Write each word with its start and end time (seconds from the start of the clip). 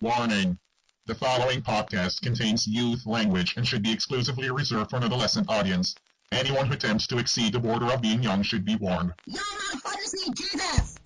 Warning. 0.00 0.56
The 1.06 1.16
following 1.16 1.60
podcast 1.60 2.20
contains 2.20 2.68
youth 2.68 3.04
language 3.04 3.56
and 3.56 3.66
should 3.66 3.82
be 3.82 3.90
exclusively 3.90 4.48
reserved 4.48 4.90
for 4.90 4.96
an 4.98 5.02
adolescent 5.02 5.50
audience. 5.50 5.96
Anyone 6.30 6.68
who 6.68 6.74
attempts 6.74 7.08
to 7.08 7.18
exceed 7.18 7.52
the 7.52 7.58
border 7.58 7.86
of 7.86 8.00
being 8.00 8.22
young 8.22 8.44
should 8.44 8.64
be 8.64 8.76
warned. 8.76 9.12
No, 9.26 9.40
motherfuckers 9.40 10.14
need 10.14 10.36
this! 10.36 10.97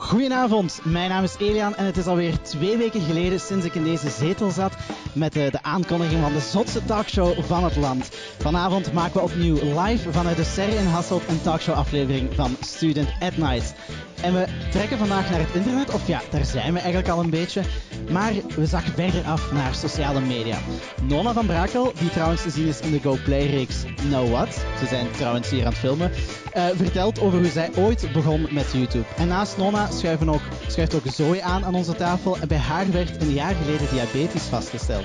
Goedenavond, 0.00 0.80
mijn 0.84 1.08
naam 1.08 1.24
is 1.24 1.36
Elian 1.38 1.74
en 1.76 1.84
het 1.84 1.96
is 1.96 2.06
alweer 2.06 2.42
twee 2.42 2.76
weken 2.76 3.00
geleden 3.00 3.40
sinds 3.40 3.64
ik 3.66 3.74
in 3.74 3.84
deze 3.84 4.10
zetel 4.10 4.50
zat 4.50 4.76
met 5.12 5.32
de, 5.32 5.48
de 5.50 5.62
aankondiging 5.62 6.22
van 6.22 6.32
de 6.32 6.40
zotste 6.40 6.84
talkshow 6.84 7.42
van 7.42 7.64
het 7.64 7.76
land. 7.76 8.08
Vanavond 8.38 8.92
maken 8.92 9.14
we 9.14 9.20
opnieuw 9.20 9.54
live 9.54 10.12
vanuit 10.12 10.36
de 10.36 10.44
Serre 10.44 10.76
in 10.76 10.86
Hasselt 10.86 11.28
een 11.28 11.42
talkshow 11.42 11.74
aflevering 11.74 12.34
van 12.34 12.56
Student 12.60 13.08
at 13.20 13.36
Night. 13.36 13.74
En 14.22 14.34
we 14.34 14.46
trekken 14.70 14.98
vandaag 14.98 15.30
naar 15.30 15.40
het 15.40 15.54
internet, 15.54 15.94
of 15.94 16.06
ja, 16.06 16.20
daar 16.30 16.44
zijn 16.44 16.72
we 16.72 16.78
eigenlijk 16.78 17.08
al 17.08 17.20
een 17.20 17.30
beetje. 17.30 17.62
Maar 18.10 18.32
we 18.56 18.66
zakken 18.66 18.92
verder 18.92 19.24
af 19.24 19.52
naar 19.52 19.74
sociale 19.74 20.20
media. 20.20 20.58
Nona 21.02 21.32
van 21.32 21.46
Brakel, 21.46 21.92
die 21.98 22.10
trouwens 22.10 22.42
te 22.42 22.50
zien 22.50 22.66
is 22.66 22.80
in 22.80 22.90
de 22.90 23.00
GoPlay-reeks 23.02 23.84
Know 23.94 24.30
What, 24.30 24.54
ze 24.78 24.86
zijn 24.86 25.10
trouwens 25.10 25.50
hier 25.50 25.64
aan 25.64 25.70
het 25.70 25.78
filmen, 25.78 26.10
uh, 26.56 26.66
vertelt 26.74 27.20
over 27.20 27.38
hoe 27.38 27.50
zij 27.50 27.70
ooit 27.76 28.12
begon 28.12 28.48
met 28.50 28.72
YouTube. 28.72 29.04
En 29.16 29.28
naast 29.28 29.56
Nona 29.56 29.87
ook, 30.28 30.40
schuift 30.66 30.94
ook 30.94 31.02
Zoe 31.14 31.42
aan 31.42 31.64
aan 31.64 31.74
onze 31.74 31.94
tafel. 31.94 32.36
En 32.38 32.48
bij 32.48 32.58
haar 32.58 32.90
werd 32.90 33.22
een 33.22 33.32
jaar 33.32 33.54
geleden 33.54 33.86
diabetes 33.90 34.42
vastgesteld. 34.42 35.04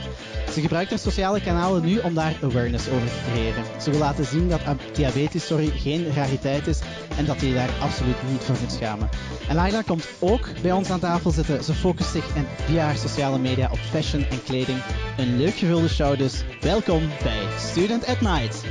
Ze 0.53 0.61
gebruikt 0.61 0.89
haar 0.89 0.99
sociale 0.99 1.41
kanalen 1.41 1.85
nu 1.85 1.99
om 1.99 2.13
daar 2.13 2.35
awareness 2.41 2.89
over 2.89 3.07
te 3.07 3.31
creëren. 3.31 3.63
Ze 3.81 3.89
wil 3.89 3.99
laten 3.99 4.25
zien 4.25 4.49
dat 4.49 4.61
diabetes 4.93 5.45
sorry, 5.45 5.67
geen 5.67 6.13
rariteit 6.13 6.67
is 6.67 6.79
en 7.17 7.25
dat 7.25 7.41
je 7.41 7.53
daar 7.53 7.69
absoluut 7.81 8.15
niet 8.31 8.41
voor 8.41 8.55
moet 8.61 8.71
schamen. 8.71 9.09
En 9.47 9.55
Laila 9.55 9.81
komt 9.81 10.07
ook 10.19 10.47
bij 10.61 10.71
ons 10.71 10.89
aan 10.89 10.99
tafel 10.99 11.31
zitten. 11.31 11.63
Ze 11.63 11.73
focust 11.73 12.11
zich 12.11 12.35
en 12.35 12.47
via 12.65 12.83
haar 12.83 12.97
sociale 12.97 13.39
media 13.39 13.69
op 13.71 13.79
fashion 13.79 14.25
en 14.29 14.43
kleding. 14.43 14.77
Een 15.17 15.37
leuk 15.37 15.55
gevulde 15.55 15.89
show 15.89 16.17
dus. 16.17 16.43
Welkom 16.61 17.01
bij 17.23 17.41
Student 17.57 18.05
at 18.05 18.21
Night. 18.21 18.63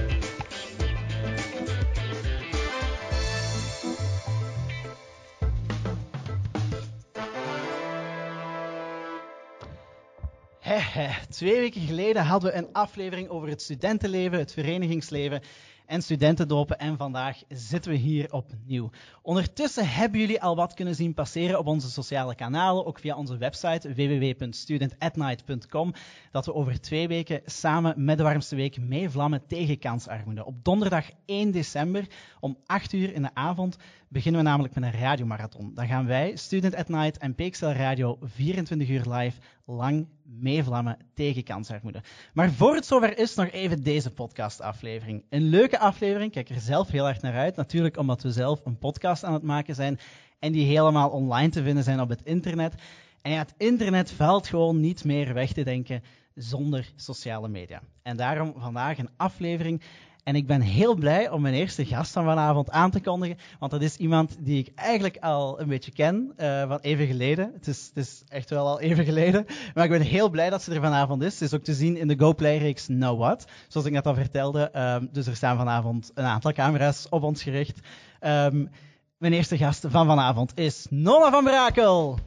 Hehe, 10.62 11.10
twee 11.28 11.60
weken 11.60 11.80
geleden 11.80 12.24
hadden 12.24 12.52
we 12.52 12.56
een 12.56 12.72
aflevering 12.72 13.28
over 13.28 13.48
het 13.48 13.62
studentenleven, 13.62 14.38
het 14.38 14.52
verenigingsleven 14.52 15.40
en 15.86 16.02
studentendopen. 16.02 16.78
En 16.78 16.96
vandaag 16.96 17.42
zitten 17.48 17.90
we 17.90 17.96
hier 17.96 18.32
opnieuw. 18.32 18.90
Ondertussen 19.22 19.88
hebben 19.88 20.20
jullie 20.20 20.42
al 20.42 20.56
wat 20.56 20.74
kunnen 20.74 20.94
zien 20.94 21.14
passeren 21.14 21.58
op 21.58 21.66
onze 21.66 21.90
sociale 21.90 22.34
kanalen, 22.34 22.86
ook 22.86 22.98
via 22.98 23.16
onze 23.16 23.36
website 23.36 23.94
www.studentatnight.com, 23.94 25.94
dat 26.30 26.46
we 26.46 26.54
over 26.54 26.80
twee 26.80 27.08
weken 27.08 27.40
samen 27.44 28.04
met 28.04 28.16
de 28.16 28.22
warmste 28.22 28.56
week 28.56 28.80
meevlammen 28.80 29.46
tegen 29.46 29.78
kansarmoede. 29.78 30.44
Op 30.44 30.64
donderdag 30.64 31.10
1 31.26 31.50
december 31.50 32.06
om 32.40 32.58
8 32.66 32.92
uur 32.92 33.12
in 33.12 33.22
de 33.22 33.34
avond 33.34 33.76
beginnen 34.08 34.42
we 34.42 34.48
namelijk 34.48 34.74
met 34.74 34.84
een 34.84 35.00
radiomarathon. 35.00 35.74
Dan 35.74 35.86
gaan 35.86 36.06
wij, 36.06 36.36
Student 36.36 36.74
at 36.74 36.88
Night 36.88 37.18
en 37.18 37.34
PXL 37.34 37.66
Radio, 37.66 38.18
24 38.20 38.88
uur 38.88 39.02
live 39.08 39.40
lang 39.64 40.06
meevlammen 40.40 40.96
tegen 41.14 41.44
kansarmoede. 41.44 42.02
Maar 42.32 42.50
voor 42.50 42.74
het 42.74 42.86
zover 42.86 43.18
is, 43.18 43.34
nog 43.34 43.50
even 43.50 43.82
deze 43.82 44.10
podcastaflevering. 44.10 45.24
Een 45.28 45.42
leuke 45.42 45.78
aflevering, 45.78 46.32
kijk 46.32 46.48
er 46.48 46.60
zelf 46.60 46.88
heel 46.88 47.08
erg 47.08 47.20
naar 47.20 47.36
uit. 47.36 47.56
Natuurlijk 47.56 47.96
omdat 47.96 48.22
we 48.22 48.32
zelf 48.32 48.60
een 48.64 48.78
podcast 48.78 49.24
aan 49.24 49.32
het 49.32 49.42
maken 49.42 49.74
zijn 49.74 49.98
en 50.38 50.52
die 50.52 50.66
helemaal 50.66 51.10
online 51.10 51.48
te 51.48 51.62
vinden 51.62 51.84
zijn 51.84 52.00
op 52.00 52.08
het 52.08 52.22
internet. 52.22 52.74
En 53.22 53.38
het 53.38 53.54
internet 53.56 54.10
valt 54.10 54.46
gewoon 54.46 54.80
niet 54.80 55.04
meer 55.04 55.34
weg 55.34 55.52
te 55.52 55.64
denken 55.64 56.02
zonder 56.34 56.92
sociale 56.96 57.48
media. 57.48 57.82
En 58.02 58.16
daarom 58.16 58.54
vandaag 58.56 58.98
een 58.98 59.10
aflevering 59.16 59.82
en 60.22 60.34
ik 60.34 60.46
ben 60.46 60.60
heel 60.60 60.94
blij 60.94 61.30
om 61.30 61.42
mijn 61.42 61.54
eerste 61.54 61.84
gast 61.84 62.12
van 62.12 62.24
vanavond 62.24 62.70
aan 62.70 62.90
te 62.90 63.00
kondigen, 63.00 63.36
want 63.58 63.72
dat 63.72 63.82
is 63.82 63.96
iemand 63.96 64.36
die 64.40 64.58
ik 64.58 64.72
eigenlijk 64.74 65.16
al 65.16 65.60
een 65.60 65.68
beetje 65.68 65.92
ken, 65.92 66.32
uh, 66.36 66.68
van 66.68 66.78
even 66.78 67.06
geleden. 67.06 67.50
Het 67.54 67.66
is, 67.66 67.90
het 67.94 67.96
is, 67.96 68.22
echt 68.28 68.50
wel 68.50 68.66
al 68.66 68.80
even 68.80 69.04
geleden, 69.04 69.46
maar 69.74 69.84
ik 69.84 69.90
ben 69.90 70.00
heel 70.00 70.30
blij 70.30 70.50
dat 70.50 70.62
ze 70.62 70.74
er 70.74 70.80
vanavond 70.80 71.22
is. 71.22 71.38
Ze 71.38 71.44
is 71.44 71.54
ook 71.54 71.64
te 71.64 71.74
zien 71.74 71.96
in 71.96 72.08
de 72.08 72.18
GoPlay-reeks 72.18 72.88
Now 72.88 73.18
What, 73.18 73.44
zoals 73.68 73.86
ik 73.86 73.92
net 73.92 74.06
al 74.06 74.14
vertelde. 74.14 74.70
Um, 74.76 75.08
dus 75.12 75.26
er 75.26 75.36
staan 75.36 75.56
vanavond 75.56 76.10
een 76.14 76.24
aantal 76.24 76.52
camera's 76.52 77.06
op 77.10 77.22
ons 77.22 77.42
gericht. 77.42 77.80
Um, 78.20 78.70
mijn 79.18 79.32
eerste 79.32 79.56
gast 79.56 79.84
van 79.88 80.06
vanavond 80.06 80.52
is 80.54 80.86
Nonna 80.90 81.30
van 81.30 81.44
Brakel. 81.44 82.18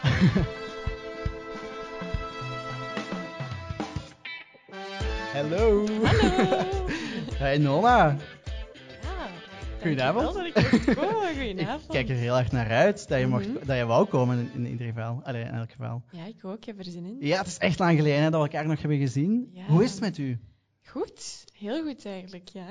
Hallo. 5.40 5.86
Hallo. 6.04 6.66
Hey 7.40 7.58
Nonna. 7.58 8.16
Ja. 9.02 9.28
Goedenavond. 9.80 10.34
Dat 10.34 10.44
ik 10.46 10.54
mocht 10.54 10.94
komen. 10.94 11.34
Goedenavond. 11.38 11.82
Ik 11.84 11.90
kijk 11.90 12.08
er 12.08 12.14
heel 12.14 12.36
erg 12.38 12.52
naar 12.52 12.70
uit 12.70 13.08
dat 13.08 13.18
je, 13.20 13.26
mocht, 13.26 13.46
Mhm. 13.48 13.66
dat 13.66 13.76
je 13.76 13.84
wou 13.84 14.06
komen 14.08 14.38
in, 14.38 14.50
in 14.64 14.70
ieder 14.70 14.86
geval. 14.86 15.20
Allee, 15.22 15.42
in 15.44 15.50
elk 15.50 15.70
geval. 15.70 16.02
Ja, 16.10 16.24
ik 16.26 16.44
ook. 16.44 16.56
Ik 16.56 16.64
heb 16.64 16.78
er 16.78 16.84
zin 16.84 17.04
in. 17.04 17.16
Ja, 17.20 17.38
het 17.38 17.46
is 17.46 17.58
echt 17.58 17.78
lang 17.78 17.96
geleden 17.98 18.22
hè, 18.22 18.30
dat 18.30 18.42
we 18.42 18.48
elkaar 18.48 18.66
nog 18.68 18.80
hebben 18.80 18.98
gezien. 18.98 19.50
Ja. 19.52 19.64
Hoe 19.66 19.84
is 19.84 19.90
het 19.90 20.00
met 20.00 20.18
u? 20.18 20.38
Goed. 20.82 21.44
Heel 21.58 21.82
goed 21.84 22.06
eigenlijk, 22.06 22.48
ja. 22.48 22.66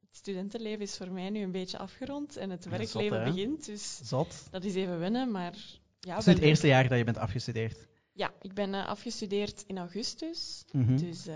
Het 0.00 0.16
studentenleven 0.16 0.80
is 0.80 0.96
voor 0.96 1.12
mij 1.12 1.30
nu 1.30 1.40
een 1.42 1.52
beetje 1.52 1.78
afgerond 1.78 2.36
en 2.36 2.50
het 2.50 2.64
werkleven 2.64 3.24
zot, 3.24 3.34
begint. 3.34 3.66
Dus 3.66 4.00
Zot. 4.02 4.46
dat 4.50 4.64
is 4.64 4.74
even 4.74 4.98
wennen, 4.98 5.30
maar... 5.30 5.54
Ja, 6.00 6.14
Het 6.16 6.26
is 6.26 6.32
het 6.34 6.42
eerste 6.42 6.66
jaar 6.66 6.88
dat 6.88 6.98
je 6.98 7.04
bent 7.04 7.18
afgestudeerd. 7.18 7.88
Ja, 8.12 8.32
ik 8.40 8.52
ben 8.54 8.74
eh, 8.74 8.86
afgestudeerd 8.86 9.64
in 9.66 9.78
augustus. 9.78 10.64
Mhm. 10.72 10.96
Dus 10.96 11.26
eh, 11.26 11.34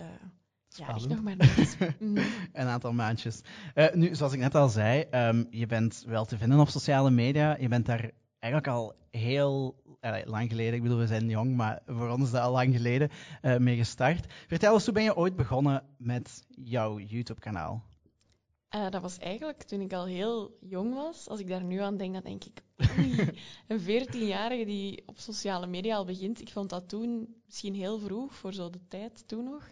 ja, 0.68 0.88
echt 0.88 1.08
nog 1.08 1.22
maar. 1.22 1.36
Mhm. 1.98 2.22
Een 2.52 2.66
aantal 2.66 2.92
maandjes. 2.92 3.40
Eh, 3.74 3.94
nu, 3.94 4.14
zoals 4.14 4.32
ik 4.32 4.38
net 4.38 4.54
al 4.54 4.68
zei, 4.68 5.00
ehm, 5.10 5.44
je 5.50 5.66
bent 5.66 6.04
wel 6.06 6.24
te 6.24 6.38
vinden 6.38 6.58
op 6.58 6.68
sociale 6.68 7.10
media. 7.10 7.56
Je 7.60 7.68
bent 7.68 7.86
daar 7.86 8.10
eigenlijk 8.38 8.66
al 8.72 8.94
heel 9.10 9.76
lang 10.24 10.50
geleden, 10.50 10.74
ik 10.74 10.82
bedoel, 10.82 10.98
we 10.98 11.06
zijn 11.06 11.28
jong, 11.28 11.56
maar 11.56 11.82
voor 11.86 12.08
ons 12.08 12.22
is 12.22 12.30
dat 12.30 12.42
al 12.42 12.52
lang 12.52 12.74
geleden, 12.74 13.10
eh, 13.42 13.56
mee 13.56 13.76
gestart. 13.76 14.32
Vertel 14.46 14.74
eens, 14.74 14.84
hoe 14.84 14.94
ben 14.94 15.02
je 15.02 15.16
ooit 15.16 15.36
begonnen 15.36 15.82
met 15.96 16.46
jouw 16.48 16.98
YouTube-kanaal? 16.98 17.82
Eh, 18.68 18.90
dat 18.90 19.02
was 19.02 19.18
eigenlijk 19.18 19.62
toen 19.62 19.80
ik 19.80 19.92
al 19.92 20.06
heel 20.06 20.56
jong 20.60 20.94
was. 20.94 21.28
Als 21.28 21.40
ik 21.40 21.48
daar 21.48 21.64
nu 21.64 21.78
aan 21.78 21.96
denk, 21.96 22.12
dan 22.12 22.22
denk 22.22 22.44
ik, 22.44 22.62
oei, 22.98 23.30
een 23.68 23.80
14-jarige 23.80 24.64
die 24.64 25.02
op 25.06 25.18
sociale 25.18 25.66
media 25.66 25.96
al 25.96 26.04
begint. 26.04 26.40
Ik 26.40 26.50
vond 26.50 26.70
dat 26.70 26.88
toen 26.88 27.34
misschien 27.46 27.74
heel 27.74 27.98
vroeg, 27.98 28.34
voor 28.34 28.52
zo 28.52 28.70
de 28.70 28.88
tijd 28.88 29.28
toen 29.28 29.44
nog. 29.44 29.70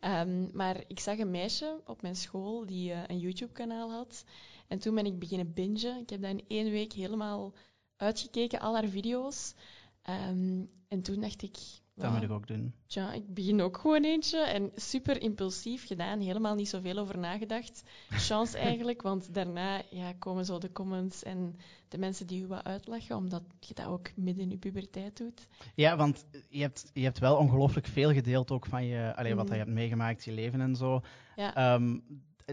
Ehm, 0.00 0.56
maar 0.56 0.84
ik 0.86 1.00
zag 1.00 1.18
een 1.18 1.30
meisje 1.30 1.80
op 1.86 2.02
mijn 2.02 2.16
school 2.16 2.66
die 2.66 2.92
eh, 2.92 3.02
een 3.06 3.18
YouTube-kanaal 3.18 3.90
had. 3.90 4.24
En 4.68 4.78
toen 4.78 4.94
ben 4.94 5.06
ik 5.06 5.18
beginnen 5.18 5.52
bingen. 5.52 6.00
Ik 6.00 6.10
heb 6.10 6.22
dat 6.22 6.30
in 6.30 6.44
één 6.48 6.70
week 6.70 6.92
helemaal 6.92 7.52
uitgekeken, 7.96 8.60
al 8.60 8.74
haar 8.74 8.88
video's. 8.88 9.54
Ehm, 10.06 10.64
en 10.88 11.02
toen 11.02 11.20
dacht 11.20 11.42
ik, 11.42 11.56
Dat 11.94 12.12
moet 12.12 12.22
ik 12.22 12.30
ook 12.30 12.46
doen. 12.46 12.74
Tja, 12.86 13.12
ik 13.12 13.34
begin 13.34 13.60
ook 13.60 13.78
gewoon 13.78 14.04
eentje. 14.04 14.38
En 14.38 14.72
super 14.74 15.20
impulsief 15.22 15.86
gedaan. 15.86 16.20
Helemaal 16.20 16.54
niet 16.54 16.68
zoveel 16.68 16.98
over 16.98 17.18
nagedacht. 17.18 17.82
Chance 18.08 18.58
eigenlijk, 18.68 19.02
want 19.02 19.34
daarna 19.34 19.82
ja, 19.90 20.12
komen 20.12 20.44
zo 20.44 20.58
de 20.58 20.72
comments 20.72 21.22
en 21.22 21.56
de 21.88 21.98
mensen 21.98 22.26
die 22.26 22.42
u 22.42 22.46
wat 22.46 22.64
uitlachen, 22.64 23.16
omdat 23.16 23.42
je 23.60 23.74
dat 23.74 23.86
ook 23.86 24.10
midden 24.16 24.44
in 24.44 24.50
je 24.50 24.56
puberteit 24.56 25.16
doet. 25.16 25.46
Ja, 25.74 25.96
want 25.96 26.24
je 26.48 26.60
hebt, 26.60 26.90
je 26.94 27.02
hebt 27.02 27.18
wel 27.18 27.36
ongelooflijk 27.36 27.86
veel 27.86 28.12
gedeeld 28.12 28.50
ook 28.50 28.66
van 28.66 28.84
je, 28.84 29.12
allee, 29.16 29.34
wat 29.34 29.44
Mhm. 29.44 29.52
je 29.52 29.58
hebt 29.60 29.72
meegemaakt, 29.74 30.24
je 30.24 30.32
leven 30.32 30.60
en 30.60 30.76
zo. 30.76 31.00
Ja. 31.36 31.54
Ehm, 31.54 31.98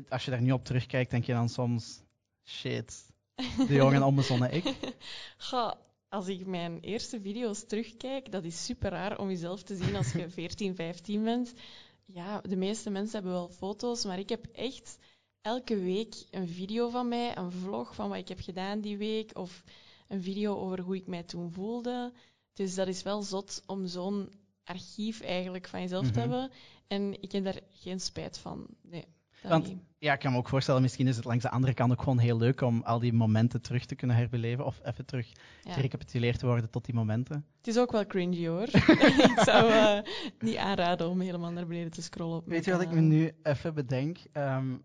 als 0.09 0.25
je 0.25 0.31
daar 0.31 0.41
nu 0.41 0.51
op 0.51 0.65
terugkijkt, 0.65 1.11
denk 1.11 1.23
je 1.23 1.33
dan 1.33 1.49
soms, 1.49 2.03
shit, 2.45 3.11
de 3.67 3.73
jonge 3.73 4.03
onbezonnen 4.11 4.53
ik. 4.53 4.75
Goh, 5.37 5.71
als 6.13 6.27
ik 6.27 6.45
mijn 6.45 6.79
eerste 6.79 7.21
video's 7.21 7.65
terugkijk, 7.67 8.31
dat 8.31 8.43
is 8.43 8.65
super 8.65 8.89
raar 8.91 9.19
om 9.19 9.27
jezelf 9.29 9.63
te 9.63 9.75
zien 9.75 9.95
als 9.95 10.11
je 10.11 10.29
14, 10.39 10.75
15 10.75 11.23
bent. 11.23 11.53
Ja, 12.05 12.41
de 12.41 12.55
meeste 12.55 12.89
mensen 12.89 13.13
hebben 13.13 13.31
wel 13.31 13.49
foto's, 13.49 14.05
maar 14.05 14.19
ik 14.19 14.29
heb 14.29 14.45
echt 14.51 14.97
elke 15.41 15.79
week 15.79 16.15
een 16.31 16.47
video 16.47 16.89
van 16.89 17.07
mij, 17.07 17.37
een 17.37 17.51
vlog 17.51 17.95
van 17.95 18.09
wat 18.09 18.17
ik 18.17 18.27
heb 18.27 18.39
gedaan 18.39 18.81
die 18.81 18.97
week, 18.97 19.37
of 19.37 19.63
een 20.07 20.21
video 20.21 20.55
over 20.55 20.79
hoe 20.79 20.95
ik 20.95 21.07
mij 21.07 21.23
toen 21.23 21.51
voelde. 21.51 22.13
Dus 22.53 22.75
dat 22.75 22.87
is 22.87 23.03
wel 23.03 23.21
zot 23.21 23.63
om 23.65 23.87
zo'n 23.87 24.31
archief 24.63 25.21
eigenlijk 25.21 25.67
van 25.67 25.81
jezelf 25.81 26.05
te 26.05 26.19
Mhm. 26.19 26.19
hebben. 26.19 26.51
En 26.87 27.21
ik 27.21 27.31
heb 27.31 27.43
daar 27.43 27.59
geen 27.69 27.99
spijt 27.99 28.37
van. 28.37 28.67
Nee, 28.81 29.05
Want- 29.49 29.67
niet. 29.67 29.77
Ja, 29.97 30.13
ik 30.13 30.19
kan 30.19 30.31
me 30.31 30.37
ook 30.37 30.49
voorstellen, 30.49 30.81
misschien 30.81 31.07
is 31.07 31.15
het 31.15 31.25
langs 31.25 31.43
de 31.43 31.49
andere 31.49 31.73
kant 31.73 31.91
ook 31.91 31.99
gewoon 31.99 32.17
heel 32.17 32.37
leuk 32.37 32.61
om 32.61 32.81
al 32.81 32.99
die 32.99 33.13
momenten 33.13 33.61
terug 33.61 33.85
te 33.85 33.95
kunnen 33.95 34.15
herbeleven. 34.15 34.65
Of 34.65 34.79
even 34.83 35.05
terug 35.05 35.31
Ja. 35.61 35.73
gerecapituleerd 35.73 36.39
te 36.39 36.45
worden 36.45 36.69
tot 36.69 36.85
die 36.85 36.93
momenten. 36.93 37.45
Het 37.57 37.67
is 37.67 37.77
ook 37.77 37.91
wel 37.91 38.05
cringy 38.05 38.47
hoor. 38.47 38.67
ik 39.31 39.39
zou 39.43 39.71
eh, 39.71 39.99
niet 40.39 40.55
aanraden 40.57 41.09
om 41.09 41.19
helemaal 41.21 41.51
naar 41.51 41.67
beneden 41.67 41.91
te 41.91 42.01
scrollen. 42.01 42.37
Op 42.37 42.47
Weet 42.47 42.65
je 42.65 42.71
wat 42.71 42.81
ik 42.81 42.91
me 42.91 42.99
nu 43.01 43.31
even 43.43 43.73
bedenk? 43.73 44.17
Ehm, 44.31 44.75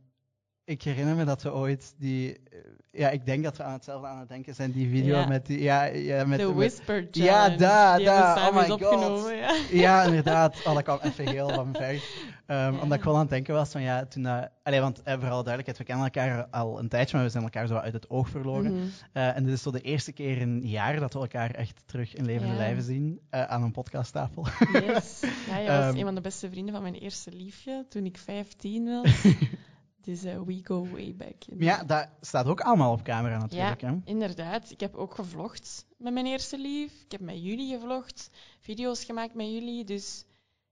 ik 0.68 0.82
herinner 0.82 1.14
me 1.16 1.24
dat 1.24 1.42
we 1.42 1.52
ooit 1.52 1.94
die... 1.98 2.32
eh, 2.32 2.58
Ja, 2.90 3.08
ik 3.10 3.26
denk 3.26 3.44
dat 3.44 3.56
we 3.56 3.62
aan 3.62 3.72
hetzelfde 3.72 4.06
aan 4.06 4.18
het 4.18 4.28
denken 4.28 4.54
zijn. 4.54 4.72
Die 4.72 4.88
video 4.88 5.16
Ja. 5.16 5.26
met 5.26 5.46
die... 5.46 5.62
Ja, 5.62 5.84
ja, 5.84 6.24
met, 6.24 6.38
de 6.38 6.46
met- 6.46 6.54
Whisper 6.56 7.08
Challenge. 7.10 7.50
Ja, 7.50 7.56
daar, 7.56 7.98
daar. 8.00 8.48
Oh 8.48 8.54
my 8.54 8.62
God. 8.68 8.70
opgenomen. 8.82 9.36
Ja. 9.36 9.56
Ja, 9.70 10.02
inderdaad. 10.02 10.56
Oh, 10.66 10.74
dat 10.74 10.82
kwam 10.82 10.98
even 11.02 11.28
heel 11.28 11.48
van 11.48 11.74
ver. 11.74 12.02
Ehm. 12.46 12.74
Omdat 12.82 12.98
ik 12.98 13.04
wel 13.04 13.14
aan 13.14 13.20
het 13.20 13.30
denken 13.30 13.54
was 13.54 13.70
van 13.70 13.82
ja, 13.82 14.04
toen... 14.06 14.22
dat 14.22 14.50
allee, 14.62 14.80
want 14.80 15.02
eh, 15.02 15.12
vooral 15.18 15.42
duidelijkheid, 15.44 15.78
we 15.78 15.84
kennen 15.84 16.04
elkaar 16.04 16.46
al 16.50 16.78
een 16.78 16.88
tijdje, 16.88 17.16
maar 17.16 17.24
we 17.24 17.30
zijn 17.32 17.42
elkaar 17.44 17.66
zo 17.66 17.74
uit 17.74 17.92
het 17.92 18.10
oog 18.10 18.28
verloren. 18.28 18.72
Mhm. 18.74 18.86
En 19.12 19.44
dit 19.44 19.52
is 19.54 19.62
zo 19.62 19.70
de 19.70 19.80
eerste 19.80 20.12
keer 20.12 20.38
in 20.38 20.60
jaren 20.68 21.00
dat 21.00 21.12
we 21.12 21.18
elkaar 21.20 21.50
echt 21.50 21.82
terug 21.86 22.14
in 22.14 22.24
levende 22.24 22.54
lijven 22.54 22.82
zien 22.82 23.20
aan 23.30 23.62
een 23.62 23.72
podcasttafel. 23.72 24.46
Yes. 24.72 25.20
Ja, 25.48 25.58
je 25.58 25.66
was 25.68 25.76
Ehm. 25.88 25.96
een 25.96 26.04
van 26.04 26.14
de 26.14 26.20
beste 26.20 26.50
vrienden 26.50 26.74
van 26.74 26.82
mijn 26.82 26.94
eerste 26.94 27.32
liefje 27.32 27.86
toen 27.88 28.04
ik 28.04 28.16
15 28.18 28.84
was. 28.84 29.24
dus 30.08 30.24
eh, 30.24 30.40
we 30.40 30.60
go 30.62 30.86
way 30.90 31.14
back. 31.16 31.34
Maar 31.48 31.64
ja, 31.64 31.84
dat 31.84 32.08
staat 32.20 32.46
ook 32.46 32.60
allemaal 32.60 32.92
op 32.92 33.02
camera 33.02 33.38
natuurlijk. 33.38 33.80
Hè? 33.80 33.96
Inderdaad, 34.04 34.70
ik 34.70 34.80
heb 34.80 34.94
ook 34.94 35.14
gevlogd 35.14 35.86
met 35.96 36.12
mijn 36.12 36.26
eerste 36.26 36.58
lief. 36.58 36.92
Ik 37.04 37.12
heb 37.12 37.20
met 37.20 37.42
jullie 37.42 37.74
gevlogd, 37.74 38.30
video's 38.60 39.04
gemaakt 39.04 39.34
met 39.34 39.46
jullie. 39.46 39.84
Dus 39.84 40.24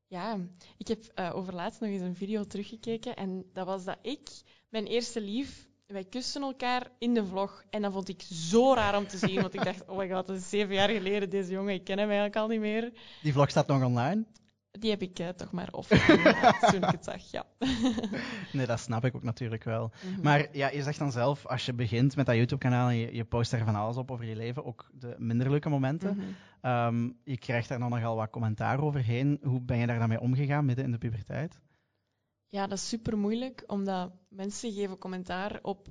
ja, 0.06 0.38
ik 0.76 0.88
heb 0.88 1.04
eh 1.14 1.30
over 1.34 1.54
laatst 1.54 1.80
nog 1.80 1.90
eens 1.90 2.02
een 2.02 2.14
video 2.14 2.44
teruggekeken. 2.44 3.16
En 3.16 3.44
dat 3.52 3.66
was 3.66 3.84
dat 3.84 3.98
ik, 4.02 4.28
mijn 4.68 4.86
eerste 4.86 5.20
lief, 5.20 5.68
wij 5.86 6.04
kusten 6.04 6.42
elkaar 6.42 6.90
in 6.98 7.14
de 7.14 7.26
vlog. 7.26 7.64
En 7.70 7.82
dat 7.82 7.92
vond 7.92 8.08
ik 8.08 8.22
zo 8.30 8.74
raar 8.74 8.96
om 8.96 9.06
te 9.06 9.18
zien. 9.18 9.40
Want 9.40 9.54
ik 9.54 9.64
dacht, 9.64 9.88
oh 9.88 9.96
my 9.96 10.10
god, 10.10 10.26
dat 10.26 10.36
is 10.36 10.48
zeven 10.48 10.74
jaar 10.74 10.88
geleden. 10.88 11.30
Deze 11.30 11.52
jongen, 11.52 11.74
ik 11.74 11.84
ken 11.84 11.98
hem 11.98 12.06
eigenlijk 12.06 12.36
al 12.36 12.48
niet 12.48 12.60
meer. 12.60 12.92
Die 13.22 13.32
vlog 13.32 13.50
staat 13.50 13.66
nog 13.66 13.84
online. 13.84 14.24
Die 14.78 14.90
heb 14.90 15.02
ik 15.02 15.18
eh, 15.18 15.28
toch 15.28 15.50
maar 15.52 15.68
offline 15.72 16.34
toen 16.70 16.82
ik 16.82 16.90
het 16.90 17.04
zag, 17.04 17.30
ja. 17.30 17.46
Nee, 18.52 18.66
dat 18.66 18.80
snap 18.80 19.04
ik 19.04 19.14
ook 19.14 19.22
natuurlijk 19.22 19.64
wel. 19.64 19.90
Mhm. 20.12 20.22
Maar 20.22 20.56
ja, 20.56 20.70
je 20.70 20.82
zegt 20.82 20.98
dan 20.98 21.12
zelf, 21.12 21.46
als 21.46 21.66
je 21.66 21.72
begint 21.72 22.16
met 22.16 22.26
dat 22.26 22.34
YouTube-kanaal 22.34 22.88
en 22.88 22.96
je, 22.96 23.14
je 23.14 23.24
post 23.24 23.50
daar 23.50 23.64
van 23.64 23.74
alles 23.74 23.96
op 23.96 24.10
over 24.10 24.24
je 24.24 24.36
leven, 24.36 24.64
ook 24.64 24.90
de 24.92 25.14
minder 25.18 25.50
leuke 25.50 25.68
momenten, 25.68 26.16
Mhm. 26.16 26.26
ehm, 26.60 27.10
je 27.24 27.38
krijgt 27.38 27.68
daar 27.68 27.78
dan 27.78 27.90
nogal 27.90 28.16
wat 28.16 28.30
commentaar 28.30 28.80
overheen. 28.80 29.38
Hoe 29.42 29.60
ben 29.60 29.78
je 29.78 29.86
daar 29.86 29.98
dan 29.98 30.08
mee 30.08 30.20
omgegaan 30.20 30.64
midden 30.64 30.84
in 30.84 30.90
de 30.90 30.98
puberteit? 30.98 31.60
Ja, 32.48 32.66
dat 32.66 32.78
is 32.78 32.88
super 32.88 33.18
moeilijk, 33.18 33.64
omdat 33.66 34.12
mensen 34.28 34.72
geven 34.72 34.98
commentaar 34.98 35.58
op 35.62 35.88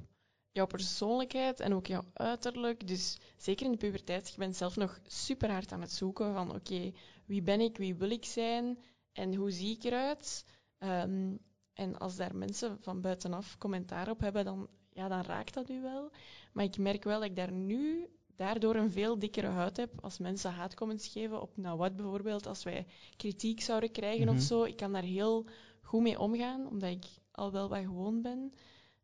jouw 0.51 0.65
persoonlijkheid 0.65 1.59
en 1.59 1.73
ook 1.73 1.87
jouw 1.87 2.03
uiterlijk. 2.13 2.87
Dus 2.87 3.17
zeker 3.37 3.65
in 3.65 3.71
de 3.71 3.77
puberteit, 3.77 4.29
je 4.29 4.37
bent 4.37 4.55
zelf 4.55 4.75
nog 4.75 4.99
super 5.05 5.51
hard 5.51 5.71
aan 5.71 5.81
het 5.81 5.91
zoeken 5.91 6.33
van 6.33 6.55
oké, 6.55 6.91
wie 7.25 7.41
ben 7.41 7.61
ik, 7.61 7.77
wie 7.77 7.95
wil 7.95 8.09
ik 8.09 8.25
zijn 8.25 8.79
en 9.13 9.35
hoe 9.35 9.51
zie 9.51 9.75
ik 9.75 9.83
eruit? 9.83 10.45
Ehm, 10.77 11.35
en 11.73 11.97
als 11.97 12.15
daar 12.15 12.35
mensen 12.35 12.77
van 12.81 13.01
buitenaf 13.01 13.57
commentaar 13.57 14.09
op 14.09 14.19
hebben, 14.19 14.45
dan, 14.45 14.67
ja, 14.93 15.07
dan 15.07 15.21
raakt 15.21 15.53
dat 15.53 15.69
u 15.69 15.81
wel. 15.81 16.11
Maar 16.53 16.63
ik 16.63 16.77
merk 16.77 17.03
wel 17.03 17.19
dat 17.19 17.29
ik 17.29 17.35
daar 17.35 17.51
nu 17.51 18.07
daardoor 18.35 18.75
een 18.75 18.91
veel 18.91 19.19
dikkere 19.19 19.47
huid 19.47 19.77
heb. 19.77 20.01
Als 20.01 20.17
mensen 20.17 20.51
haatcomments 20.51 21.07
geven 21.07 21.41
op 21.41 21.57
nou 21.57 21.77
wat 21.77 21.95
bijvoorbeeld, 21.95 22.45
als 22.47 22.63
wij 22.63 22.85
kritiek 23.17 23.61
zouden 23.61 23.91
krijgen 23.91 24.25
Mhm. 24.25 24.35
of 24.35 24.41
zo. 24.41 24.63
Ik 24.63 24.75
kan 24.77 24.91
daar 24.91 25.03
heel 25.03 25.45
goed 25.81 26.01
mee 26.01 26.19
omgaan, 26.19 26.67
omdat 26.67 26.89
ik 26.89 27.05
al 27.31 27.51
wel 27.51 27.69
wat 27.69 27.79
gewoon 27.79 28.21
ben. 28.21 28.53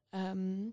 Ehm, 0.09 0.63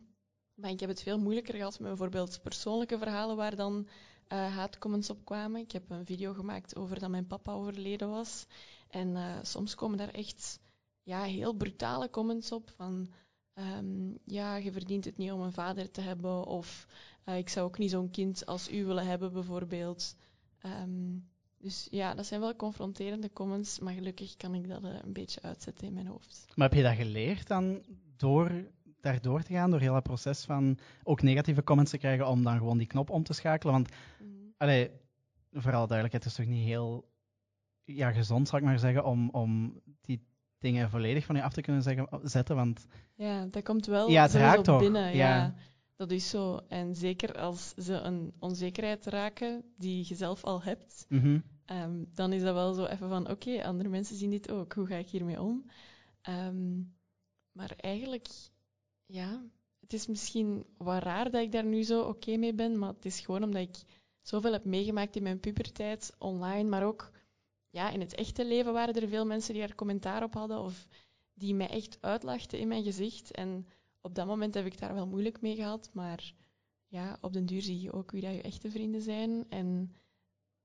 maar 0.55 0.71
ik 0.71 0.81
heb 0.81 0.89
het 0.89 1.03
veel 1.03 1.19
moeilijker 1.19 1.55
gehad 1.55 1.79
met 1.79 1.89
bijvoorbeeld 1.89 2.43
persoonlijke 2.43 2.99
verhalen 2.99 3.37
waar 3.37 3.57
dan 3.57 3.89
haatcomments 4.37 5.11
op 5.11 5.25
kwamen. 5.25 5.61
Ik 5.61 5.73
heb 5.73 5.91
een 5.91 6.07
video 6.07 6.33
gemaakt 6.33 6.77
over 6.77 6.99
dat 6.99 7.11
mijn 7.11 7.27
papa 7.27 7.53
overleden 7.53 8.11
was. 8.11 8.47
En 8.89 9.17
eh, 9.17 9.39
soms 9.43 9.75
komen 9.75 9.99
daar 9.99 10.15
echt 10.15 10.61
ja, 11.03 11.23
heel 11.23 11.53
brutale 11.53 12.11
comments 12.11 12.53
op 12.53 12.71
van... 12.77 13.13
ehm, 13.55 14.11
ja, 14.25 14.57
je 14.57 14.73
verdient 14.73 15.05
het 15.05 15.17
niet 15.17 15.33
om 15.33 15.41
een 15.41 15.53
vader 15.53 15.91
te 15.91 16.01
hebben. 16.01 16.45
Of 16.45 16.87
eh, 17.25 17.37
ik 17.37 17.49
zou 17.49 17.67
ook 17.67 17.79
niet 17.79 17.91
zo'n 17.91 18.11
kind 18.11 18.47
als 18.47 18.71
u 18.73 18.85
willen 18.85 19.07
hebben, 19.07 19.33
bijvoorbeeld. 19.33 20.17
Ehm, 20.59 21.17
dus 21.59 21.87
ja, 21.91 22.15
dat 22.15 22.27
zijn 22.27 22.41
wel 22.41 22.57
confronterende 22.57 23.33
comments, 23.33 23.79
maar 23.79 23.95
gelukkig 23.95 24.37
kan 24.37 24.55
ik 24.55 24.69
dat 24.69 24.85
eh, 24.85 24.99
een 25.03 25.13
beetje 25.13 25.43
uitzetten 25.43 25.87
in 25.87 25.93
mijn 25.93 26.07
hoofd. 26.07 26.47
Maar 26.55 26.69
heb 26.69 26.77
je 26.77 26.85
dat 26.85 26.97
geleerd 26.97 27.47
dan 27.47 27.85
door 28.17 28.71
daardoor 29.01 29.43
te 29.43 29.53
gaan, 29.53 29.71
door 29.71 29.81
heel 29.81 29.93
dat 29.93 30.03
proces 30.03 30.45
van 30.45 30.79
ook 31.03 31.23
negatieve 31.23 31.65
comments 31.65 31.91
te 31.91 31.99
krijgen, 31.99 32.29
om 32.29 32.45
dan 32.45 32.57
gewoon 32.59 32.79
die 32.79 32.87
knop 32.87 33.11
om 33.11 33.23
te 33.23 33.33
schakelen? 33.33 33.75
Want, 33.75 33.89
allee, 34.57 34.91
vooral 35.53 35.87
duidelijkheid, 35.87 36.25
het 36.25 36.27
is 36.27 36.35
toch 36.35 36.47
niet 36.47 36.67
heel 36.67 37.09
ja, 37.85 38.13
gezond, 38.13 38.49
zal 38.49 38.59
ik 38.59 38.65
maar 38.65 38.79
zeggen, 38.79 39.05
om, 39.05 39.31
om 39.31 39.81
die 40.01 40.27
dingen 40.59 40.91
volledig 40.91 41.25
van 41.25 41.37
je 41.37 41.43
af 41.43 41.53
te 41.53 41.61
kunnen 41.61 41.83
zeggen, 41.83 42.09
zetten, 42.23 42.57
want 42.57 42.87
Ja, 43.15 43.47
dat 43.47 43.63
komt 43.63 43.87
wel 43.87 44.11
Ja, 44.11 44.23
het 44.23 44.33
raakt 44.33 44.65
toch, 44.65 44.81
binnen. 44.81 45.17
Ja. 45.17 45.37
ja. 45.37 45.55
dat 45.97 46.11
is 46.11 46.29
zo. 46.31 46.61
En 46.69 46.95
zeker 46.95 47.39
als 47.39 47.75
ze 47.77 47.93
een 47.95 48.33
onzekerheid 48.39 49.07
raken 49.07 49.65
die 49.77 50.05
je 50.09 50.15
zelf 50.15 50.45
al 50.45 50.63
hebt, 50.63 51.07
mhm, 51.09 51.39
Ehm, 51.69 52.05
dan 52.15 52.33
is 52.33 52.43
dat 52.43 52.55
wel 52.55 52.75
zo 52.75 52.85
even 52.85 53.09
van, 53.09 53.31
oké, 53.31 53.65
andere 53.65 53.89
mensen 53.89 54.17
zien 54.17 54.31
dit 54.31 54.51
ook. 54.51 54.73
Hoe 54.73 54.87
ga 54.87 54.97
ik 54.97 55.09
hiermee 55.09 55.41
om? 55.41 55.65
Ehm, 56.21 56.81
maar 57.53 57.73
eigenlijk, 57.77 58.29
ja, 59.09 59.43
het 59.81 59.93
is 59.93 60.07
misschien 60.07 60.65
wat 60.77 61.03
raar 61.03 61.31
dat 61.31 61.43
ik 61.43 61.53
daar 61.53 61.65
nu 61.65 61.83
zo 61.83 62.03
oké 62.03 62.37
mee 62.37 62.55
ben, 62.55 62.79
maar 62.79 62.93
het 62.93 63.05
is 63.05 63.21
gewoon 63.21 63.43
omdat 63.43 63.63
ik 63.63 63.77
zoveel 64.23 64.53
heb 64.53 64.65
meegemaakt 64.65 65.17
in 65.17 65.23
mijn 65.23 65.41
puberteit, 65.41 66.15
online, 66.19 66.69
maar 66.69 66.85
ook 66.85 67.11
ja, 67.71 67.91
in 67.91 68.01
het 68.01 68.15
echte 68.15 68.47
leven 68.47 68.73
waren 68.73 68.95
er 68.95 69.09
veel 69.09 69.27
mensen 69.27 69.53
die 69.53 69.63
daar 69.63 69.75
commentaar 69.75 70.23
op 70.23 70.35
hadden 70.35 70.59
of 70.59 70.89
die 71.35 71.55
mij 71.55 71.69
echt 71.69 71.99
uitlachten 72.01 72.59
in 72.59 72.69
mijn 72.69 72.83
gezicht. 72.83 73.31
En 73.31 73.67
op 74.01 74.15
dat 74.15 74.27
moment 74.27 74.55
heb 74.55 74.67
ik 74.67 74.79
daar 74.79 74.95
wel 74.95 75.07
moeilijk 75.07 75.41
mee 75.41 75.55
gehad, 75.55 75.91
maar 75.93 76.35
ja, 76.87 77.19
op 77.21 77.33
den 77.33 77.47
duur 77.47 77.63
zie 77.63 77.81
je 77.81 77.93
ook 77.93 78.11
wie 78.11 78.23
dat 78.23 78.35
je 78.35 78.43
echte 78.43 78.71
vrienden 78.71 79.03
zijn 79.03 79.47
en 79.49 79.95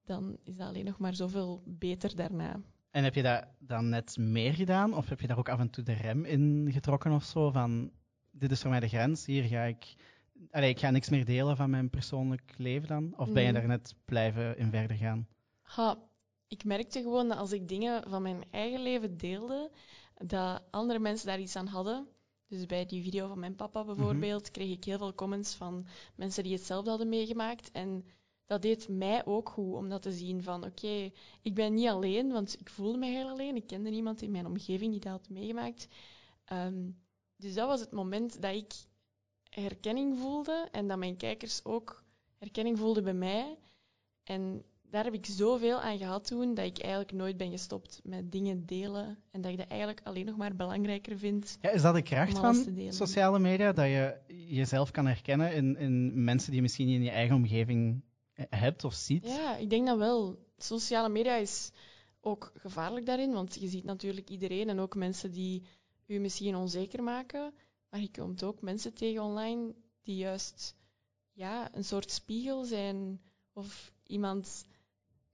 dan 0.03 0.37
is 0.43 0.55
dat 0.55 0.67
alleen 0.67 0.85
nog 0.85 0.97
maar 0.97 1.15
zoveel 1.15 1.63
beter 1.65 2.15
daarna. 2.15 2.61
En 2.91 3.03
heb 3.03 3.15
je 3.15 3.21
dat 3.21 3.45
dan 3.59 3.89
net 3.89 4.17
meer 4.17 4.53
gedaan? 4.53 4.93
Of 4.93 5.09
heb 5.09 5.19
je 5.19 5.27
daar 5.27 5.37
ook 5.37 5.49
af 5.49 5.59
en 5.59 5.69
toe 5.69 5.83
de 5.83 5.93
rem 5.93 6.25
in 6.25 6.69
getrokken 6.71 7.11
of 7.11 7.23
zo? 7.23 7.51
Van, 7.51 7.91
dit 8.35 8.51
is 8.51 8.61
voor 8.61 8.69
mij 8.69 8.79
de 8.79 8.87
grens, 8.87 9.25
hier 9.25 9.43
ga 9.43 9.63
ik... 9.63 9.95
Allee, 10.51 10.69
ik 10.69 10.79
ga 10.79 10.89
niks 10.89 11.09
meer 11.09 11.25
delen 11.25 11.57
van 11.57 11.69
mijn 11.69 11.89
persoonlijk 11.89 12.53
leven 12.57 12.87
dan? 12.87 13.13
Of 13.17 13.31
ben 13.31 13.43
je 13.43 13.51
Mhm. 13.51 13.57
daar 13.59 13.67
net 13.67 13.95
blijven 14.05 14.57
in 14.57 14.69
verder 14.69 14.97
gaan? 14.97 15.27
Ha, 15.61 15.97
ik 16.47 16.63
merkte 16.63 17.01
gewoon 17.01 17.27
dat 17.27 17.37
als 17.37 17.51
ik 17.51 17.67
dingen 17.67 18.09
van 18.09 18.21
mijn 18.21 18.43
eigen 18.51 18.81
leven 18.81 19.17
deelde, 19.17 19.71
dat 20.25 20.63
andere 20.71 20.99
mensen 20.99 21.27
daar 21.27 21.39
iets 21.39 21.55
aan 21.55 21.67
hadden. 21.67 22.07
Dus 22.47 22.65
bij 22.65 22.85
die 22.85 23.03
video 23.03 23.27
van 23.27 23.39
mijn 23.39 23.55
papa 23.55 23.83
bijvoorbeeld, 23.85 24.51
kreeg 24.51 24.71
ik 24.71 24.83
heel 24.83 24.97
veel 24.97 25.13
comments 25.15 25.55
van 25.55 25.85
mensen 26.15 26.43
die 26.43 26.53
hetzelfde 26.53 26.89
hadden 26.89 27.09
meegemaakt. 27.09 27.71
En 27.71 28.05
dat 28.45 28.61
deed 28.61 28.87
mij 28.89 29.25
ook 29.25 29.49
goed 29.49 29.73
om 29.75 29.89
dat 29.89 30.01
te 30.01 30.11
zien 30.11 30.43
van 30.43 30.65
oké, 30.65 31.11
ik 31.41 31.53
ben 31.53 31.73
niet 31.73 31.87
alleen, 31.89 32.31
want 32.31 32.59
ik 32.59 32.69
voelde 32.69 32.97
me 32.97 33.05
heel 33.05 33.29
alleen. 33.29 33.55
Ik 33.55 33.67
kende 33.67 33.89
niemand 33.89 34.21
in 34.21 34.31
mijn 34.31 34.45
omgeving 34.45 34.91
die 34.91 34.99
dat 35.01 35.11
had 35.11 35.29
meegemaakt. 35.29 35.87
Ehm, 36.45 36.89
dus 37.43 37.53
dat 37.53 37.67
was 37.67 37.79
het 37.79 37.91
moment 37.91 38.41
dat 38.41 38.55
ik 38.55 38.73
herkenning 39.49 40.19
voelde 40.19 40.67
en 40.71 40.87
dat 40.87 40.97
mijn 40.97 41.17
kijkers 41.17 41.65
ook 41.65 42.03
herkenning 42.37 42.77
voelden 42.77 43.03
bij 43.03 43.13
mij. 43.13 43.57
En 44.23 44.63
daar 44.81 45.03
heb 45.03 45.13
ik 45.13 45.25
zoveel 45.25 45.79
aan 45.79 45.97
gehad 45.97 46.27
toen 46.27 46.53
dat 46.53 46.65
ik 46.65 46.79
eigenlijk 46.79 47.11
nooit 47.11 47.37
ben 47.37 47.51
gestopt 47.51 48.01
met 48.03 48.31
dingen 48.31 48.65
delen. 48.65 49.17
En 49.31 49.41
dat 49.41 49.51
ik 49.51 49.57
dat 49.57 49.67
eigenlijk 49.67 50.01
alleen 50.03 50.25
nog 50.25 50.37
maar 50.37 50.55
belangrijker 50.55 51.17
vind. 51.17 51.57
Ja, 51.61 51.69
is 51.69 51.81
dat 51.81 51.95
de 51.95 52.01
kracht 52.01 52.37
van 52.37 52.65
sociale 52.89 53.39
media? 53.39 53.71
Dat 53.71 53.85
je 53.85 54.17
jezelf 54.27 54.91
kan 54.91 55.05
herkennen 55.05 55.53
in, 55.53 55.77
in 55.77 56.23
mensen 56.23 56.47
die 56.47 56.55
je 56.55 56.61
misschien 56.61 56.87
niet 56.87 56.95
in 56.95 57.03
je 57.03 57.09
eigen 57.09 57.35
omgeving 57.35 58.01
eh, 58.33 58.45
hebt 58.49 58.83
of 58.83 58.93
ziet? 58.93 59.25
Ja, 59.25 59.57
ik 59.57 59.69
denk 59.69 59.87
dat 59.87 59.97
wel. 59.97 60.37
Sociale 60.57 61.09
media 61.09 61.35
is 61.35 61.71
ook 62.21 62.51
gevaarlijk 62.55 63.05
daarin, 63.05 63.31
want 63.31 63.57
je 63.59 63.67
ziet 63.67 63.83
natuurlijk 63.83 64.29
iedereen 64.29 64.69
en 64.69 64.79
ook 64.79 64.95
mensen 64.95 65.31
die 65.31 65.63
u 66.05 66.19
misschien 66.19 66.55
onzeker 66.55 67.03
maken. 67.03 67.53
Maar 67.89 67.99
je 67.99 68.11
komt 68.11 68.43
ook 68.43 68.61
mensen 68.61 68.93
tegen 68.93 69.23
online 69.23 69.73
die 70.01 70.15
juist 70.15 70.75
ja, 71.31 71.69
een 71.75 71.83
soort 71.85 72.11
spiegel 72.11 72.63
zijn. 72.63 73.21
Of 73.53 73.93
iemand 74.07 74.65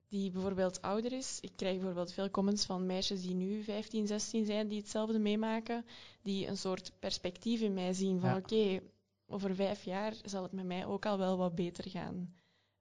die 0.08 0.32
bijvoorbeeld 0.32 0.82
ouder 0.82 1.12
is. 1.14 1.40
Ik 1.42 1.52
krijg 1.56 1.76
bijvoorbeeld 1.76 2.14
veel 2.14 2.30
comments 2.30 2.66
van 2.66 2.86
meisjes 2.86 3.22
die 3.22 3.34
nu 3.36 3.64
15, 3.64 4.08
16 4.08 4.46
zijn, 4.46 4.68
die 4.68 4.78
hetzelfde 4.80 5.20
meemaken. 5.20 5.86
Die 6.22 6.48
een 6.48 6.58
soort 6.58 6.92
perspectief 7.00 7.62
in 7.62 7.74
mij 7.74 7.94
zien 7.94 8.20
van 8.20 8.30
Ja. 8.30 8.36
oké, 8.38 8.80
over 9.28 9.56
vijf 9.56 9.84
jaar 9.84 10.14
zal 10.24 10.44
het 10.44 10.52
met 10.52 10.66
mij 10.66 10.86
ook 10.86 11.06
al 11.06 11.18
wel 11.18 11.38
wat 11.38 11.56
beter 11.56 11.90
gaan. 11.90 12.34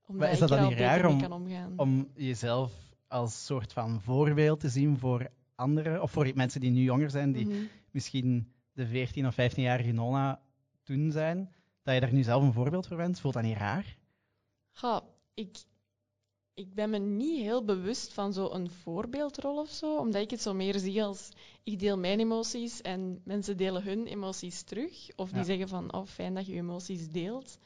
Omdat 0.06 0.22
Maar 0.26 0.28
is 0.28 0.34
ik 0.34 0.40
dat 0.40 0.50
er 0.50 0.56
dan 0.56 0.68
niet 0.68 0.78
raar 0.78 1.06
om- 1.06 1.20
kan 1.20 1.32
omgaan. 1.32 1.72
Om 1.76 2.10
jezelf 2.14 2.72
als 3.08 3.44
soort 3.46 3.72
van 3.72 4.00
voorbeeld 4.00 4.60
te 4.60 4.68
zien 4.68 4.98
voor 4.98 5.28
anderen, 5.58 6.02
of 6.02 6.10
voor 6.10 6.30
mensen 6.34 6.60
die 6.60 6.70
nu 6.70 6.82
jonger 6.82 7.10
zijn, 7.10 7.32
die 7.32 7.46
Mhm. 7.46 7.56
misschien 7.90 8.52
de 8.72 8.86
14 8.86 9.26
of 9.26 9.34
15-jarige 9.34 9.92
Nona 9.92 10.40
toen 10.82 11.10
zijn, 11.12 11.52
dat 11.82 11.94
je 11.94 12.00
daar 12.00 12.12
nu 12.12 12.22
zelf 12.22 12.42
een 12.42 12.52
voorbeeld 12.52 12.86
voor 12.86 12.96
bent, 12.96 13.20
voelt 13.20 13.34
dat 13.34 13.42
niet 13.42 13.56
raar? 13.56 13.96
Ja, 14.80 15.02
ik, 15.34 15.58
ik 16.54 16.74
ben 16.74 16.90
me 16.90 16.98
niet 16.98 17.40
heel 17.40 17.64
bewust 17.64 18.12
van 18.12 18.32
zo'n 18.32 18.70
voorbeeldrol 18.70 19.58
of 19.58 19.70
zo, 19.70 19.96
omdat 19.96 20.22
ik 20.22 20.30
het 20.30 20.42
zo 20.42 20.54
meer 20.54 20.78
zie 20.78 21.02
als 21.04 21.28
ik 21.62 21.78
deel 21.78 21.98
mijn 21.98 22.20
emoties 22.20 22.82
en 22.82 23.20
mensen 23.24 23.56
delen 23.56 23.82
hun 23.82 24.06
emoties 24.06 24.62
terug. 24.62 25.08
Of 25.16 25.28
die 25.28 25.38
Ja. 25.38 25.44
zeggen 25.44 25.68
van, 25.68 25.92
oh 25.92 26.06
fijn 26.06 26.34
dat 26.34 26.46
je 26.46 26.54
emoties 26.54 27.08
deelt. 27.08 27.58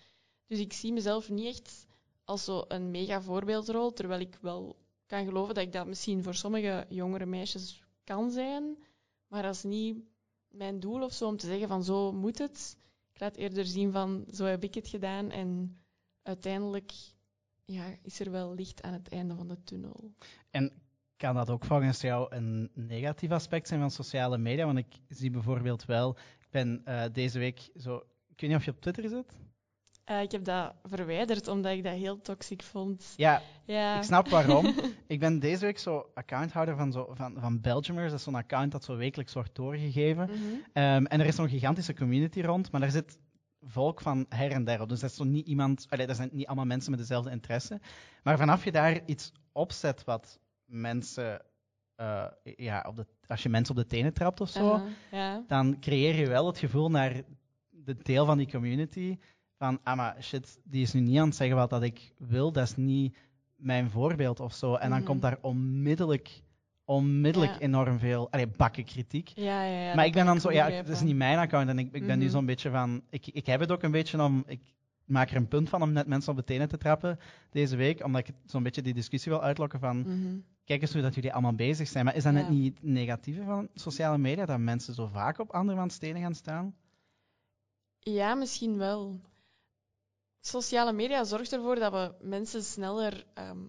Dus 0.47 0.59
ik 0.59 0.73
zie 0.73 0.93
mezelf 0.93 1.31
niet 1.31 1.47
echt 1.47 1.87
als 2.25 2.45
zo 2.45 2.65
een 2.69 2.91
mega 2.91 3.23
voorbeeldrol, 3.23 3.93
terwijl 3.93 4.21
ik 4.21 4.39
wel 4.41 4.77
kan 5.07 5.25
geloven 5.25 5.55
dat 5.55 5.65
ik 5.65 5.73
dat 5.73 5.87
misschien 5.87 6.23
voor 6.23 6.35
sommige 6.35 6.87
jongere 6.89 7.27
meisjes 7.27 7.82
kan 8.05 8.31
zijn, 8.31 8.77
maar 9.27 9.43
dat 9.43 9.55
is 9.55 9.63
niet 9.63 10.05
mijn 10.49 10.81
doel 10.81 11.03
of 11.03 11.13
zo 11.13 11.27
om 11.27 11.37
te 11.37 11.47
zeggen 11.47 11.69
van 11.69 11.85
zo 11.85 12.13
moet 12.13 12.39
het. 12.39 12.77
Ik 13.13 13.21
laat 13.21 13.37
eerder 13.37 13.65
zien 13.65 13.93
van 13.93 14.25
zo 14.31 14.45
heb 14.45 14.65
ik 14.65 14.75
het 14.75 14.89
gedaan 14.89 15.31
en 15.31 15.81
uiteindelijk 16.23 16.93
ja, 17.65 17.97
is 18.03 18.21
er 18.21 18.31
wel 18.31 18.55
licht 18.55 18.83
aan 18.83 18.93
het 18.93 19.09
einde 19.09 19.35
van 19.35 19.49
de 19.49 19.63
tunnel. 19.65 20.15
En 20.51 20.73
kan 21.17 21.35
dat 21.35 21.51
ook 21.51 21.65
volgens 21.65 22.01
jou 22.01 22.35
een 22.35 22.71
negatief 22.75 23.31
aspect 23.31 23.69
zijn 23.69 23.81
van 23.81 23.91
sociale 23.91 24.39
media? 24.39 24.67
Want 24.67 24.79
ik 24.79 25.01
zie 25.09 25.31
bijvoorbeeld 25.31 25.85
wel, 25.85 26.17
ik 26.39 26.51
ben 26.51 26.81
eh, 26.85 27.05
deze 27.13 27.39
week 27.39 27.71
zo, 27.77 27.97
ik 28.29 28.41
weet 28.41 28.51
niet 28.51 28.59
of 28.59 28.65
je 28.65 28.71
op 28.71 28.81
Twitter 28.81 29.09
zit. 29.09 29.33
Eh, 30.05 30.21
ik 30.21 30.33
heb 30.33 30.45
dat 30.45 30.75
verwijderd 30.83 31.49
omdat 31.49 31.73
ik 31.73 31.83
dat 31.85 31.93
heel 31.95 32.21
toxic 32.21 32.63
vond. 32.63 33.15
Ja, 33.17 33.43
Ja. 33.65 33.97
ik 33.97 34.03
snap 34.03 34.29
waarom. 34.29 34.75
ik 35.07 35.21
ben 35.21 35.39
deze 35.39 35.65
week 35.65 35.79
zo 35.79 36.11
accounthouder 36.15 36.77
van, 36.77 36.93
zo, 36.93 37.11
van, 37.15 37.37
van 37.41 37.61
Belgiumers. 37.61 38.11
Dat 38.11 38.19
is 38.19 38.25
zo'n 38.25 38.35
account 38.35 38.73
dat 38.73 38.85
zo 38.85 38.97
wekelijks 38.97 39.33
wordt 39.33 39.55
doorgegeven. 39.55 40.31
Mhm. 40.31 40.39
Ehm, 40.73 41.05
en 41.05 41.21
er 41.21 41.27
is 41.27 41.35
zo'n 41.35 41.49
gigantische 41.49 41.95
community 41.95 42.41
rond, 42.41 42.71
maar 42.71 42.81
daar 42.81 42.91
zit 42.91 43.19
volk 43.61 44.01
van 44.01 44.27
her 44.29 44.51
en 44.51 44.65
der 44.65 44.81
op. 44.81 44.89
Dus 44.89 45.01
dat 45.01 45.11
is 45.11 45.17
zo 45.17 45.25
niet 45.25 45.47
iemand, 45.47 45.87
allee, 45.89 46.07
dat 46.07 46.17
zijn 46.17 46.29
niet 46.33 46.47
allemaal 46.47 46.65
mensen 46.65 46.91
met 46.91 47.01
dezelfde 47.01 47.31
interesse. 47.31 47.81
Maar 48.23 48.39
vanaf 48.39 48.65
je 48.65 48.73
daar 48.73 49.01
iets 49.07 49.33
opzet 49.53 50.05
wat 50.05 50.39
mensen, 50.65 51.43
eh, 51.95 52.27
ja, 52.43 52.85
op 52.89 52.97
de, 52.97 53.07
als 53.27 53.43
je 53.43 53.49
mensen 53.49 53.77
op 53.77 53.81
de 53.83 53.89
tenen 53.89 54.13
trapt 54.13 54.41
of 54.41 54.49
zo, 54.49 54.81
ja. 55.11 55.45
dan 55.47 55.81
creëer 55.81 56.15
je 56.15 56.27
wel 56.27 56.47
het 56.47 56.59
gevoel 56.59 56.91
naar 56.91 57.23
de 57.71 57.97
deel 58.03 58.27
van 58.27 58.39
die 58.39 58.51
community 58.51 59.19
van, 59.63 59.81
ah 59.83 59.97
maar 59.97 60.17
shit, 60.23 60.59
die 60.65 60.83
is 60.83 60.93
nu 60.93 61.01
niet 61.01 61.19
aan 61.19 61.27
het 61.27 61.37
zeggen 61.37 61.57
wat 61.57 61.71
dat 61.71 61.83
ik 61.83 62.13
wil, 62.19 62.53
dat 62.53 62.65
is 62.65 62.77
niet 62.77 63.17
mijn 63.57 63.91
voorbeeld 63.91 64.41
of 64.41 64.53
zo. 64.55 64.75
En 64.75 64.89
dan 64.91 64.99
Mhm. 64.99 65.07
komt 65.07 65.23
daar 65.23 65.39
onmiddellijk, 65.41 66.43
onmiddellijk 66.85 67.53
Ja. 67.53 67.59
enorm 67.59 67.99
veel, 67.99 68.31
allee, 68.31 68.47
bakken 68.49 68.85
kritiek. 68.85 69.29
Ja, 69.35 69.65
ja, 69.65 69.81
ja, 69.89 69.95
maar 69.95 70.07
ik 70.07 70.13
ben 70.13 70.27
dan 70.27 70.41
zo, 70.41 70.53
ja, 70.53 70.71
het 70.71 70.89
is 70.89 71.01
niet 71.01 71.17
mijn 71.17 71.39
account 71.39 71.69
en 71.69 71.79
ik, 71.79 71.93
ik 71.93 72.07
ben 72.07 72.19
nu 72.19 72.25
Mhm. 72.25 72.33
zo'n 72.33 72.47
beetje 72.47 72.71
van, 72.71 73.03
ik, 73.11 73.27
ik 73.27 73.47
heb 73.47 73.61
het 73.61 73.73
ook 73.73 73.83
een 73.83 73.91
beetje 73.91 74.23
om, 74.23 74.43
ik 74.47 74.61
maak 75.05 75.31
er 75.31 75.37
een 75.37 75.49
punt 75.49 75.69
van 75.69 75.83
om 75.83 75.93
net 75.93 76.07
mensen 76.07 76.31
op 76.31 76.39
de 76.39 76.45
tenen 76.45 76.69
te 76.69 76.79
trappen 76.79 77.19
deze 77.51 77.77
week, 77.77 78.05
omdat 78.05 78.29
ik 78.29 78.35
zo'n 78.47 78.63
beetje 78.63 78.83
die 78.83 78.95
discussie 78.95 79.33
wil 79.33 79.43
uitlokken 79.43 79.81
van, 79.81 79.99
Mhm. 79.99 80.39
kijk 80.65 80.83
eens 80.83 80.93
hoe 80.93 81.03
dat 81.03 81.15
jullie 81.15 81.33
allemaal 81.33 81.55
bezig 81.55 81.89
zijn. 81.89 82.05
Maar 82.05 82.17
is 82.17 82.23
dat 82.23 82.33
net 82.33 82.49
niet 82.49 82.75
het 82.75 82.83
negatieve 82.85 83.43
van 83.43 83.69
sociale 83.75 84.19
media, 84.19 84.47
dat 84.47 84.59
mensen 84.59 84.95
zo 84.95 85.07
vaak 85.07 85.39
op 85.39 85.51
andermans 85.51 85.99
tenen 85.99 86.23
gaan 86.23 86.35
staan? 86.35 86.75
Ja, 87.99 88.35
misschien 88.35 88.77
wel. 88.79 89.21
Sociale 90.45 90.93
media 90.93 91.25
zorgt 91.25 91.53
ervoor 91.53 91.75
dat 91.75 91.93
we 91.93 92.15
mensen 92.27 92.63
sneller, 92.65 93.27
ehm, 93.35 93.65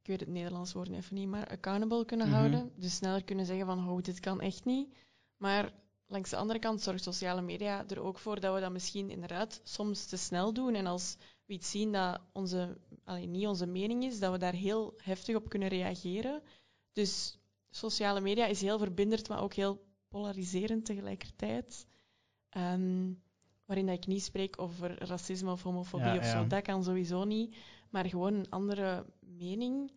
ik 0.00 0.06
weet 0.06 0.20
het 0.20 0.28
Nederlands 0.28 0.72
woord 0.72 0.90
even 0.90 1.14
niet, 1.14 1.28
maar 1.28 1.48
accountable 1.48 2.04
kunnen 2.04 2.26
Mhm. 2.28 2.36
houden. 2.36 2.72
Dus 2.76 2.94
sneller 2.94 3.24
kunnen 3.24 3.46
zeggen 3.46 3.66
van, 3.66 3.88
oh, 3.88 4.02
dit 4.02 4.20
kan 4.20 4.40
echt 4.40 4.64
niet. 4.64 4.94
Maar 5.36 5.72
langs 6.06 6.30
de 6.30 6.36
andere 6.36 6.58
kant 6.58 6.82
zorgt 6.82 7.02
sociale 7.02 7.42
media 7.42 7.84
er 7.88 8.00
ook 8.00 8.18
voor 8.18 8.40
dat 8.40 8.54
we 8.54 8.60
dat 8.60 8.72
misschien 8.72 9.10
inderdaad 9.10 9.60
soms 9.64 10.06
te 10.06 10.16
snel 10.16 10.52
doen. 10.52 10.74
En 10.74 10.86
als 10.86 11.16
we 11.46 11.52
iets 11.52 11.70
zien 11.70 11.92
dat 11.92 12.20
onze, 12.32 12.78
niet 13.26 13.46
onze 13.46 13.66
mening 13.66 14.04
is, 14.04 14.18
dat 14.18 14.32
we 14.32 14.38
daar 14.38 14.52
heel 14.52 14.94
heftig 14.96 15.36
op 15.36 15.48
kunnen 15.48 15.68
reageren. 15.68 16.42
Dus 16.92 17.38
sociale 17.70 18.20
media 18.20 18.46
is 18.46 18.60
heel 18.60 18.78
verbindend, 18.78 19.28
maar 19.28 19.42
ook 19.42 19.54
heel 19.54 19.84
polariserend 20.08 20.84
tegelijkertijd. 20.84 21.86
Ehm, 22.48 23.12
waarin 23.64 23.86
dat 23.86 23.96
ik 23.96 24.06
niet 24.06 24.22
spreek 24.22 24.60
over 24.60 25.04
racisme 25.08 25.50
of 25.52 25.62
homofobie 25.62 26.06
Ja, 26.06 26.16
of 26.18 26.24
ja. 26.24 26.30
zo. 26.42 26.46
Dat 26.46 26.62
kan 26.62 26.84
sowieso 26.84 27.24
niet. 27.24 27.56
Maar 27.90 28.08
gewoon 28.08 28.34
een 28.34 28.50
andere 28.50 29.06
mening. 29.20 29.92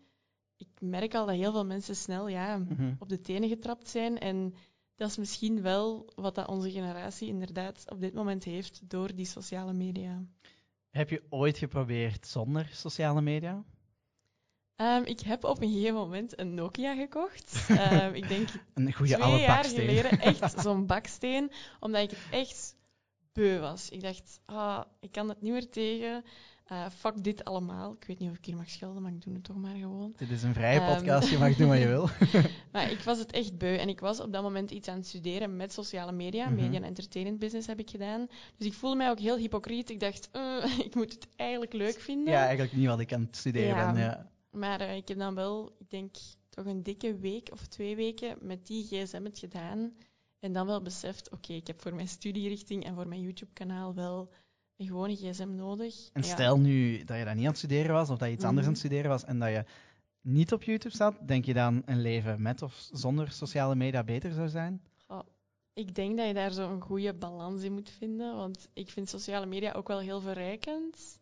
Ik 0.58 0.68
merk 0.80 1.16
al 1.16 1.26
dat 1.26 1.36
heel 1.36 1.52
veel 1.52 1.66
mensen 1.66 1.96
snel 1.96 2.28
ja, 2.28 2.58
Mhm. 2.58 2.94
op 3.00 3.10
de 3.10 3.22
tenen 3.22 3.50
getrapt 3.50 3.88
zijn. 3.90 4.20
En 4.20 4.54
dat 4.96 5.10
is 5.10 5.18
misschien 5.18 5.62
wel 5.62 6.10
wat 6.16 6.36
dat 6.36 6.48
onze 6.48 6.72
generatie 6.72 7.28
inderdaad 7.28 7.84
op 7.92 8.00
dit 8.02 8.14
moment 8.14 8.44
heeft 8.44 8.90
door 8.90 9.16
die 9.16 9.26
sociale 9.26 9.74
media. 9.74 10.24
Heb 10.90 11.10
je 11.10 11.24
ooit 11.30 11.58
geprobeerd 11.58 12.28
zonder 12.28 12.70
sociale 12.72 13.22
media? 13.22 13.64
Ehm, 14.76 15.04
ik 15.04 15.20
heb 15.20 15.44
op 15.44 15.62
een 15.62 15.72
gegeven 15.72 15.94
moment 15.94 16.40
een 16.40 16.54
Nokia 16.54 16.96
gekocht. 16.96 17.66
Ehm, 17.70 18.14
ik 18.14 18.28
denk 18.28 18.50
Een 18.74 18.94
goede 18.94 19.12
twee 19.14 19.24
oude 19.26 19.42
jaar 19.42 19.56
baksteen. 19.56 19.88
geleden 19.88 20.20
echt 20.20 20.60
zo'n 20.64 20.86
baksteen, 20.86 21.52
omdat 21.80 22.02
ik 22.04 22.10
het 22.10 22.20
echt 22.32 22.76
beu 23.38 23.60
was. 23.60 23.89
Ik 23.89 24.01
dacht, 24.01 24.39
ah, 24.46 24.82
ik 25.00 25.12
kan 25.12 25.29
het 25.29 25.41
niet 25.41 25.51
meer 25.51 25.70
tegen. 25.70 26.24
Eh 26.65 26.86
fuck 26.89 27.24
dit 27.24 27.44
allemaal. 27.46 27.91
Ik 28.00 28.08
weet 28.08 28.20
niet 28.20 28.29
of 28.29 28.38
ik 28.38 28.46
hier 28.46 28.56
mag 28.56 28.70
schelden, 28.70 29.01
maar 29.01 29.12
ik 29.12 29.22
doe 29.22 29.34
het 29.34 29.44
toch 29.44 29.56
maar 29.56 29.75
gewoon. 29.75 30.13
Dit 30.17 30.29
is 30.29 30.44
een 30.44 30.53
vrije 30.53 30.79
Ehm. 30.79 30.94
podcast, 30.96 31.29
je 31.29 31.38
mag 31.38 31.56
doen 31.56 31.67
wat 31.67 31.77
je 31.77 31.88
wil. 31.88 32.10
Maar 32.72 32.91
ik 32.91 33.00
was 33.00 33.20
het 33.20 33.32
echt 33.32 33.58
beu 33.58 33.75
en 33.77 33.89
ik 33.89 34.00
was 34.00 34.20
op 34.20 34.34
dat 34.34 34.44
moment 34.44 34.72
iets 34.72 34.88
aan 34.88 34.98
het 34.98 35.08
studeren 35.08 35.56
met 35.56 35.74
sociale 35.74 36.12
media. 36.12 36.46
Mhm. 36.46 36.56
Media 36.56 36.77
en 36.79 36.84
entertainment 36.84 37.39
business 37.39 37.67
heb 37.67 37.79
ik 37.79 37.89
gedaan. 37.89 38.27
Dus 38.58 38.67
ik 38.67 38.74
voelde 38.74 38.96
mij 38.96 39.10
ook 39.10 39.20
heel 39.20 39.38
hypocriet. 39.38 39.89
Ik 39.89 40.00
dacht, 40.00 40.29
eh, 40.32 40.79
ik 40.88 40.96
moet 40.96 41.13
het 41.13 41.27
eigenlijk 41.36 41.74
leuk 41.74 42.00
vinden. 42.00 42.34
Ja, 42.34 42.39
eigenlijk 42.41 42.74
niet 42.74 42.88
wat 42.88 43.00
ik 43.00 43.13
aan 43.13 43.22
het 43.22 43.36
studeren 43.38 43.67
Ja. 43.75 43.91
ben. 43.91 44.01
Ja. 44.01 44.29
Maar 44.51 44.79
eh, 44.82 44.96
ik 44.96 45.08
heb 45.08 45.17
dan 45.17 45.36
wel, 45.36 45.75
ik 45.79 45.89
denk, 45.89 46.15
toch 46.50 46.65
een 46.65 46.84
dikke 46.84 47.17
week 47.17 47.50
of 47.51 47.67
twee 47.67 47.96
weken 47.96 48.38
met 48.41 48.67
die 48.67 48.84
gsm 48.84 49.24
het 49.24 49.39
gedaan. 49.39 49.91
En 50.39 50.53
dan 50.53 50.65
wel 50.65 50.82
beseft, 50.82 51.32
oké, 51.32 51.53
ik 51.53 51.67
heb 51.67 51.82
voor 51.82 51.96
mijn 51.96 52.08
studierichting 52.08 52.86
en 52.86 52.96
voor 52.96 53.08
mijn 53.08 53.22
YouTube-kanaal 53.22 53.94
wel 53.94 54.29
een 54.75 54.88
gewone 54.88 55.15
gsm 55.15 55.56
nodig. 55.56 56.10
En 56.13 56.22
Ja. 56.22 56.27
stel 56.27 56.60
nu 56.60 57.03
dat 57.03 57.17
je 57.17 57.25
dat 57.25 57.34
niet 57.36 57.44
aan 57.44 57.50
het 57.50 57.58
studeren 57.58 57.94
was, 57.94 58.10
of 58.10 58.17
dat 58.17 58.27
je 58.27 58.34
iets 58.34 58.44
anders 58.46 58.67
aan 58.67 58.74
het 58.74 58.82
Mhm. 58.82 58.88
studeren 58.88 59.12
was, 59.12 59.24
en 59.24 59.39
dat 59.39 59.50
je 59.50 59.65
niet 60.22 60.53
op 60.53 60.63
YouTube 60.63 60.96
zat, 60.96 61.27
denk 61.27 61.46
je 61.46 61.53
dan 61.53 61.82
een 61.86 62.01
leven 62.01 62.41
met 62.41 62.62
of 62.62 62.88
zonder 62.91 63.32
sociale 63.32 63.75
media 63.75 64.03
beter 64.03 64.32
zou 64.34 64.50
zijn? 64.50 64.82
Goh, 65.08 65.22
ik 65.74 65.96
denk 65.96 66.17
dat 66.17 66.27
je 66.27 66.34
daar 66.34 66.51
zo 66.51 66.72
een 66.72 66.82
goede 66.82 67.13
balans 67.13 67.63
in 67.63 67.74
moet 67.74 67.89
vinden. 67.89 68.36
Want 68.36 68.67
ik 68.74 68.89
vind 68.89 69.10
sociale 69.10 69.46
media 69.46 69.72
ook 69.72 69.88
wel 69.88 70.00
heel 70.00 70.22
verrijkend. 70.22 71.20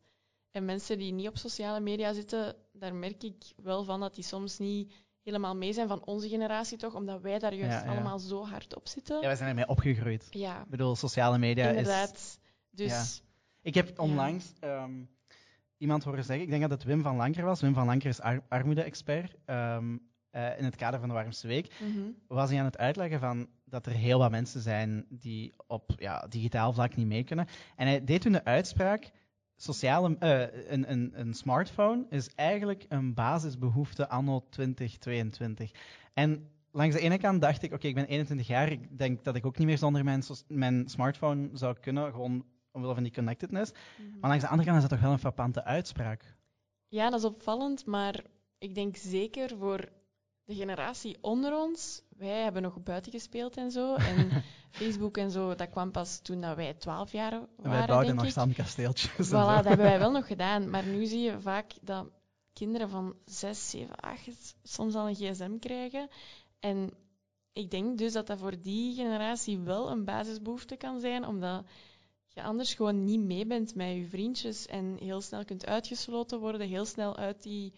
En 0.52 0.66
mensen 0.66 0.98
die 0.98 1.14
niet 1.14 1.28
op 1.28 1.38
sociale 1.38 1.80
media 1.80 2.14
zitten, 2.14 2.56
daar 2.72 2.96
merk 2.96 3.24
ik 3.24 3.54
wel 3.56 3.84
van 3.84 4.00
dat 4.00 4.16
die 4.16 4.24
soms 4.24 4.58
niet 4.58 4.92
helemaal 5.26 5.56
mee 5.56 5.74
zijn 5.74 5.88
van 5.88 6.06
onze 6.06 6.30
generatie 6.30 6.78
toch, 6.78 6.96
omdat 6.96 7.22
wij 7.22 7.40
daar 7.40 7.54
juist 7.54 7.78
Ja, 7.78 7.84
ja. 7.86 7.92
allemaal 7.92 8.20
zo 8.20 8.46
hard 8.46 8.76
op 8.76 8.88
zitten. 8.88 9.16
Ja, 9.22 9.28
wij 9.28 9.36
zijn 9.36 9.50
ermee 9.50 9.68
opgegroeid. 9.68 10.28
Ja, 10.30 10.62
Ik 10.62 10.70
bedoel, 10.70 10.96
sociale 10.96 11.38
media 11.38 11.64
is... 11.64 11.70
inderdaad. 11.78 12.40
Dus 12.72 12.92
Ja. 12.92 13.24
Ik 13.62 13.74
heb 13.74 14.00
onlangs 14.00 14.54
ehm, 14.60 14.92
iemand 15.78 16.04
horen 16.04 16.24
zeggen, 16.24 16.44
ik 16.46 16.50
denk 16.50 16.62
dat 16.62 16.72
het 16.72 16.84
Wim 16.84 17.02
van 17.02 17.16
Lanker 17.16 17.44
was. 17.44 17.62
Wim 17.62 17.74
van 17.74 17.86
Lanker 17.86 18.10
is 18.10 18.22
ar- 18.22 18.44
armoede-expert. 18.50 19.36
ehm, 19.46 19.98
eh, 20.32 20.58
in 20.58 20.64
het 20.66 20.76
kader 20.76 21.00
van 21.00 21.10
de 21.10 21.16
Warmste 21.16 21.48
Week 21.48 21.74
mhm. 21.80 22.00
was 22.28 22.50
hij 22.50 22.60
aan 22.60 22.66
het 22.66 22.78
uitleggen 22.78 23.20
van 23.20 23.48
dat 23.66 23.86
er 23.86 23.92
heel 23.92 24.20
wat 24.20 24.32
mensen 24.32 24.62
zijn 24.62 25.06
die 25.10 25.54
op 25.68 25.92
ja, 25.98 26.28
digitaal 26.30 26.74
vlak 26.74 26.96
niet 26.96 27.08
mee 27.08 27.24
kunnen. 27.24 27.48
En 27.76 27.88
hij 27.88 28.04
deed 28.04 28.22
toen 28.22 28.32
de 28.32 28.44
uitspraak, 28.44 29.12
sociale, 29.56 30.18
eh, 30.20 30.72
een, 30.72 30.92
een, 30.92 31.12
een 31.20 31.34
smartphone 31.34 32.06
is 32.10 32.30
eigenlijk 32.36 32.86
een 32.90 33.14
basisbehoefte 33.14 34.10
anno 34.10 34.46
2022. 34.50 35.72
En 36.14 36.50
langs 36.72 36.96
de 36.96 37.02
ene 37.02 37.18
kant 37.18 37.42
dacht 37.42 37.64
ik, 37.64 37.74
oké, 37.74 37.88
ik 37.88 37.96
ben 37.96 38.08
21 38.08 38.48
jaar, 38.48 38.72
ik 38.72 38.98
denk 38.98 39.24
dat 39.24 39.36
ik 39.36 39.46
ook 39.46 39.58
niet 39.58 39.68
meer 39.68 39.78
zonder 39.78 40.04
mijn, 40.04 40.24
mijn 40.48 40.90
smartphone 40.90 41.50
zou 41.54 41.76
kunnen, 41.80 42.12
gewoon 42.12 42.46
omwille 42.72 42.94
van 42.94 43.04
die 43.04 43.14
connectedness. 43.14 43.72
Mhm. 43.72 44.20
Maar 44.20 44.30
langs 44.30 44.44
de 44.44 44.50
andere 44.50 44.70
kant 44.70 44.84
is 44.84 44.90
dat 44.90 44.98
toch 44.98 45.08
wel 45.08 45.12
een 45.12 45.20
frappante 45.20 45.64
uitspraak. 45.64 46.36
Ja, 46.88 47.10
dat 47.10 47.20
is 47.20 47.26
opvallend, 47.26 47.86
maar 47.86 48.24
ik 48.58 48.76
denk 48.76 48.96
zeker 48.96 49.58
voor 49.58 49.90
de 50.46 50.56
generatie 50.56 51.18
onder 51.22 51.56
ons, 51.58 52.02
wij 52.18 52.42
hebben 52.44 52.62
nog 52.62 52.84
buiten 52.84 53.12
gespeeld 53.12 53.58
en 53.58 53.72
zo. 53.72 53.96
En 53.96 54.30
Facebook 54.72 55.18
en 55.18 55.32
zo, 55.32 55.56
dat 55.56 55.70
kwam 55.70 55.92
pas 55.92 56.20
toen 56.20 56.42
dat 56.42 56.56
wij 56.56 56.74
12 56.74 57.12
jaar 57.12 57.32
En 57.32 57.48
waren, 57.56 57.72
wij 57.72 57.86
bouwden 57.86 58.16
nog 58.16 58.32
zandkasteeltjes. 58.32 59.18
en 59.18 59.26
Voilà, 59.26 59.56
dat 59.56 59.66
hebben 59.66 59.86
wij 59.86 60.00
wel 60.00 60.12
nog 60.20 60.28
gedaan. 60.28 60.70
Maar 60.70 60.86
nu 60.86 61.06
zie 61.06 61.20
je 61.20 61.42
vaak 61.42 61.74
dat 61.82 62.08
kinderen 62.54 62.90
van 62.90 63.16
6, 63.26 63.70
7, 63.70 63.96
8 63.96 64.56
soms 64.64 64.96
al 64.96 65.08
een 65.08 65.16
gsm 65.16 65.60
krijgen. 65.60 66.10
En 66.60 66.94
ik 67.54 67.72
denk 67.72 67.98
dus 67.98 68.14
dat 68.14 68.28
dat 68.28 68.40
voor 68.40 68.62
die 68.62 68.96
generatie 68.96 69.60
wel 69.60 69.92
een 69.92 70.06
basisbehoefte 70.06 70.76
kan 70.76 71.00
zijn, 71.00 71.26
omdat 71.28 71.66
je 72.26 72.44
anders 72.44 72.74
gewoon 72.74 73.04
niet 73.04 73.20
mee 73.20 73.46
bent 73.46 73.76
met 73.76 73.96
je 73.96 74.06
vriendjes 74.06 74.66
en 74.66 74.98
heel 75.00 75.22
snel 75.22 75.46
kunt 75.46 75.66
uitgesloten 75.66 76.40
worden, 76.40 76.68
heel 76.68 76.86
snel 76.86 77.18
uit 77.18 77.44
die, 77.44 77.74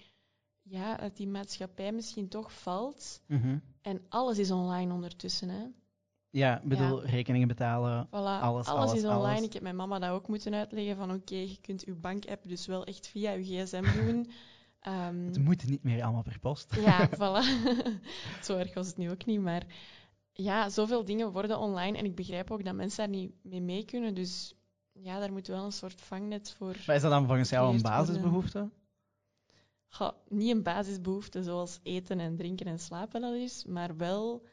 ja, 0.70 1.00
uit 1.00 1.18
die 1.18 1.28
maatschappij 1.28 1.92
misschien 1.92 2.28
toch 2.28 2.52
valt. 2.62 3.22
Mhm. 3.28 3.58
En 3.82 4.02
alles 4.10 4.38
is 4.38 4.52
online 4.52 4.94
ondertussen. 4.94 5.50
Hè. 5.50 5.66
Ja, 6.30 6.62
ik 6.62 6.68
bedoel, 6.68 7.06
rekeningen 7.06 7.48
betalen. 7.48 8.08
Voilà, 8.08 8.12
Alles, 8.12 8.42
alles, 8.42 8.68
alles, 8.68 8.94
is 8.94 9.04
online. 9.04 9.24
alles. 9.28 9.42
Ik 9.42 9.54
heb 9.54 9.62
mijn 9.62 9.76
mama 9.76 10.00
dat 10.00 10.10
ook 10.10 10.28
moeten 10.28 10.54
uitleggen 10.54 10.96
van 10.96 11.12
oké, 11.14 11.36
je 11.36 11.58
kunt 11.62 11.82
je 11.86 11.94
bankapp 11.94 12.48
dus 12.48 12.66
wel 12.66 12.86
echt 12.86 13.08
via 13.08 13.32
je 13.32 13.44
gsm 13.64 13.84
doen. 14.06 14.30
Ehm, 14.80 15.26
Het 15.26 15.40
moet 15.40 15.66
niet 15.68 15.84
meer 15.84 16.04
allemaal 16.04 16.22
per 16.24 16.40
post. 16.40 16.76
ja, 16.76 17.10
voilà. 17.20 17.46
Zo 18.46 18.58
erg 18.58 18.74
was 18.74 18.88
het 18.88 18.98
nu 18.98 19.12
ook 19.12 19.26
niet, 19.26 19.42
maar 19.42 19.64
ja, 20.34 20.70
zoveel 20.70 21.06
dingen 21.06 21.32
worden 21.32 21.60
online 21.60 21.98
en 21.98 22.06
ik 22.06 22.16
begrijp 22.16 22.52
ook 22.52 22.64
dat 22.66 22.76
mensen 22.76 22.98
daar 22.98 23.20
niet 23.20 23.32
mee 23.42 23.62
mee 23.62 23.86
kunnen. 23.86 24.14
Dus 24.14 24.56
ja, 24.92 25.20
daar 25.20 25.32
moet 25.32 25.48
wel 25.48 25.66
een 25.66 25.72
soort 25.72 26.02
vangnet 26.02 26.56
voor. 26.58 26.76
Maar 26.88 26.96
is 26.96 27.02
dat 27.02 27.12
dan 27.12 27.26
volgens 27.28 27.50
jou 27.50 27.76
een 27.76 27.82
basisbehoefte? 27.82 28.70
Goh, 29.90 30.12
niet 30.30 30.52
een 30.56 30.64
basisbehoefte 30.64 31.44
zoals 31.44 31.80
eten 31.84 32.20
en 32.20 32.36
drinken 32.36 32.66
en 32.66 32.80
slapen 32.80 33.22
dat 33.22 33.34
is, 33.34 33.66
maar 33.66 33.98
wel 33.98 34.46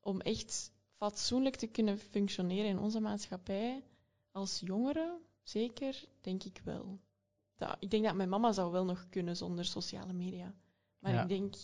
om 0.00 0.20
echt 0.20 0.72
fatsoenlijk 0.96 1.56
te 1.56 1.66
kunnen 1.66 1.98
functioneren 1.98 2.70
in 2.70 2.78
onze 2.78 3.00
maatschappij. 3.00 3.82
Als 4.30 4.60
jongeren, 4.64 5.18
zeker, 5.42 6.04
denk 6.20 6.42
ik 6.42 6.60
wel. 6.64 7.00
Dat, 7.56 7.76
ik 7.78 7.90
denk 7.90 8.04
dat 8.04 8.14
mijn 8.14 8.28
mama 8.28 8.52
zou 8.52 8.72
wel 8.72 8.84
nog 8.84 9.06
kunnen 9.10 9.36
zonder 9.36 9.64
sociale 9.64 10.12
media. 10.12 10.54
Maar 10.98 11.12
Ja. 11.12 11.22
ik 11.22 11.28
denk 11.28 11.54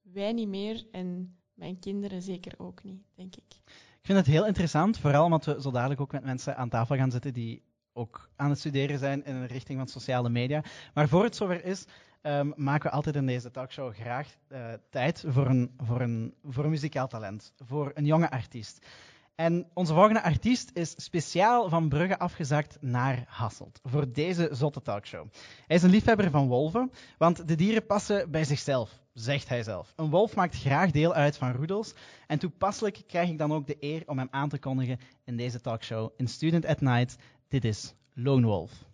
wij 0.00 0.32
niet 0.32 0.48
meer 0.48 0.86
en 0.90 1.36
mijn 1.54 1.78
kinderen 1.78 2.22
zeker 2.22 2.54
ook 2.58 2.82
niet, 2.82 3.02
denk 3.14 3.36
ik. 3.36 3.54
Ik 4.00 4.12
vind 4.12 4.18
het 4.18 4.26
heel 4.26 4.46
interessant, 4.46 4.98
vooral 4.98 5.24
omdat 5.24 5.44
we 5.44 5.60
zo 5.60 5.70
dadelijk 5.70 6.00
ook 6.00 6.12
met 6.12 6.24
mensen 6.24 6.56
aan 6.56 6.68
tafel 6.68 6.96
gaan 6.96 7.10
zitten 7.10 7.32
die 7.32 7.62
ook 7.92 8.30
aan 8.36 8.50
het 8.50 8.58
studeren 8.58 8.98
zijn 8.98 9.24
in 9.24 9.40
de 9.40 9.46
richting 9.46 9.78
van 9.78 9.88
sociale 9.88 10.28
media. 10.28 10.64
Maar 10.94 11.08
voor 11.08 11.24
het 11.24 11.36
zover 11.36 11.64
is, 11.64 11.84
ehm, 12.26 12.50
maken 12.54 12.90
we 12.90 12.96
altijd 12.96 13.16
in 13.16 13.26
deze 13.26 13.50
talkshow 13.50 13.94
graag 13.94 14.36
eh, 14.48 14.72
tijd 14.90 15.24
voor 15.26 15.46
een, 15.46 15.74
voor, 15.76 16.00
een, 16.00 16.34
voor 16.44 16.68
muzikaal 16.68 17.08
talent, 17.08 17.52
voor 17.64 17.90
een 17.94 18.04
jonge 18.04 18.30
artiest. 18.30 18.86
En 19.34 19.70
onze 19.74 19.94
volgende 19.94 20.22
artiest 20.22 20.70
is 20.72 20.94
speciaal 20.96 21.68
van 21.68 21.88
Brugge 21.88 22.18
afgezakt 22.18 22.76
naar 22.80 23.24
Hasselt 23.26 23.80
voor 23.82 24.12
deze 24.12 24.48
zotte 24.52 24.82
talkshow. 24.82 25.26
Hij 25.66 25.76
is 25.76 25.82
een 25.82 25.90
liefhebber 25.90 26.30
van 26.30 26.48
wolven, 26.48 26.90
want 27.18 27.48
de 27.48 27.54
dieren 27.54 27.86
passen 27.86 28.30
bij 28.30 28.44
zichzelf, 28.44 29.00
zegt 29.12 29.48
hij 29.48 29.62
zelf. 29.62 29.92
Een 29.96 30.10
wolf 30.10 30.34
maakt 30.34 30.56
graag 30.56 30.90
deel 30.90 31.14
uit 31.14 31.36
van 31.36 31.52
roedels 31.52 31.94
en 32.26 32.38
toepasselijk 32.38 33.02
krijg 33.06 33.28
ik 33.28 33.38
dan 33.38 33.52
ook 33.52 33.66
de 33.66 33.76
eer 33.80 34.02
om 34.06 34.18
hem 34.18 34.28
aan 34.30 34.48
te 34.48 34.58
kondigen 34.58 34.98
in 35.24 35.36
deze 35.36 35.60
talkshow 35.60 36.10
in 36.16 36.28
Student 36.28 36.66
at 36.66 36.80
Night. 36.80 37.16
Dit 37.48 37.64
is 37.64 37.94
Lone 38.14 38.46
Wolf. 38.46 38.86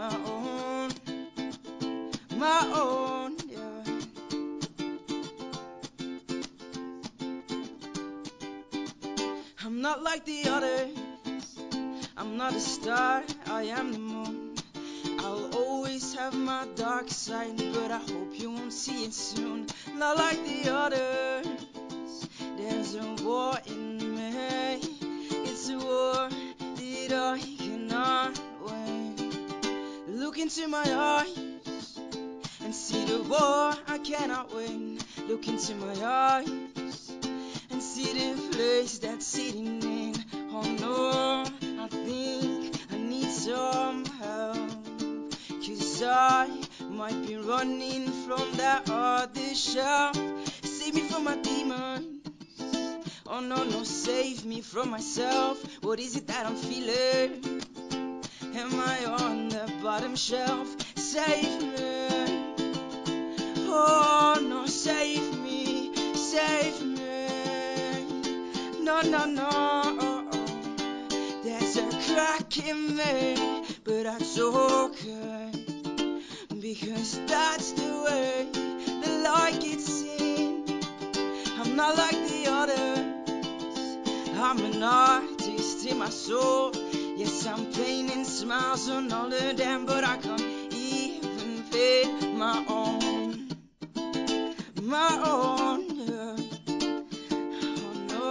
My 0.00 0.16
own. 0.24 0.90
My 2.36 2.60
own, 2.74 3.36
yeah. 3.46 3.84
I'm 9.62 9.82
not 9.82 10.02
like 10.02 10.24
the 10.24 10.48
others. 10.48 10.96
I'm 12.16 12.38
not 12.38 12.54
a 12.54 12.60
star, 12.60 13.24
I 13.46 13.64
am 13.64 13.92
the 13.92 13.98
moon. 13.98 14.54
I'll 15.18 15.50
always 15.54 16.14
have 16.14 16.32
my 16.32 16.66
dark 16.76 17.10
side, 17.10 17.58
but 17.74 17.90
I 17.90 17.98
hope 17.98 18.32
you 18.32 18.50
won't 18.50 18.72
see 18.72 19.04
it 19.04 19.12
soon. 19.12 19.66
Not 19.96 20.16
like 20.16 20.40
the 20.46 20.70
others. 20.72 21.46
There's 22.56 22.94
a 22.94 23.06
war 23.22 23.52
in 23.66 23.98
me. 24.16 24.80
It's 25.44 25.68
a 25.68 25.78
war 25.78 26.19
into 30.40 30.68
my 30.68 30.84
eyes 30.86 31.98
and 32.64 32.74
see 32.74 33.04
the 33.04 33.22
war 33.24 33.74
I 33.86 34.00
cannot 34.02 34.54
win. 34.54 34.98
Look 35.28 35.46
into 35.46 35.74
my 35.74 35.94
eyes 36.02 37.12
and 37.70 37.82
see 37.82 38.12
the 38.14 38.40
place 38.52 38.98
that's 39.00 39.26
sitting 39.26 39.82
in. 39.82 40.14
Oh 40.52 40.62
no, 40.80 41.82
I 41.82 41.88
think 41.88 42.74
I 42.90 42.96
need 42.96 43.30
some 43.30 44.06
help. 44.06 44.70
Cause 45.66 46.02
I 46.02 46.48
might 46.88 47.26
be 47.26 47.36
running 47.36 48.06
from 48.06 48.50
that 48.52 48.88
other 48.90 49.54
shelf. 49.54 50.16
Save 50.62 50.94
me 50.94 51.02
from 51.02 51.24
my 51.24 51.36
demons. 51.36 52.26
Oh 53.26 53.40
no, 53.40 53.62
no, 53.64 53.84
save 53.84 54.46
me 54.46 54.62
from 54.62 54.90
myself. 54.90 55.62
What 55.82 56.00
is 56.00 56.16
it 56.16 56.28
that 56.28 56.46
I'm 56.46 56.56
feeling? 56.56 57.60
Am 58.60 58.78
I 58.78 59.04
on 59.06 59.48
the 59.48 59.72
bottom 59.82 60.14
shelf? 60.14 60.68
Save 60.94 61.62
me. 61.62 62.44
Oh 63.66 64.38
no, 64.38 64.66
save 64.66 65.38
me, 65.42 65.90
save 66.14 66.82
me. 66.82 68.04
No, 68.78 69.00
no, 69.00 69.24
no. 69.24 70.28
There's 71.42 71.78
a 71.78 71.88
crack 72.04 72.58
in 72.58 72.96
me, 72.96 73.64
but 73.82 74.02
that's 74.02 74.38
okay. 74.38 75.50
Because 76.60 77.18
that's 77.26 77.72
the 77.72 77.90
way 78.04 78.46
the 79.02 79.22
light 79.24 79.58
gets 79.62 80.02
in. 80.02 80.66
I'm 81.58 81.76
not 81.76 81.96
like 81.96 82.20
the 82.28 82.42
others. 82.46 82.98
I'm 84.36 84.58
an 84.66 84.82
artist 84.82 85.86
in 85.86 85.96
my 85.96 86.10
soul. 86.10 86.72
Yes, 87.20 87.46
I'm 87.46 87.66
painting 87.66 88.24
smiles 88.24 88.88
on 88.88 89.12
all 89.12 89.30
of 89.30 89.56
them, 89.58 89.84
but 89.84 90.04
I 90.04 90.16
can't 90.16 90.40
even 90.72 91.62
paint 91.70 92.34
my 92.34 92.64
own. 92.66 93.46
My 94.80 95.20
own. 95.22 95.84
yeah. 95.98 96.36
Oh 97.76 97.92
no. 98.08 98.26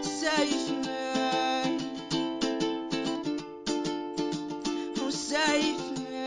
Save 0.00 0.70
me. 0.86 1.02
Oh, 5.02 5.10
save 5.10 5.80
me. 5.98 6.26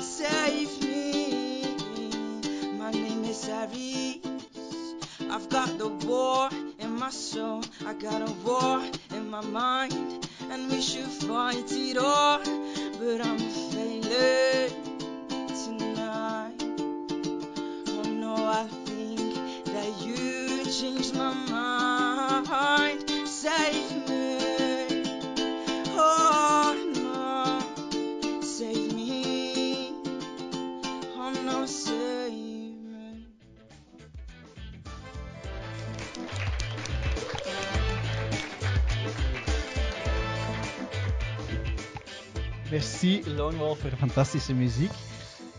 Save 0.00 0.80
me. 0.80 1.76
My 2.78 2.90
name 2.90 3.24
is 3.26 3.46
Aries. 3.50 4.11
Soul. 7.12 7.62
I 7.86 7.94
got 7.94 8.22
a 8.22 8.32
war 8.44 8.82
in 9.10 9.30
my 9.30 9.42
mind. 9.42 10.28
And 10.50 10.70
we 10.70 10.80
should 10.80 11.06
fight 11.06 11.70
it 11.70 11.96
all. 11.96 12.38
But 12.98 13.20
I'm 13.24 13.38
failing 13.38 14.02
tonight. 14.02 14.71
Merci 43.02 43.34
Lone 43.34 43.56
Wolf 43.56 43.78
voor 43.78 43.90
de 43.90 43.96
fantastische 43.96 44.54
muziek. 44.54 44.90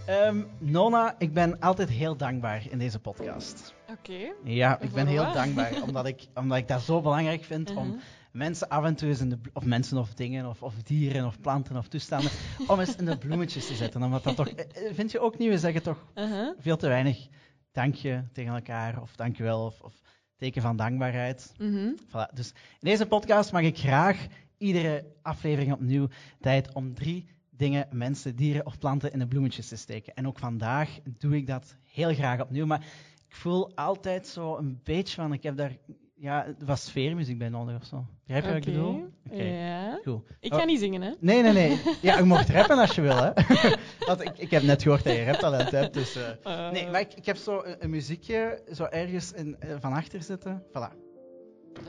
Ehm, 0.05 0.43
Nona, 0.59 1.15
ik 1.17 1.33
ben 1.33 1.59
altijd 1.59 1.89
heel 1.89 2.15
dankbaar 2.17 2.63
in 2.69 2.77
deze 2.77 2.99
podcast. 2.99 3.73
Oké. 3.91 4.33
Ja, 4.43 4.79
ik 4.79 4.91
ben 4.91 5.07
heel 5.07 5.31
dankbaar 5.33 5.81
omdat 5.87 6.05
ik, 6.05 6.27
omdat 6.35 6.57
ik 6.57 6.67
dat 6.67 6.81
zo 6.81 7.01
belangrijk 7.01 7.43
vind 7.43 7.69
om 7.75 7.85
Uh-huh. 7.85 8.01
mensen 8.31 8.69
af 8.69 8.83
en 8.85 8.95
toe 8.95 9.07
eens 9.09 9.19
in 9.19 9.29
de, 9.29 9.39
of 9.53 9.65
mensen 9.65 9.97
of 9.97 10.13
dingen, 10.13 10.45
of, 10.45 10.63
of 10.63 10.73
dieren, 10.83 11.25
of 11.25 11.39
planten, 11.39 11.77
of 11.77 11.87
toestanden, 11.87 12.31
om 12.67 12.79
eens 12.79 12.95
in 12.95 13.05
de 13.05 13.17
bloemetjes 13.17 13.67
te 13.67 13.75
zetten. 13.75 14.03
Omdat 14.03 14.23
dat 14.23 14.35
toch, 14.35 14.47
eh, 14.53 14.87
eh, 14.87 14.93
vind 14.93 15.11
je 15.11 15.19
ook 15.19 15.37
niet, 15.37 15.49
we 15.49 15.57
zeggen 15.57 15.83
toch 15.83 16.05
Uh-huh. 16.15 16.49
veel 16.59 16.77
te 16.77 16.87
weinig 16.87 17.27
dankje 17.71 18.27
tegen 18.33 18.53
elkaar, 18.53 19.01
of 19.01 19.15
dankjewel, 19.15 19.65
of, 19.65 19.81
of 19.81 19.93
teken 20.35 20.61
van 20.61 20.75
dankbaarheid. 20.75 21.53
Mhm. 21.57 21.89
Voilà. 22.07 22.33
Dus 22.33 22.49
in 22.49 22.89
deze 22.89 23.05
podcast 23.05 23.51
mag 23.51 23.61
ik 23.61 23.77
graag 23.77 24.25
iedere 24.57 25.05
aflevering 25.21 25.71
opnieuw 25.73 26.07
tijd 26.39 26.73
om 26.73 26.93
drie 26.93 27.31
dingen, 27.57 27.87
mensen, 27.91 28.35
dieren 28.35 28.65
of 28.65 28.77
planten 28.77 29.11
in 29.13 29.19
de 29.19 29.27
bloemetjes 29.27 29.67
te 29.67 29.75
steken. 29.75 30.13
En 30.13 30.27
ook 30.27 30.39
vandaag 30.39 30.99
doe 31.17 31.35
ik 31.35 31.47
dat 31.47 31.75
heel 31.83 32.13
graag 32.13 32.41
opnieuw. 32.41 32.65
Maar 32.65 32.85
ik 33.27 33.35
voel 33.35 33.75
altijd 33.75 34.27
zo 34.27 34.57
een 34.57 34.79
beetje 34.83 35.15
van, 35.21 35.33
ik 35.33 35.43
heb 35.43 35.57
daar 35.57 35.77
ja, 36.15 36.45
wat 36.65 36.79
sfeermuziek 36.79 37.37
bij 37.37 37.49
nodig 37.49 37.75
of 37.75 37.85
zo. 37.85 38.05
Begrijp 38.25 38.43
je 38.43 38.49
wat 38.49 38.57
ik 38.59 38.65
bedoel? 38.73 39.09
Oké, 39.31 39.43
Ja. 39.43 39.99
goed. 40.03 40.21
Ik 40.39 40.53
Oh. 40.53 40.59
ga 40.59 40.65
niet 40.65 40.79
zingen, 40.79 41.01
hè? 41.01 41.11
Nee, 41.19 41.41
nee, 41.41 41.53
nee. 41.53 41.77
Ja, 42.01 42.17
je 42.17 42.23
mocht 42.23 42.49
rappen 42.55 42.77
als 42.77 42.95
je 42.95 43.01
wil, 43.01 43.15
hè. 43.17 43.31
Want 44.07 44.21
ik, 44.21 44.37
ik 44.37 44.51
heb 44.51 44.63
net 44.63 44.81
gehoord 44.81 45.03
dat 45.03 45.15
je 45.15 45.23
raptalent 45.23 45.71
hebt, 45.71 45.93
dus... 45.93 46.15
Eh, 46.43 46.71
Nee, 46.71 46.89
maar 46.89 46.99
ik, 46.99 47.13
ik 47.13 47.25
heb 47.25 47.35
zo 47.35 47.61
een, 47.63 47.75
een 47.83 47.89
muziekje 47.89 48.63
zo 48.73 48.83
ergens 48.83 49.31
in, 49.31 49.55
eh, 49.59 49.75
van 49.79 49.93
achter 49.93 50.21
zitten. 50.21 50.63
Voilà. 50.67 50.93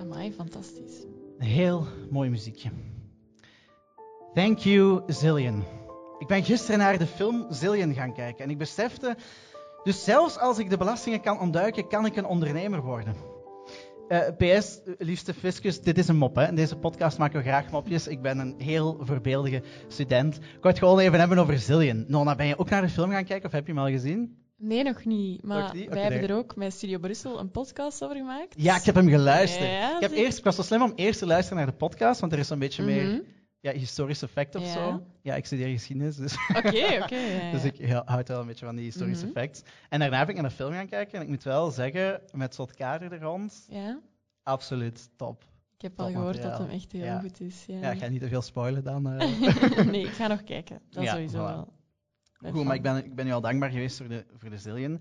Amai, 0.00 0.32
fantastisch. 0.32 1.04
Een 1.38 1.46
heel 1.46 1.86
mooi 2.10 2.30
muziekje. 2.30 2.70
Thank 4.34 4.58
you, 4.58 5.02
Zillion. 5.06 5.64
Ik 6.18 6.26
ben 6.26 6.44
gisteren 6.44 6.78
naar 6.78 6.98
de 6.98 7.06
film 7.06 7.46
Zillion 7.50 7.94
gaan 7.94 8.14
kijken 8.14 8.44
en 8.44 8.50
ik 8.50 8.58
besefte, 8.58 9.16
dus 9.82 10.04
zelfs 10.04 10.38
als 10.38 10.58
ik 10.58 10.70
de 10.70 10.76
belastingen 10.76 11.20
kan 11.20 11.40
ontduiken, 11.40 11.88
kan 11.88 12.06
ik 12.06 12.16
een 12.16 12.26
ondernemer 12.26 12.82
worden. 12.82 13.14
Eh, 14.08 14.20
PS, 14.36 14.80
liefste 14.98 15.34
fiscus, 15.34 15.80
dit 15.80 15.98
is 15.98 16.08
een 16.08 16.16
mop. 16.16 16.36
Hè. 16.36 16.48
In 16.48 16.54
deze 16.54 16.76
podcast 16.76 17.18
maken 17.18 17.38
we 17.38 17.44
graag 17.44 17.70
mopjes. 17.70 18.06
Ik 18.06 18.22
ben 18.22 18.38
een 18.38 18.54
heel 18.58 19.00
voorbeeldige 19.00 19.62
student. 19.88 20.34
Ik 20.36 20.42
wou 20.42 20.68
het 20.68 20.78
gewoon 20.78 20.98
even 20.98 21.18
hebben 21.18 21.38
over 21.38 21.58
Zillion. 21.58 22.04
Nona, 22.08 22.34
ben 22.34 22.46
je 22.46 22.58
ook 22.58 22.70
naar 22.70 22.82
de 22.82 22.88
film 22.88 23.10
gaan 23.10 23.24
kijken 23.24 23.46
of 23.46 23.52
heb 23.52 23.66
je 23.66 23.72
hem 23.72 23.82
al 23.82 23.88
gezien? 23.90 24.36
Nee, 24.56 24.82
nog 24.82 25.04
niet. 25.04 25.42
Maar 25.42 25.62
Nog 25.62 25.72
niet? 25.72 25.82
Oké, 25.82 25.92
wij 25.92 26.02
hebben 26.02 26.20
nee. 26.20 26.28
er 26.28 26.36
ook 26.36 26.56
met 26.56 26.72
Studio 26.72 26.98
Brussel 26.98 27.38
een 27.38 27.50
podcast 27.50 28.04
over 28.04 28.16
gemaakt. 28.16 28.54
Ja, 28.56 28.76
ik 28.76 28.84
heb 28.84 28.94
hem 28.94 29.08
geluisterd. 29.08 29.70
Ja, 29.70 29.94
ik, 29.94 30.00
heb 30.00 30.12
eerst, 30.12 30.38
ik 30.38 30.44
was 30.44 30.56
zo 30.56 30.62
slim 30.62 30.82
om 30.82 30.92
eerst 30.94 31.18
te 31.18 31.26
luisteren 31.26 31.58
naar 31.58 31.70
de 31.70 31.76
podcast, 31.76 32.20
want 32.20 32.32
er 32.32 32.38
is 32.38 32.46
zo'n 32.46 32.58
beetje 32.58 32.82
meer 32.82 33.04
Mhm. 33.04 33.20
Ja, 33.64 33.72
historisch 33.72 34.22
effect 34.22 34.54
of 34.54 34.62
Ja. 34.64 34.72
zo. 34.72 35.06
Ja, 35.22 35.34
ik 35.34 35.46
studeer 35.46 35.68
geschiedenis, 35.68 36.16
dus, 36.16 36.36
Oké, 36.56 36.68
oké. 37.02 37.16
ja, 37.40 37.50
dus 37.50 37.64
ik 37.64 37.88
hou- 37.90 38.02
houd 38.06 38.28
wel 38.28 38.40
een 38.40 38.46
beetje 38.46 38.66
van 38.66 38.74
die 38.76 38.84
historische 38.84 39.26
Mhm. 39.26 39.36
effects. 39.36 39.62
En 39.88 39.98
daarna 39.98 40.18
heb 40.18 40.28
ik 40.28 40.34
naar 40.34 40.44
de 40.44 40.50
film 40.54 40.72
gaan 40.72 40.86
kijken 40.88 41.14
en 41.18 41.22
ik 41.22 41.28
moet 41.28 41.42
wel 41.42 41.70
zeggen, 41.70 42.20
met 42.32 42.54
zo'n 42.54 42.68
kader 42.76 43.12
er 43.12 43.20
rond, 43.20 43.66
Ja? 43.68 44.00
absoluut 44.42 45.08
top. 45.16 45.42
Ik 45.76 45.82
heb 45.82 46.00
al 46.00 46.10
gehoord 46.10 46.34
dat 46.34 46.44
materiaal. 46.44 46.60
hem 46.66 46.70
echt 46.76 46.92
heel 46.92 47.18
goed 47.18 47.40
is. 47.40 47.64
Ja. 47.66 47.78
Ja, 47.78 47.90
ik 47.90 47.98
ga 47.98 48.06
niet 48.08 48.20
te 48.20 48.28
veel 48.28 48.42
spoilen 48.42 48.84
dan. 48.84 49.10
eh. 49.10 49.86
nee, 49.92 50.02
ik 50.04 50.12
ga 50.12 50.26
nog 50.26 50.44
kijken. 50.44 50.80
Dat 50.90 51.06
sowieso 51.06 51.38
voilà. 51.38 51.40
wel. 52.40 52.52
Goed, 52.52 52.64
maar 52.64 52.74
ik 52.74 52.82
ben, 52.82 53.04
ik 53.04 53.14
ben 53.14 53.26
u 53.26 53.30
al 53.32 53.40
dankbaar 53.40 53.70
geweest 53.70 53.96
voor 53.96 54.08
de, 54.08 54.24
voor 54.36 54.50
de 54.50 54.58
zillion. 54.58 55.00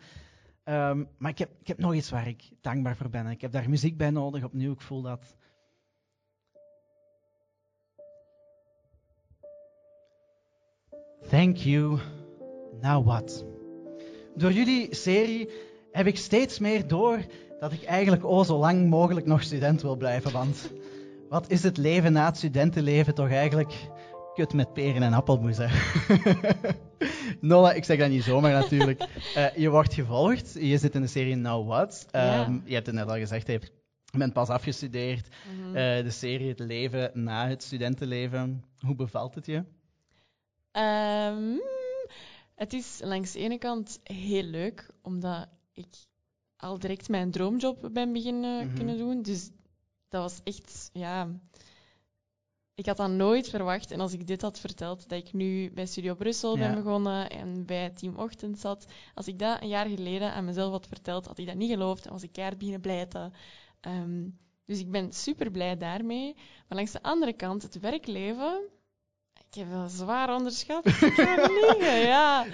Ehm, 0.64 1.04
maar 1.18 1.32
ik 1.32 1.38
heb, 1.38 1.50
ik 1.60 1.68
heb 1.68 1.78
nog 1.78 1.94
iets 1.94 2.10
waar 2.10 2.28
ik 2.28 2.50
dankbaar 2.62 2.96
voor 2.96 3.10
ben. 3.10 3.28
Ik 3.28 3.42
heb 3.42 3.52
daar 3.52 3.70
muziek 3.70 3.98
bij 3.98 4.10
nodig, 4.10 4.44
opnieuw. 4.44 4.72
Ik 4.72 4.82
voel 4.82 5.02
dat. 5.02 5.36
Thank 11.34 11.58
you. 11.58 12.00
Now 12.82 13.06
what? 13.06 13.46
Door 14.36 14.52
jullie 14.52 14.96
serie 14.96 15.50
heb 15.92 16.08
ik 16.08 16.18
steeds 16.18 16.60
meer 16.60 16.88
door 16.88 17.20
dat 17.60 17.72
ik 17.72 17.84
eigenlijk 17.84 18.26
oh 18.26 18.46
zo 18.46 18.58
lang 18.58 18.90
mogelijk 18.90 19.26
nog 19.26 19.42
student 19.42 19.82
wil 19.82 19.96
blijven. 19.96 20.32
Want 20.32 20.72
wat 21.30 21.50
is 21.50 21.64
het 21.64 21.78
leven 21.78 22.14
na 22.14 22.26
het 22.26 22.38
studentenleven 22.38 23.14
toch 23.14 23.30
eigenlijk 23.30 23.74
kut 24.34 24.54
met 24.54 24.74
peren 24.74 25.04
en 25.04 25.14
appelmoes, 25.14 25.58
hè? 25.58 25.68
Nola, 27.50 27.74
ik 27.74 27.84
zeg 27.84 27.98
dat 27.98 28.10
niet 28.10 28.24
zomaar 28.24 28.52
natuurlijk. 28.52 29.08
Eh, 29.36 29.56
je 29.56 29.70
wordt 29.70 29.94
gevolgd, 29.94 30.54
je 30.60 30.78
zit 30.78 30.96
in 30.96 31.02
de 31.02 31.08
serie 31.08 31.36
Now 31.36 31.68
What. 31.68 32.06
Ja. 32.12 32.44
Ehm, 32.44 32.60
Je 32.66 32.74
hebt 32.74 32.86
het 32.86 32.96
net 32.96 33.08
al 33.10 33.18
gezegd, 33.18 33.48
je 33.48 33.60
bent 34.18 34.34
pas 34.34 34.50
afgestudeerd. 34.50 35.28
Mhm. 35.28 35.76
Eh, 35.76 36.04
de 36.04 36.12
serie 36.12 36.50
Het 36.50 36.60
leven 36.60 37.12
na 37.14 37.48
het 37.48 37.64
studentenleven. 37.64 38.64
Hoe 38.80 38.96
bevalt 38.96 39.36
het 39.36 39.46
je? 39.46 39.64
Ehm, 40.74 41.58
het 42.56 42.74
is 42.74 43.00
langs 43.04 43.32
de 43.32 43.40
ene 43.40 43.58
kant 43.58 44.00
heel 44.04 44.44
leuk, 44.44 44.90
omdat 45.02 45.48
ik 45.74 45.88
al 46.58 46.80
direct 46.80 47.10
mijn 47.10 47.32
droomjob 47.32 47.90
ben 47.94 48.14
beginnen 48.14 48.66
Mhm. 48.66 48.76
kunnen 48.76 48.98
doen. 48.98 49.22
Dus 49.22 49.50
dat 50.08 50.22
was 50.22 50.40
echt, 50.44 50.90
ja... 50.94 51.30
Ik 52.76 52.86
had 52.86 52.98
dat 52.98 53.10
nooit 53.10 53.50
verwacht. 53.50 53.92
En 53.92 54.00
als 54.00 54.14
ik 54.14 54.28
dit 54.28 54.42
had 54.42 54.60
verteld, 54.60 55.10
dat 55.10 55.20
ik 55.20 55.34
nu 55.34 55.72
bij 55.72 55.86
Studio 55.86 56.16
Brussel 56.16 56.58
Ja. 56.58 56.60
ben 56.68 56.84
begonnen 56.84 57.30
en 57.30 57.66
bij 57.66 57.90
Team 57.90 58.16
Ochtend 58.18 58.60
zat. 58.60 58.86
Als 59.14 59.28
ik 59.28 59.40
dat 59.40 59.62
een 59.62 59.68
jaar 59.68 59.88
geleden 59.88 60.34
aan 60.34 60.46
mezelf 60.46 60.72
had 60.72 60.88
verteld, 60.88 61.26
had 61.26 61.38
ik 61.38 61.46
dat 61.46 61.56
niet 61.56 61.70
geloofd 61.72 62.06
en 62.06 62.12
was 62.12 62.24
ik 62.24 62.32
keihard 62.32 62.58
beginnen 62.58 62.82
blijten. 62.82 63.34
Ehm, 63.80 64.30
dus 64.66 64.80
ik 64.80 64.92
ben 64.92 65.12
super 65.14 65.52
blij 65.52 65.78
daarmee. 65.78 66.34
Maar 66.36 66.78
langs 66.78 66.92
de 66.92 67.02
andere 67.04 67.34
kant, 67.34 67.62
het 67.64 67.80
werkleven, 67.80 68.70
ik 69.54 69.60
heb 69.60 69.72
dat 69.72 69.92
zwaar 69.92 70.36
onderschat. 70.36 70.86
Ik 70.86 70.94
ga 70.94 71.48
liegen, 71.48 72.00
ja. 72.00 72.46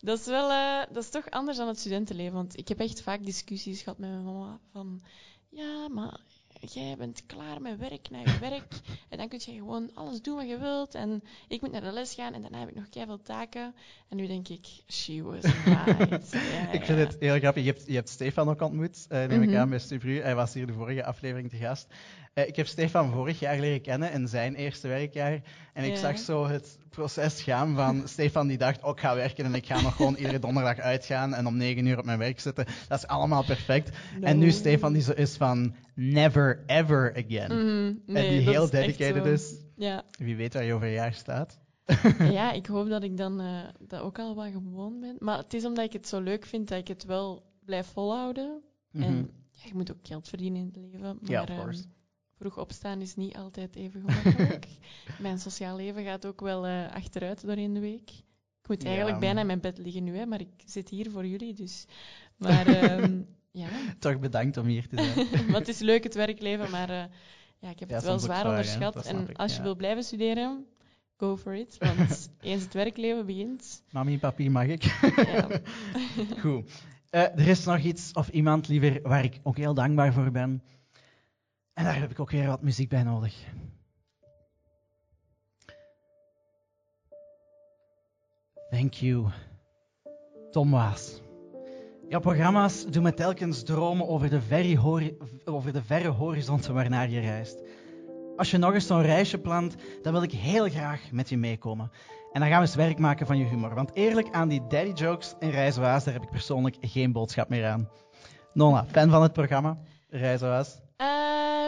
Dat 0.00 0.18
is 0.18 0.26
wel, 0.26 0.50
eh, 0.50 0.92
dat 0.92 1.02
is 1.02 1.10
toch 1.10 1.30
anders 1.30 1.56
dan 1.58 1.68
het 1.68 1.78
studentenleven. 1.78 2.34
Want 2.34 2.58
ik 2.58 2.68
heb 2.68 2.80
echt 2.80 3.02
vaak 3.02 3.24
discussies 3.24 3.82
gehad 3.82 3.98
met 3.98 4.10
mijn 4.10 4.24
mama 4.24 4.58
van, 4.72 5.00
ja, 5.50 5.88
maar 5.88 6.20
jij 6.60 6.94
bent 6.98 7.22
klaar 7.26 7.60
met 7.60 7.78
werk, 7.78 8.10
naar 8.10 8.20
je 8.32 8.38
werk. 8.40 8.80
En 9.08 9.18
dan 9.18 9.28
kun 9.28 9.40
je 9.44 9.52
gewoon 9.52 9.90
alles 9.94 10.20
doen 10.22 10.36
wat 10.36 10.48
je 10.48 10.58
wilt. 10.58 10.94
En 10.94 11.22
ik 11.48 11.60
moet 11.60 11.72
naar 11.72 11.80
de 11.80 11.92
les 11.92 12.14
gaan 12.14 12.32
en 12.34 12.42
daarna 12.42 12.58
heb 12.58 12.68
ik 12.68 12.74
nog 12.74 12.84
veel 12.90 13.22
taken. 13.22 13.74
En 14.08 14.16
nu 14.16 14.26
denk 14.26 14.48
ik, 14.48 14.66
she 14.88 15.22
was 15.22 15.42
right. 15.64 16.30
Ja, 16.52 16.70
Ik 16.72 16.84
vind 16.84 16.98
ja. 16.98 17.04
het 17.04 17.16
heel 17.20 17.38
grappig. 17.38 17.64
Je 17.64 17.70
hebt, 17.70 17.86
je 17.86 17.94
hebt 17.94 18.08
Stefan 18.08 18.48
ook 18.48 18.60
ontmoet, 18.62 19.06
eh, 19.08 19.24
neem 19.26 19.42
ik 19.42 19.48
Mhm. 19.48 19.58
aan, 19.58 19.68
bij 19.68 19.78
Stubru. 19.78 20.20
Hij 20.20 20.34
was 20.34 20.54
hier 20.54 20.66
de 20.66 20.72
vorige 20.72 21.04
aflevering 21.04 21.50
te 21.50 21.56
gast. 21.56 21.86
Eh, 22.38 22.48
ik 22.48 22.56
heb 22.56 22.66
Stefan 22.66 23.12
vorig 23.12 23.38
jaar 23.38 23.58
leren 23.58 23.80
kennen, 23.80 24.12
in 24.12 24.28
zijn 24.28 24.54
eerste 24.54 24.88
werkjaar. 24.88 25.42
En 25.72 25.84
ik 25.84 25.90
Ja. 25.90 25.96
zag 25.96 26.18
zo 26.18 26.46
het 26.46 26.78
proces 26.90 27.42
gaan 27.42 27.74
van 27.74 28.02
Stefan 28.08 28.46
die 28.46 28.58
dacht, 28.58 28.82
oh, 28.82 28.90
ik 28.90 29.00
ga 29.00 29.14
werken 29.14 29.44
en 29.44 29.54
ik 29.54 29.66
ga 29.66 29.80
nog 29.80 29.96
gewoon 29.96 30.14
iedere 30.14 30.38
donderdag 30.38 30.78
uitgaan 30.78 31.34
en 31.34 31.46
om 31.46 31.56
negen 31.56 31.86
uur 31.86 31.98
op 31.98 32.04
mijn 32.04 32.18
werk 32.18 32.40
zitten. 32.40 32.64
Dat 32.88 32.98
is 32.98 33.06
allemaal 33.06 33.44
perfect. 33.44 33.96
En 34.20 34.38
nu. 34.38 34.50
Stefan 34.50 34.92
die 34.92 35.02
zo 35.02 35.12
is 35.12 35.36
van, 35.36 35.74
never 35.94 36.62
ever 36.66 37.10
again. 37.16 37.52
Mhm, 37.52 38.12
nee, 38.12 38.26
en 38.26 38.30
die 38.36 38.48
heel 38.50 38.70
dedicated 38.70 39.24
is. 39.26 39.54
Ja. 39.76 40.04
Wie 40.18 40.36
weet 40.36 40.54
waar 40.54 40.64
je 40.64 40.72
over 40.74 40.86
een 40.86 40.92
jaar 40.92 41.14
staat. 41.14 41.58
ja, 42.38 42.52
ik 42.52 42.66
hoop 42.66 42.88
dat 42.88 43.02
ik 43.02 43.16
dan 43.16 43.40
eh, 43.40 43.68
dat 43.88 44.00
ook 44.00 44.18
al 44.18 44.34
wat 44.34 44.50
gewoon 44.52 45.00
ben. 45.00 45.16
Maar 45.18 45.38
het 45.38 45.54
is 45.54 45.64
omdat 45.64 45.84
ik 45.84 45.92
het 45.92 46.08
zo 46.08 46.20
leuk 46.20 46.46
vind 46.46 46.68
dat 46.68 46.78
ik 46.78 46.88
het 46.88 47.04
wel 47.04 47.42
blijf 47.64 47.86
volhouden. 47.86 48.62
Mhm. 48.90 49.04
En 49.04 49.30
ja, 49.50 49.62
je 49.64 49.74
moet 49.74 49.90
ook 49.90 49.98
geld 50.02 50.28
verdienen 50.28 50.60
in 50.60 50.66
het 50.66 50.76
leven. 50.76 51.00
Maar 51.00 51.30
Ja, 51.30 51.42
of 51.42 51.48
ehm, 51.48 51.58
course. 51.58 51.84
Vroeg 52.38 52.58
opstaan 52.58 53.00
is 53.00 53.14
niet 53.16 53.36
altijd 53.36 53.76
even 53.76 54.00
gemakkelijk. 54.06 54.66
mijn 55.20 55.38
sociaal 55.38 55.76
leven 55.76 56.04
gaat 56.04 56.26
ook 56.26 56.40
wel 56.40 56.66
eh, 56.66 56.92
achteruit 56.94 57.46
doorheen 57.46 57.72
de 57.74 57.80
week. 57.80 58.10
Ik 58.62 58.68
moet 58.68 58.82
Ja. 58.82 58.88
eigenlijk 58.88 59.18
bijna 59.20 59.40
in 59.40 59.46
mijn 59.46 59.60
bed 59.60 59.78
liggen 59.78 60.04
nu, 60.04 60.16
hè, 60.16 60.26
maar 60.26 60.40
ik 60.40 60.48
zit 60.66 60.88
hier 60.88 61.10
voor 61.10 61.26
jullie. 61.26 61.54
Dus. 61.54 61.84
Maar 62.36 62.66
ehm, 62.66 63.20
ja, 63.50 63.68
Toch 63.98 64.18
bedankt 64.18 64.56
om 64.56 64.66
hier 64.66 64.88
te 64.88 64.96
zijn. 65.04 65.26
maar 65.50 65.58
het 65.58 65.68
is 65.68 65.78
leuk 65.78 66.02
het 66.02 66.14
werkleven, 66.14 66.70
maar 66.70 66.90
eh, 66.90 67.04
ja, 67.58 67.70
ik 67.70 67.78
heb 67.78 67.88
Ja, 67.88 67.94
het 67.94 68.04
wel 68.04 68.18
zwaar 68.18 68.46
onderschat. 68.46 69.06
En 69.06 69.28
ik, 69.28 69.36
als 69.36 69.56
je 69.56 69.62
wil 69.62 69.76
blijven 69.76 70.04
studeren, 70.04 70.66
go 71.16 71.36
for 71.36 71.54
it. 71.54 71.76
Want 71.78 72.30
eens 72.40 72.62
het 72.62 72.74
werkleven 72.74 73.26
begint, 73.26 73.82
Mami, 73.90 74.18
papi, 74.18 74.50
mag 74.50 74.66
ik? 74.66 74.84
Goed. 76.40 76.70
Eh, 77.10 77.22
er 77.22 77.48
is 77.48 77.64
nog 77.64 77.78
iets 77.78 78.12
of 78.12 78.28
iemand 78.28 78.68
liever 78.68 79.00
waar 79.02 79.24
ik 79.24 79.40
ook 79.42 79.56
heel 79.56 79.74
dankbaar 79.74 80.12
voor 80.12 80.30
ben. 80.30 80.62
En 81.78 81.84
daar 81.84 81.98
heb 81.98 82.10
ik 82.10 82.20
ook 82.20 82.30
weer 82.30 82.46
wat 82.46 82.62
muziek 82.62 82.88
bij 82.88 83.02
nodig. 83.02 83.34
Thank 88.70 88.94
you, 88.94 89.26
Tom 90.50 90.70
Waas. 90.70 91.20
Jouw 92.08 92.20
programma's 92.20 92.86
doen 92.86 93.02
me 93.02 93.14
telkens 93.14 93.62
dromen 93.62 94.08
over 94.08 94.30
de, 94.30 94.40
verre 94.40 95.16
over 95.44 95.72
de 95.72 95.82
verre 95.82 96.08
horizonten 96.08 96.74
waarnaar 96.74 97.10
je 97.10 97.20
reist. 97.20 97.62
Als 98.36 98.50
je 98.50 98.58
nog 98.58 98.74
eens 98.74 98.86
zo'n 98.86 99.02
reisje 99.02 99.38
plant, 99.38 99.74
dan 100.02 100.12
wil 100.12 100.22
ik 100.22 100.32
heel 100.32 100.68
graag 100.68 101.12
met 101.12 101.28
je 101.28 101.36
meekomen. 101.36 101.90
En 102.32 102.40
dan 102.40 102.48
gaan 102.48 102.60
we 102.60 102.66
eens 102.66 102.74
werk 102.74 102.98
maken 102.98 103.26
van 103.26 103.38
je 103.38 103.44
humor. 103.44 103.74
Want 103.74 103.94
eerlijk, 103.94 104.30
aan 104.30 104.48
die 104.48 104.66
daddy 104.68 104.92
jokes 104.92 105.34
in 105.38 105.50
Reizoaas, 105.50 106.04
daar 106.04 106.14
heb 106.14 106.22
ik 106.22 106.30
persoonlijk 106.30 106.76
geen 106.80 107.12
boodschap 107.12 107.48
meer 107.48 107.66
aan. 107.66 107.88
Nona, 108.52 108.84
fan 108.84 109.10
van 109.10 109.22
het 109.22 109.32
programma? 109.32 109.78
Reizoaas? 110.08 110.80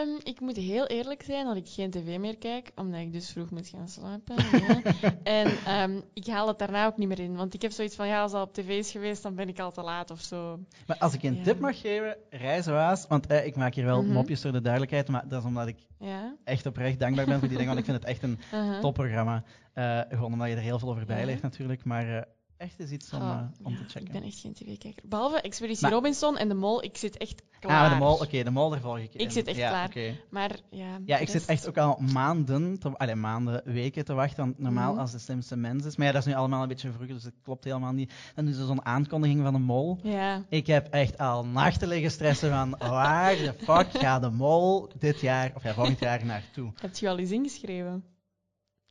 Ehm, 0.01 0.19
ik 0.23 0.39
moet 0.39 0.55
heel 0.57 0.85
eerlijk 0.87 1.23
zijn 1.23 1.45
dat 1.45 1.55
ik 1.55 1.67
geen 1.67 1.89
tv 1.91 2.17
meer 2.19 2.37
kijk, 2.37 2.71
omdat 2.75 2.99
ik 2.99 3.11
dus 3.13 3.31
vroeg 3.31 3.49
moet 3.51 3.67
gaan 3.67 3.87
slapen. 3.87 4.35
ja. 4.67 4.81
En 5.23 5.57
ehm, 5.65 6.01
ik 6.13 6.27
haal 6.27 6.47
het 6.47 6.59
daarna 6.59 6.85
ook 6.85 6.97
niet 6.97 7.07
meer 7.07 7.19
in, 7.19 7.35
want 7.35 7.53
ik 7.53 7.61
heb 7.61 7.71
zoiets 7.71 7.95
van, 7.95 8.07
ja, 8.07 8.21
als 8.21 8.31
dat 8.31 8.47
op 8.47 8.53
tv 8.53 8.69
is 8.69 8.91
geweest, 8.91 9.23
dan 9.23 9.35
ben 9.35 9.47
ik 9.49 9.59
al 9.59 9.71
te 9.71 9.81
laat 9.81 10.11
of 10.11 10.21
zo. 10.21 10.59
Maar 10.87 10.97
als 10.97 11.13
ik 11.13 11.23
een 11.23 11.35
Ja. 11.35 11.43
tip 11.43 11.59
mag 11.59 11.79
geven, 11.81 12.17
Reizoaas, 12.29 13.07
want 13.07 13.27
eh, 13.27 13.45
ik 13.45 13.55
maak 13.55 13.73
hier 13.73 13.85
wel 13.85 14.01
Mhm. 14.03 14.11
mopjes 14.11 14.41
voor 14.41 14.51
de 14.51 14.61
duidelijkheid, 14.61 15.07
maar 15.07 15.27
dat 15.27 15.39
is 15.41 15.47
omdat 15.47 15.67
ik 15.67 15.77
Ja? 15.99 16.35
echt 16.43 16.65
oprecht 16.65 16.99
dankbaar 16.99 17.25
ben 17.25 17.39
voor 17.39 17.47
die 17.47 17.57
dingen, 17.57 17.73
want 17.73 17.87
ik 17.87 17.91
vind 17.91 17.97
het 17.97 18.11
echt 18.11 18.23
een 18.23 18.39
Uh-huh. 18.53 18.79
topprogramma. 18.79 19.43
Eh, 19.73 19.99
gewoon 20.09 20.33
omdat 20.33 20.47
je 20.47 20.55
er 20.55 20.61
heel 20.61 20.79
veel 20.79 20.89
over 20.89 21.01
Ja. 21.01 21.07
bijleert 21.15 21.41
natuurlijk, 21.41 21.83
maar 21.83 22.17
eh, 22.17 22.21
echt 22.61 22.79
is 22.79 22.89
iets 22.91 23.13
om, 23.13 23.21
Oh, 23.21 23.29
eh, 23.29 23.65
om 23.65 23.71
ja, 23.71 23.77
te 23.77 23.83
checken. 23.83 24.05
Ik 24.05 24.11
ben 24.11 24.23
echt 24.23 24.39
geen 24.39 24.53
tv-kijker. 24.53 25.03
Behalve 25.07 25.41
Expeditie 25.41 25.81
Maar- 25.81 25.91
Robinson 25.91 26.37
en 26.37 26.47
De 26.47 26.53
Mol, 26.53 26.83
ik 26.83 26.97
zit 26.97 27.17
echt 27.17 27.43
klaar. 27.59 27.85
Ah, 27.85 27.93
de 27.93 27.99
mol, 28.03 28.13
oké, 28.15 28.43
de 28.43 28.49
mol, 28.51 28.69
daar 28.69 28.79
volg 28.79 28.97
ik 28.99 29.13
Ik 29.13 29.31
zit 29.31 29.47
echt 29.47 29.57
ja, 29.57 29.87
klaar. 29.87 30.15
Maar 30.29 30.59
ja, 30.69 30.99
Ja, 31.05 31.17
ik 31.17 31.29
zit 31.29 31.45
echt 31.45 31.67
ook 31.67 31.77
al 31.77 31.97
maanden, 32.13 32.79
te, 32.79 32.97
allee, 32.97 33.15
maanden, 33.15 33.61
weken 33.65 34.05
te 34.05 34.13
wachten. 34.13 34.43
Want 34.43 34.59
normaal, 34.59 34.91
Mhm. 34.91 34.99
als 35.01 35.11
de 35.11 35.19
slimste 35.19 35.55
mens 35.55 35.85
is, 35.85 35.95
maar 35.95 36.07
ja, 36.07 36.11
dat 36.13 36.21
is 36.21 36.27
nu 36.27 36.33
allemaal 36.39 36.61
een 36.61 36.67
beetje 36.67 36.91
vroeg, 36.91 37.07
dus 37.07 37.23
dat 37.23 37.33
klopt 37.43 37.63
helemaal 37.63 37.91
niet. 37.93 38.13
Dan 38.35 38.45
doen 38.45 38.53
ze 38.53 38.65
zo'n 38.65 38.85
aankondiging 38.85 39.41
van 39.43 39.53
de 39.53 39.59
mol. 39.59 39.99
Ja, 40.03 40.45
Ik 40.49 40.67
heb 40.67 40.87
echt 40.87 41.17
al 41.17 41.45
nachten 41.45 41.87
liggen 41.87 42.11
stressen 42.11 42.49
van 42.49 42.69
waar 42.89 43.35
de 43.35 43.53
fuck 43.57 43.87
gaat 43.91 44.21
de 44.21 44.29
mol 44.29 44.89
dit 44.99 45.19
jaar, 45.21 45.51
of 45.55 45.63
ja, 45.63 45.73
volgend 45.73 45.99
jaar 45.99 46.25
naartoe. 46.25 46.71
heb 46.75 46.95
je 46.95 47.09
al 47.09 47.17
eens 47.17 47.31
ingeschreven? 47.31 48.03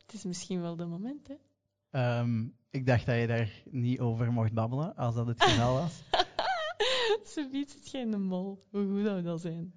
Het 0.06 0.14
is 0.14 0.24
misschien 0.24 0.60
wel 0.60 0.76
de 0.76 0.86
moment, 0.86 1.28
hè? 1.28 1.34
Ehm, 1.90 2.46
ik 2.70 2.86
dacht 2.86 3.06
dat 3.06 3.16
je 3.16 3.26
daar 3.26 3.50
niet 3.70 4.00
over 4.00 4.32
mocht 4.32 4.52
babbelen, 4.52 4.96
als 4.96 5.14
dat 5.14 5.26
het 5.26 5.42
geval 5.42 5.74
was. 5.74 6.02
Ze 7.34 7.48
biedt 7.52 7.72
het 7.72 7.88
geen 7.88 8.10
de 8.10 8.18
mol. 8.18 8.66
Hoe 8.70 8.86
goed 8.86 9.04
zou 9.04 9.22
dat 9.22 9.40
zijn? 9.40 9.72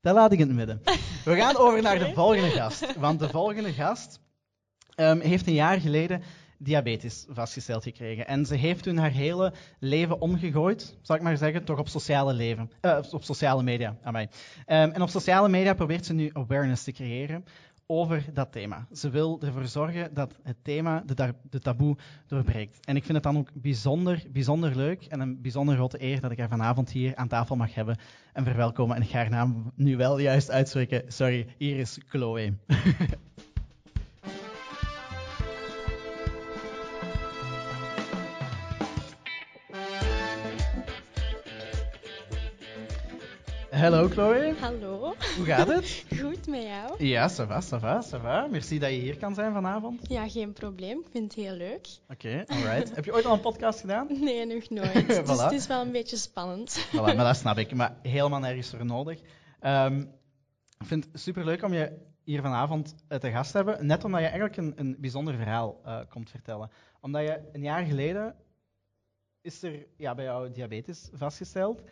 Dat 0.00 0.14
laat 0.14 0.32
ik 0.32 0.38
in 0.38 0.46
het 0.46 0.56
midden. 0.56 0.80
We 1.24 1.36
gaan 1.36 1.56
over 1.56 1.82
naar 1.82 1.98
de 1.98 2.12
volgende 2.14 2.50
gast. 2.50 2.96
Want 2.96 3.18
de 3.18 3.28
volgende 3.28 3.72
gast 3.72 4.20
ehm, 4.94 5.20
heeft 5.20 5.46
een 5.46 5.54
jaar 5.54 5.80
geleden 5.80 6.22
diabetes 6.58 7.26
vastgesteld 7.28 7.82
gekregen. 7.82 8.26
En 8.26 8.46
ze 8.46 8.54
heeft 8.54 8.82
toen 8.82 8.96
haar 8.96 9.10
hele 9.10 9.52
leven 9.78 10.20
omgegooid, 10.20 10.96
zal 11.02 11.16
ik 11.16 11.22
maar 11.22 11.36
zeggen, 11.36 11.64
toch 11.64 11.78
op 11.78 11.88
sociale, 11.88 12.32
leven, 12.32 12.70
eh, 12.80 12.98
op 13.10 13.24
sociale 13.24 13.62
media. 13.62 13.96
Amai. 14.02 14.28
Ehm, 14.66 14.90
en 14.90 15.02
op 15.02 15.08
sociale 15.08 15.48
media 15.48 15.74
probeert 15.74 16.06
ze 16.06 16.12
nu 16.12 16.30
awareness 16.32 16.84
te 16.84 16.92
creëren 16.92 17.44
over 17.86 18.24
dat 18.32 18.52
thema. 18.52 18.86
Ze 18.92 19.10
wil 19.10 19.40
ervoor 19.42 19.66
zorgen 19.66 20.14
dat 20.14 20.38
het 20.42 20.56
thema 20.62 21.02
de, 21.06 21.34
de 21.50 21.58
taboe 21.58 21.96
doorbreekt. 22.26 22.86
En 22.86 22.96
ik 22.96 23.02
vind 23.02 23.14
het 23.14 23.22
dan 23.22 23.38
ook 23.38 23.50
bijzonder, 23.54 24.22
bijzonder 24.32 24.76
leuk 24.76 25.04
en 25.04 25.20
een 25.20 25.40
bijzonder 25.40 25.74
grote 25.74 26.02
eer 26.02 26.20
dat 26.20 26.30
ik 26.30 26.38
haar 26.38 26.48
vanavond 26.48 26.90
hier 26.90 27.16
aan 27.16 27.28
tafel 27.28 27.56
mag 27.56 27.74
hebben 27.74 27.98
en 28.32 28.44
verwelkomen. 28.44 28.96
En 28.96 29.02
ik 29.02 29.08
ga 29.08 29.18
haar 29.18 29.30
naam 29.30 29.72
nu 29.74 29.96
wel 29.96 30.18
juist 30.18 30.50
uitspreken. 30.50 31.12
Sorry, 31.12 31.46
hier 31.58 31.78
is 31.78 31.98
Chloe. 32.06 32.54
Hallo 43.84 44.08
Chloe, 44.08 44.54
Hallo, 44.60 45.14
hoe 45.36 45.44
gaat 45.44 45.68
het? 45.68 46.04
goed 46.20 46.46
met 46.46 46.62
jou? 46.62 47.04
Ja, 47.04 47.28
ça 47.28 47.46
va, 47.46 47.60
ça 47.60 47.78
va, 47.78 48.02
ça 48.02 48.20
va. 48.20 48.46
Merci 48.46 48.78
dat 48.78 48.90
je 48.90 48.96
hier 48.96 49.16
kan 49.16 49.34
zijn 49.34 49.52
vanavond. 49.52 50.08
Ja, 50.08 50.28
geen 50.28 50.52
probleem. 50.52 50.98
Ik 50.98 51.06
vind 51.10 51.34
het 51.34 51.44
heel 51.44 51.56
leuk. 51.56 51.88
Oké, 52.08 52.44
alright. 52.46 52.94
Heb 52.94 53.04
je 53.04 53.14
ooit 53.14 53.24
al 53.24 53.32
een 53.32 53.40
podcast 53.40 53.80
gedaan? 53.80 54.06
Nee, 54.20 54.46
nog 54.46 54.70
nooit. 54.70 55.06
Dus 55.26 55.42
het 55.42 55.52
is 55.52 55.66
wel 55.66 55.80
een 55.80 55.92
beetje 55.92 56.16
spannend. 56.16 56.86
Voilà, 56.86 56.92
maar 56.92 57.16
dat 57.16 57.36
snap 57.36 57.58
ik. 57.58 57.74
Maar 57.74 57.96
helemaal 58.02 58.40
nergens 58.40 58.70
voor 58.70 58.84
nodig. 58.84 59.20
Ehm, 59.60 60.00
ik 60.78 60.86
vind 60.86 61.04
het 61.12 61.20
superleuk 61.20 61.62
om 61.62 61.72
je 61.72 61.92
hier 62.22 62.42
vanavond 62.42 62.94
eh, 63.08 63.18
te 63.18 63.30
gast 63.30 63.50
te 63.50 63.56
hebben. 63.56 63.86
Net 63.86 64.04
omdat 64.04 64.20
je 64.20 64.26
eigenlijk 64.26 64.56
een, 64.56 64.72
een 64.76 64.96
bijzonder 65.00 65.34
verhaal 65.34 65.80
eh, 65.84 66.00
komt 66.08 66.30
vertellen. 66.30 66.70
Omdat 67.00 67.22
je 67.22 67.40
een 67.52 67.62
jaar 67.62 67.84
geleden 67.84 68.34
is 69.40 69.62
er 69.62 69.86
ja, 69.96 70.14
bij 70.14 70.24
jou 70.24 70.52
diabetes 70.52 71.08
vastgesteld. 71.12 71.82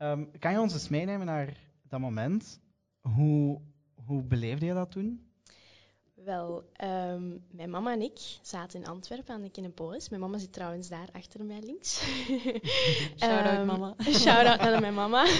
Ehm, 0.00 0.24
kan 0.38 0.52
je 0.52 0.60
ons 0.60 0.72
eens 0.72 0.88
meenemen 0.88 1.26
naar 1.26 1.56
dat 1.88 2.00
moment? 2.00 2.60
Hoe, 3.00 3.60
hoe 4.06 4.22
beleefde 4.22 4.66
je 4.66 4.74
dat 4.74 4.90
toen? 4.90 5.30
Wel, 6.14 6.64
ehm, 6.72 7.36
mijn 7.50 7.70
mama 7.70 7.92
en 7.92 8.00
ik 8.00 8.38
zaten 8.42 8.80
in 8.80 8.86
Antwerpen 8.86 9.34
aan 9.34 9.42
de 9.42 9.50
Kinepolis. 9.50 10.08
Mijn 10.08 10.20
mama 10.22 10.38
zit 10.38 10.52
trouwens 10.52 10.88
daar 10.88 11.08
achter 11.12 11.44
mij 11.44 11.60
links. 11.60 12.00
Shout-out, 13.22 13.56
Ehm, 13.56 13.66
mama. 13.66 13.94
Shout-out 14.22 14.60
naar 14.60 14.80
mijn 14.80 14.94
mama. 14.94 15.24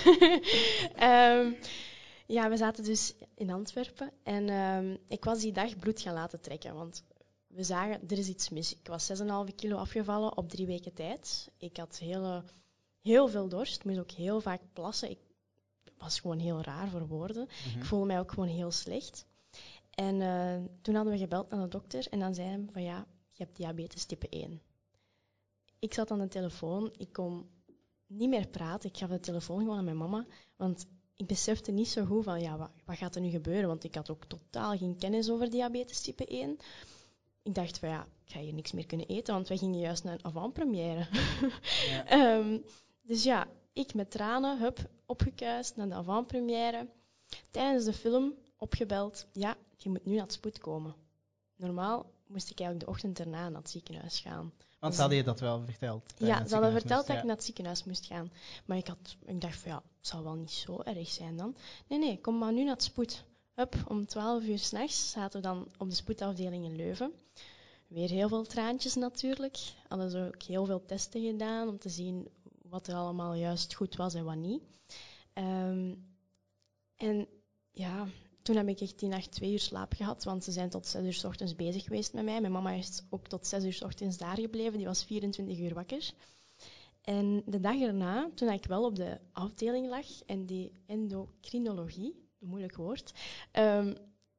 Ehm, 0.95 1.53
ja, 2.27 2.49
we 2.49 2.57
zaten 2.57 2.85
dus 2.85 3.15
in 3.35 3.51
Antwerpen 3.51 4.13
en 4.23 4.49
ehm, 4.49 4.97
ik 5.09 5.25
was 5.25 5.41
die 5.41 5.53
dag 5.53 5.77
bloed 5.77 6.01
gaan 6.01 6.15
laten 6.15 6.41
trekken, 6.41 6.75
want 6.75 7.05
we 7.47 7.63
zagen, 7.63 8.01
er 8.09 8.19
is 8.19 8.29
iets 8.29 8.49
mis. 8.49 8.73
Ik 8.73 8.87
was 8.87 9.13
6,5 9.49 9.55
kilo 9.57 9.77
afgevallen 9.77 10.37
op 10.37 10.49
drie 10.49 10.67
weken 10.67 10.95
tijd. 10.95 11.51
Ik 11.59 11.77
had 11.77 11.99
hele, 11.99 12.45
heel 13.01 13.29
veel 13.29 13.49
dorst, 13.49 13.85
moest 13.85 13.99
ook 13.99 14.11
heel 14.11 14.41
vaak 14.41 14.61
plassen. 14.73 15.11
Ik 15.11 15.19
was 15.99 16.21
gewoon 16.21 16.39
heel 16.39 16.63
raar 16.63 16.89
voor 16.89 17.07
woorden. 17.07 17.49
Ik 17.77 17.85
voelde 17.85 18.07
mij 18.07 18.19
ook 18.19 18.33
gewoon 18.33 18.49
heel 18.49 18.71
slecht. 18.71 19.27
En 19.91 20.21
eh, 20.21 20.57
toen 20.83 20.95
hadden 20.95 21.13
we 21.13 21.19
gebeld 21.19 21.51
naar 21.51 21.61
de 21.61 21.69
dokter 21.69 22.07
en 22.11 22.19
dan 22.19 22.35
zei 22.35 22.49
hij 22.49 22.67
van 22.73 22.83
ja, 22.83 23.07
je 23.31 23.45
hebt 23.45 23.57
diabetes 23.57 24.05
type 24.05 24.29
1. 24.29 24.61
Ik 25.79 25.95
zat 25.95 26.11
aan 26.11 26.19
de 26.19 26.29
telefoon, 26.29 26.93
ik 26.97 27.13
kon 27.13 27.49
niet 28.07 28.29
meer 28.29 28.47
praten. 28.47 28.89
Ik 28.89 28.97
gaf 28.97 29.09
de 29.09 29.21
telefoon 29.21 29.59
gewoon 29.59 29.79
aan 29.79 29.85
mijn 29.85 29.97
mama, 29.97 30.27
want 30.57 30.87
ik 31.17 31.27
besefte 31.27 31.73
niet 31.73 31.89
zo 31.89 32.05
goed 32.05 32.25
van 32.25 32.41
ja, 32.41 32.57
wat, 32.57 32.71
wat 32.85 32.97
gaat 32.97 33.15
er 33.15 33.21
nu 33.21 33.31
gebeuren? 33.31 33.69
Want 33.69 33.85
ik 33.85 33.95
had 33.95 34.11
ook 34.11 34.25
totaal 34.25 34.77
geen 34.77 34.97
kennis 34.99 35.31
over 35.31 35.51
diabetes 35.51 36.01
type 36.01 36.27
1. 36.27 36.57
Ik 37.43 37.55
dacht 37.55 37.79
van 37.79 37.89
ja, 37.89 38.07
ik 38.25 38.33
ga 38.33 38.41
hier 38.41 38.55
niks 38.55 38.73
meer 38.73 38.87
kunnen 38.87 39.07
eten, 39.07 39.35
want 39.35 39.49
wij 39.49 39.57
gingen 39.57 39.81
juist 39.81 40.05
naar 40.05 40.13
een 40.13 40.25
avant-première. 40.25 41.07
Ja. 41.89 42.07
Ehm, 42.19 42.59
dus 43.11 43.23
ja, 43.23 43.47
ik 43.73 43.95
met 43.95 44.11
tranen, 44.11 44.59
hup, 44.59 44.79
opgekuist 45.07 45.77
naar 45.77 45.89
de 45.89 45.95
avant-première. 45.95 46.89
Tijdens 47.51 47.85
de 47.85 47.93
film 47.93 48.35
opgebeld, 48.57 49.27
ja, 49.33 49.57
je 49.77 49.89
moet 49.89 50.05
nu 50.05 50.13
naar 50.15 50.23
het 50.23 50.33
spoed 50.33 50.59
komen. 50.59 50.95
Normaal 51.57 52.11
moest 52.27 52.51
ik 52.51 52.61
eigenlijk 52.61 52.87
de 52.87 52.93
ochtend 52.93 53.19
erna 53.19 53.49
naar 53.49 53.61
het 53.61 53.71
ziekenhuis 53.71 54.21
gaan. 54.21 54.53
Want 54.79 54.95
ze 54.95 55.01
hadden 55.01 55.19
je 55.19 55.25
dat 55.25 55.41
wel 55.41 55.63
verteld? 55.65 56.13
Ja, 56.19 56.47
ze 56.47 56.55
hadden 56.55 56.73
verteld 56.73 57.07
dat 57.07 57.15
ja. 57.15 57.21
ik 57.21 57.27
naar 57.27 57.37
het 57.37 57.45
ziekenhuis 57.45 57.85
moest 57.85 58.07
gaan. 58.07 58.33
Maar 58.65 58.77
ik, 58.77 58.87
had, 58.87 59.17
ik 59.25 59.41
dacht 59.41 59.59
van 59.59 59.71
ja, 59.71 59.77
het 59.77 60.07
zal 60.07 60.23
wel 60.23 60.35
niet 60.35 60.51
zo 60.51 60.81
erg 60.81 61.09
zijn 61.09 61.37
dan. 61.37 61.57
Nee, 61.87 61.99
nee, 61.99 62.21
kom 62.21 62.39
maar 62.39 62.53
nu 62.53 62.65
naar 62.65 62.75
het 62.75 62.83
spoed. 62.83 63.25
Hup, 63.55 63.75
om 63.89 64.07
12 64.07 64.43
uur 64.43 64.59
s'nachts 64.59 65.11
zaten 65.11 65.41
we 65.41 65.47
dan 65.47 65.69
op 65.79 65.89
de 65.89 65.95
spoedafdeling 65.95 66.65
in 66.65 66.77
Leuven. 66.77 67.13
Weer 67.87 68.11
heel 68.11 68.29
veel 68.29 68.45
traantjes 68.45 68.95
natuurlijk. 68.95 69.59
Hadden 69.89 70.11
ze 70.11 70.33
ook 70.35 70.43
heel 70.43 70.65
veel 70.65 70.85
testen 70.85 71.23
gedaan 71.23 71.69
om 71.69 71.79
te 71.79 71.89
zien 71.89 72.29
wat 72.71 72.87
er 72.87 72.95
allemaal 72.95 73.35
juist 73.35 73.75
goed 73.75 73.97
was 73.97 74.15
en 74.15 74.25
wat 74.25 74.37
niet. 74.37 74.63
Ehm, 75.33 75.95
en 76.97 77.29
ja, 77.71 78.07
toen 78.43 78.57
heb 78.57 78.69
ik 78.69 78.81
echt 78.81 78.99
die 78.99 79.09
nacht 79.09 79.33
twee 79.33 79.53
uur 79.53 79.59
slaap 79.59 79.93
gehad, 79.93 80.25
want 80.25 80.45
ze 80.45 80.53
zijn 80.53 80.71
tot 80.71 80.87
zes 80.87 81.05
uur 81.05 81.13
s 81.13 81.25
ochtends 81.25 81.57
bezig 81.57 81.85
geweest 81.85 82.13
met 82.13 82.25
mij. 82.25 82.41
Mijn 82.41 82.53
mama 82.53 82.71
is 82.71 83.03
ook 83.11 83.27
tot 83.27 83.47
zes 83.47 83.65
uur 83.65 83.73
s 83.73 83.83
ochtends 83.83 84.17
daar 84.17 84.39
gebleven, 84.39 84.79
die 84.79 84.87
was 84.87 85.05
24 85.05 85.59
uur 85.59 85.75
wakker. 85.75 86.13
En 87.01 87.43
de 87.47 87.61
dag 87.61 87.81
erna, 87.81 88.31
toen 88.35 88.49
ik 88.49 88.67
wel 88.67 88.85
op 88.85 88.97
de 88.97 89.21
afdeling 89.33 89.89
lag 89.89 90.23
en 90.27 90.47
die 90.47 90.73
endocrinologie, 90.87 92.29
een 92.41 92.49
moeilijk 92.49 92.77
woord, 92.77 93.13
ehm, 93.51 93.95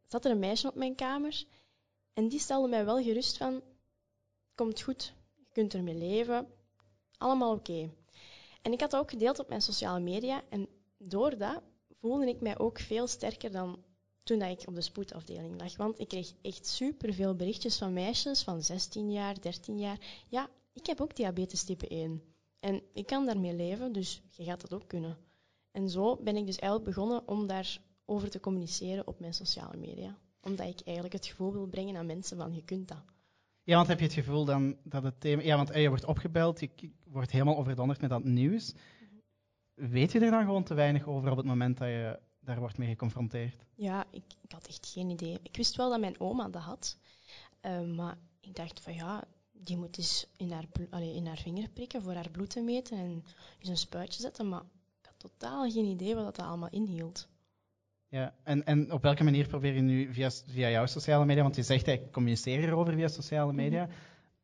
zat 0.07 0.25
er 0.25 0.31
een 0.31 0.39
meisje 0.39 0.67
op 0.67 0.75
mijn 0.75 0.95
kamer 0.95 1.43
en 2.13 2.27
die 2.27 2.39
stelde 2.39 2.67
mij 2.67 2.85
wel 2.85 3.03
gerust 3.03 3.37
van, 3.37 3.61
komt 4.55 4.81
goed, 4.81 5.13
je 5.35 5.45
kunt 5.51 5.73
ermee 5.73 5.95
leven, 5.95 6.47
allemaal 7.17 7.53
oké. 7.53 7.89
En 8.61 8.71
ik 8.71 8.81
had 8.81 8.91
dat 8.91 9.01
ook 9.01 9.09
gedeeld 9.09 9.39
op 9.39 9.49
mijn 9.49 9.61
sociale 9.61 9.99
media 9.99 10.41
en 10.49 10.67
door 10.97 11.37
dat 11.37 11.61
voelde 11.99 12.27
ik 12.27 12.41
mij 12.41 12.59
ook 12.59 12.79
veel 12.79 13.07
sterker 13.07 13.51
dan 13.51 13.83
toen 14.23 14.39
dat 14.39 14.61
ik 14.61 14.67
op 14.67 14.75
de 14.75 14.81
spoedafdeling 14.81 15.61
lag. 15.61 15.77
Want 15.77 15.99
ik 15.99 16.07
kreeg 16.07 16.33
echt 16.41 16.67
superveel 16.67 17.35
berichtjes 17.35 17.77
van 17.77 17.93
meisjes 17.93 18.43
van 18.43 18.61
16 18.61 19.11
jaar, 19.11 19.41
13 19.41 19.79
jaar. 19.79 19.99
Ja, 20.27 20.49
ik 20.73 20.85
heb 20.85 21.01
ook 21.01 21.15
diabetes 21.15 21.63
type 21.63 21.87
1. 21.87 22.21
En 22.59 22.81
ik 22.93 23.05
kan 23.05 23.25
daarmee 23.25 23.55
leven, 23.55 23.91
dus 23.91 24.21
je 24.29 24.43
gaat 24.43 24.61
dat 24.61 24.73
ook 24.73 24.87
kunnen. 24.87 25.17
En 25.71 25.89
zo 25.89 26.15
ben 26.15 26.35
ik 26.35 26.45
dus 26.45 26.55
eigenlijk 26.55 26.95
begonnen 26.95 27.27
om 27.27 27.47
daarover 27.47 28.29
te 28.29 28.39
communiceren 28.39 29.07
op 29.07 29.19
mijn 29.19 29.33
sociale 29.33 29.77
media. 29.77 30.17
Omdat 30.41 30.67
ik 30.67 30.81
eigenlijk 30.81 31.15
het 31.15 31.25
gevoel 31.25 31.53
wil 31.53 31.67
brengen 31.67 31.95
aan 31.95 32.05
mensen 32.05 32.37
van 32.37 32.53
je 32.53 32.63
kunt 32.63 32.87
dat. 32.87 33.03
Ja, 33.63 33.75
want 33.75 33.87
heb 33.87 33.99
je 33.99 34.05
het 34.05 34.13
gevoel 34.13 34.45
dan 34.45 34.77
dat 34.83 35.03
het 35.03 35.19
thema... 35.19 35.41
Ja, 35.41 35.55
want 35.55 35.69
eh, 35.69 35.81
je 35.81 35.89
wordt 35.89 36.05
opgebeld, 36.05 36.61
wordt 37.11 37.31
helemaal 37.31 37.57
overdonderd 37.57 38.01
met 38.01 38.09
dat 38.09 38.23
nieuws. 38.23 38.73
Weet 39.73 40.11
je 40.11 40.19
er 40.19 40.31
dan 40.31 40.45
gewoon 40.45 40.63
te 40.63 40.73
weinig 40.73 41.07
over 41.07 41.31
op 41.31 41.37
het 41.37 41.45
moment 41.45 41.77
dat 41.77 41.87
je 41.87 42.19
daar 42.39 42.59
wordt 42.59 42.77
mee 42.77 42.89
geconfronteerd? 42.89 43.65
Ja, 43.75 44.05
ik, 44.11 44.23
ik 44.41 44.51
had 44.51 44.67
echt 44.67 44.87
geen 44.93 45.09
idee. 45.09 45.39
Ik 45.43 45.57
wist 45.57 45.75
wel 45.75 45.89
dat 45.89 45.99
mijn 45.99 46.19
oma 46.19 46.49
dat 46.49 46.61
had. 46.61 46.97
eh, 47.61 47.81
maar 47.81 48.17
ik 48.39 48.55
dacht 48.55 48.79
van 48.81 48.93
ja, 48.93 49.23
die 49.51 49.77
moet 49.77 49.97
eens 49.97 50.27
in 50.37 50.51
haar, 50.51 50.65
allee, 50.89 51.15
in 51.15 51.25
haar 51.25 51.37
vinger 51.37 51.69
prikken 51.69 52.01
voor 52.01 52.13
haar 52.13 52.29
bloed 52.31 52.49
te 52.49 52.61
meten 52.61 52.97
en 52.97 53.23
eens 53.59 53.69
een 53.69 53.77
spuitje 53.77 54.21
zetten. 54.21 54.49
Maar 54.49 54.61
ik 55.01 55.05
had 55.05 55.19
totaal 55.19 55.69
geen 55.71 55.85
idee 55.85 56.15
wat 56.15 56.35
dat 56.35 56.45
allemaal 56.45 56.69
inhield. 56.69 57.29
Ja, 58.07 58.35
en, 58.43 58.65
en 58.65 58.91
op 58.91 59.01
welke 59.01 59.23
manier 59.23 59.47
probeer 59.47 59.73
je 59.73 59.81
nu 59.81 60.13
via, 60.13 60.29
via 60.31 60.69
jouw 60.69 60.85
sociale 60.85 61.25
media, 61.25 61.43
want 61.43 61.55
je 61.55 61.63
zegt 61.63 61.87
ik 61.87 62.11
communiceer 62.11 62.63
erover 62.63 62.93
via 62.93 63.07
sociale 63.07 63.53
media, 63.53 63.89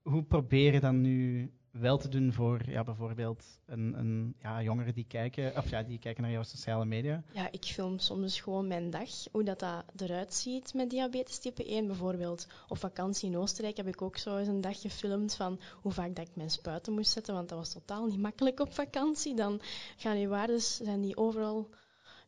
hoe 0.01 0.23
probeer 0.23 0.73
je 0.73 0.79
dan 0.79 1.01
nu 1.01 1.51
wel 1.79 1.97
te 1.97 2.09
doen 2.09 2.33
voor 2.33 2.61
ja, 2.69 2.83
bijvoorbeeld 2.83 3.59
een, 3.65 3.99
een, 3.99 4.35
ja, 4.41 4.61
jongeren 4.61 4.93
die 4.93 5.05
kijken, 5.07 5.57
of 5.57 5.69
ja, 5.69 5.83
die 5.83 5.99
kijken 5.99 6.23
naar 6.23 6.31
jouw 6.31 6.43
sociale 6.43 6.85
media? 6.85 7.23
Ja, 7.33 7.51
ik 7.51 7.65
film 7.65 7.99
soms 7.99 8.41
gewoon 8.41 8.67
mijn 8.67 8.89
dag, 8.89 9.09
hoe 9.31 9.43
dat, 9.43 9.59
dat 9.59 9.83
eruit 9.97 10.33
ziet 10.33 10.73
met 10.73 10.89
diabetes 10.89 11.39
type 11.39 11.65
1 11.65 11.87
bijvoorbeeld. 11.87 12.47
Op 12.67 12.77
vakantie 12.77 13.29
in 13.29 13.37
Oostenrijk 13.37 13.77
heb 13.77 13.87
ik 13.87 14.01
ook 14.01 14.17
zo 14.17 14.37
eens 14.37 14.47
een 14.47 14.61
dag 14.61 14.81
gefilmd 14.81 15.35
van 15.35 15.59
hoe 15.81 15.91
vaak 15.91 16.15
dat 16.15 16.27
ik 16.27 16.35
mijn 16.35 16.49
spuiten 16.49 16.93
moest 16.93 17.11
zetten, 17.11 17.33
want 17.33 17.49
dat 17.49 17.57
was 17.57 17.73
totaal 17.73 18.05
niet 18.05 18.21
makkelijk 18.21 18.59
op 18.59 18.73
vakantie. 18.73 19.35
Dan 19.35 19.61
gaan 19.97 20.15
die 20.15 20.27
waardes, 20.27 20.75
zijn 20.75 21.01
die 21.01 21.17
overal 21.17 21.69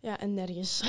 ja, 0.02 0.20
en 0.20 0.34
nergens. 0.34 0.82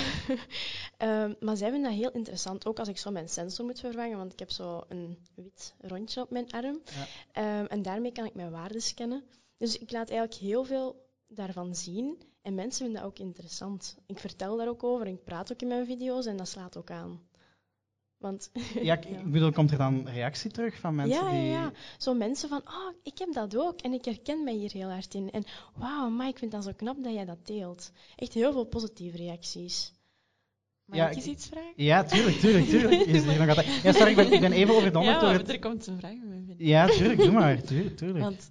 Ehm, 0.97 1.35
maar 1.41 1.57
zij 1.57 1.71
vinden 1.71 1.91
dat 1.91 2.01
heel 2.01 2.11
interessant, 2.11 2.67
ook 2.67 2.79
als 2.79 2.89
ik 2.89 2.99
zo 2.99 3.11
mijn 3.11 3.29
sensor 3.29 3.65
moet 3.65 3.81
vervangen, 3.81 4.17
want 4.17 4.33
ik 4.33 4.39
heb 4.39 4.51
zo 4.51 4.85
een 4.89 5.19
wit 5.35 5.75
rondje 5.81 6.21
op 6.21 6.31
mijn 6.31 6.51
arm. 6.51 6.81
Ja. 6.85 7.07
Ehm, 7.33 7.65
en 7.65 7.83
daarmee 7.83 8.13
kan 8.13 8.25
ik 8.25 8.35
mijn 8.35 8.51
waarden 8.51 8.83
scannen. 8.83 9.25
Dus 9.57 9.79
ik 9.79 9.91
laat 9.91 10.11
eigenlijk 10.11 10.41
heel 10.41 10.65
veel 10.65 11.09
daarvan 11.29 11.75
zien. 11.75 12.23
En 12.43 12.55
mensen 12.55 12.85
vinden 12.85 13.03
dat 13.03 13.11
ook 13.11 13.19
interessant. 13.19 13.97
Ik 14.07 14.19
vertel 14.19 14.57
daar 14.57 14.69
ook 14.69 14.85
over, 14.85 15.07
ik 15.07 15.25
praat 15.25 15.53
ook 15.53 15.61
in 15.63 15.69
mijn 15.69 15.87
video's 15.87 16.27
en 16.27 16.37
dat 16.37 16.49
slaat 16.49 16.77
ook 16.77 16.91
aan. 16.91 17.29
Want, 18.21 18.51
Ja, 18.83 18.95
ik, 18.95 19.05
ik 19.05 19.31
bedoel, 19.31 19.53
komt 19.53 19.71
er 19.71 19.79
dan 19.79 20.09
reactie 20.09 20.51
terug 20.51 20.79
van 20.79 20.95
mensen 20.95 21.25
ja, 21.25 21.31
die... 21.31 21.41
ja, 21.41 21.63
ja. 21.63 21.73
Zo 21.99 22.15
mensen 22.15 22.49
van, 22.49 22.59
oh, 22.59 22.95
ik 23.03 23.19
heb 23.19 23.33
dat 23.33 23.57
ook 23.57 23.81
en 23.81 23.93
ik 23.93 24.05
herken 24.05 24.45
mij 24.45 24.55
hier 24.55 24.73
heel 24.73 24.91
hard 24.91 25.15
in. 25.15 25.31
En 25.31 25.45
wauw, 25.75 26.09
maar 26.09 26.29
ik 26.29 26.39
vind 26.39 26.53
dat 26.53 26.65
zo 26.65 26.73
knap 26.77 27.03
dat 27.03 27.13
jij 27.13 27.25
dat 27.25 27.47
deelt. 27.47 27.93
Echt 28.17 28.33
heel 28.35 28.53
veel 28.53 28.65
positieve 28.65 29.17
reacties. 29.17 29.93
Mag 30.85 30.99
Ja, 30.99 31.09
ik 31.09 31.17
eens 31.17 31.25
iets 31.25 31.47
vragen? 31.47 31.73
Ja, 31.77 32.05
tuurlijk, 32.05 32.37
tuurlijk, 32.37 32.67
tuurlijk. 32.67 33.01
Is 33.17 33.25
nog 33.25 33.49
altijd... 33.49 33.67
Ja, 33.83 33.93
sorry, 33.93 34.11
ik 34.11 34.17
ben, 34.17 34.33
ik 34.33 34.41
ben 34.41 34.53
even 34.53 34.75
overdonderd 34.75 35.15
Ja, 35.15 35.21
door 35.21 35.33
het... 35.33 35.49
er 35.49 35.59
komt 35.59 35.87
een 35.87 35.99
vraag 35.99 36.17
mijn. 36.23 36.55
Ja, 36.59 36.87
tuurlijk, 36.87 37.19
doe 37.19 37.33
maar. 37.33 37.63
Tuurlijk, 37.63 37.97
tuurlijk. 37.97 38.25
Want 38.25 38.51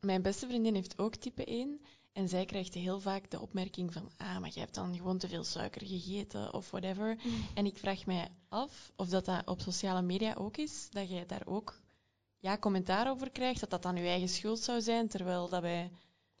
mijn 0.00 0.22
beste 0.22 0.46
vriendin 0.46 0.74
heeft 0.74 0.98
ook 0.98 1.14
type 1.14 1.44
1. 1.44 1.80
En 2.16 2.28
zij 2.28 2.44
krijgt 2.44 2.74
heel 2.74 3.00
vaak 3.00 3.30
de 3.30 3.40
opmerking 3.40 3.92
van, 3.92 4.10
ah, 4.16 4.38
maar 4.38 4.50
jij 4.50 4.62
hebt 4.62 4.74
dan 4.74 4.96
gewoon 4.96 5.18
te 5.18 5.28
veel 5.28 5.44
suiker 5.44 5.86
gegeten 5.86 6.54
of 6.54 6.70
whatever. 6.70 7.18
En 7.54 7.66
ik 7.66 7.76
vraag 7.76 8.06
mij 8.06 8.28
af 8.48 8.92
of 8.96 9.08
dat, 9.08 9.24
dat 9.24 9.46
op 9.46 9.60
sociale 9.60 10.02
media 10.02 10.34
ook 10.34 10.56
is, 10.56 10.90
dat 10.90 11.08
jij 11.08 11.26
daar 11.26 11.46
ook 11.46 11.80
ja, 12.38 12.58
commentaar 12.58 13.10
over 13.10 13.30
krijgt, 13.30 13.60
dat 13.60 13.70
dat 13.70 13.82
dan 13.82 13.96
je 13.96 14.06
eigen 14.06 14.28
schuld 14.28 14.58
zou 14.58 14.80
zijn, 14.80 15.08
terwijl 15.08 15.48
dat 15.48 15.60
bij... 15.60 15.90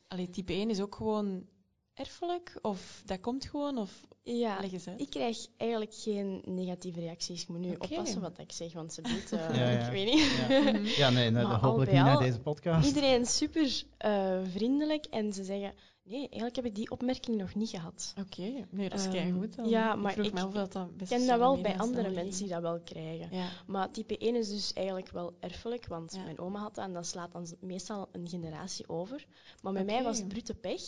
Allee, 0.08 0.30
type 0.30 0.52
1 0.52 0.70
is 0.70 0.80
ook 0.80 0.94
gewoon 0.94 1.46
erfelijk, 1.94 2.58
of 2.62 3.02
dat 3.04 3.20
komt 3.20 3.44
gewoon, 3.44 3.78
of 3.78 4.06
Ja, 4.28 4.60
ik 4.96 5.10
krijg 5.10 5.46
eigenlijk 5.56 5.94
geen 5.94 6.42
negatieve 6.44 7.00
reacties. 7.00 7.42
Ik 7.42 7.48
moet 7.48 7.58
nu 7.58 7.74
oppassen 7.78 8.20
wat 8.20 8.38
ik 8.38 8.52
zeg, 8.52 8.72
want 8.72 8.92
ze 8.92 9.02
doet, 9.02 9.32
eh, 9.32 9.54
Ja, 9.58 9.70
ja. 9.70 9.78
ik 9.86 9.92
weet 9.92 10.14
niet. 10.14 10.46
Ja, 10.48 10.70
ja 11.06 11.10
nee, 11.10 11.36
al 11.44 11.54
hopelijk 11.56 11.92
niet 11.92 12.00
naar 12.00 12.18
deze 12.18 12.38
podcast. 12.40 12.86
Iedereen 12.88 13.20
is 13.20 13.36
super 13.36 13.82
eh, 13.96 14.38
vriendelijk 14.52 15.04
en 15.04 15.32
ze 15.32 15.44
zeggen, 15.44 15.74
nee, 16.02 16.18
eigenlijk 16.20 16.56
heb 16.56 16.64
ik 16.64 16.74
die 16.74 16.90
opmerking 16.90 17.36
nog 17.36 17.54
niet 17.54 17.68
gehad. 17.70 18.14
Oké, 18.20 18.66
nee, 18.70 18.88
dat 18.88 18.98
is 18.98 19.04
Ehm, 19.04 19.14
keigoed 19.14 19.56
dan. 19.56 19.68
ja, 19.68 19.94
ik 19.94 20.00
maar 20.00 20.12
vroeg 20.12 20.26
ik 20.26 20.44
of 20.44 20.52
dat 20.52 20.72
dan 20.72 20.88
Ik 20.88 20.96
best 20.96 21.10
ken 21.10 21.26
dat 21.26 21.38
wel 21.38 21.60
bij 21.60 21.78
andere 21.78 22.10
mensen 22.10 22.42
die 22.44 22.52
dat 22.52 22.62
wel 22.62 22.80
krijgen. 22.80 23.28
Ja. 23.36 23.48
Maar 23.66 23.90
type 23.90 24.18
1 24.18 24.34
is 24.36 24.48
dus 24.48 24.72
eigenlijk 24.72 25.10
wel 25.10 25.36
erfelijk, 25.40 25.86
want 25.86 26.14
Ja. 26.14 26.22
mijn 26.24 26.38
oma 26.38 26.60
had 26.60 26.74
dat 26.74 26.84
en 26.84 26.92
dat 26.92 27.06
slaat 27.06 27.32
dan 27.32 27.46
meestal 27.60 28.08
een 28.12 28.28
generatie 28.28 28.88
over. 28.88 29.26
Maar 29.62 29.72
bij 29.72 29.84
mij 29.84 30.02
was 30.02 30.18
het 30.18 30.28
brute 30.28 30.54
pech, 30.54 30.82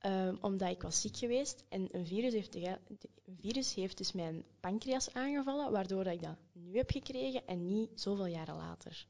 ehm, 0.00 0.36
omdat 0.40 0.70
ik 0.70 0.82
was 0.82 1.00
ziek 1.00 1.16
geweest 1.16 1.64
en 1.68 1.88
een 1.92 2.06
virus 2.06 2.32
heeft, 2.32 2.54
een 2.54 3.36
virus 3.40 3.74
heeft 3.74 3.98
dus 3.98 4.12
mijn 4.12 4.44
pancreas 4.60 5.14
aangevallen, 5.14 5.72
waardoor 5.72 6.04
dat 6.04 6.12
ik 6.12 6.22
dat 6.22 6.36
nu 6.52 6.76
heb 6.76 6.90
gekregen 6.90 7.46
en 7.46 7.66
niet 7.66 7.90
zoveel 7.94 8.26
jaren 8.26 8.56
later. 8.56 9.06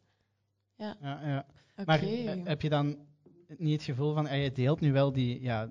Ja, 0.77 0.97
ja. 1.01 1.47
Oké. 1.77 1.85
Maar 1.85 2.03
eh, 2.03 2.45
heb 2.45 2.63
je 2.63 2.69
dan 2.69 2.99
niet 3.59 3.73
het 3.73 3.83
gevoel 3.83 4.15
van, 4.15 4.27
eh, 4.27 4.43
je 4.43 4.53
deelt 4.53 4.81
nu 4.81 4.93
wel 4.93 5.13
die, 5.13 5.41
ja, 5.41 5.71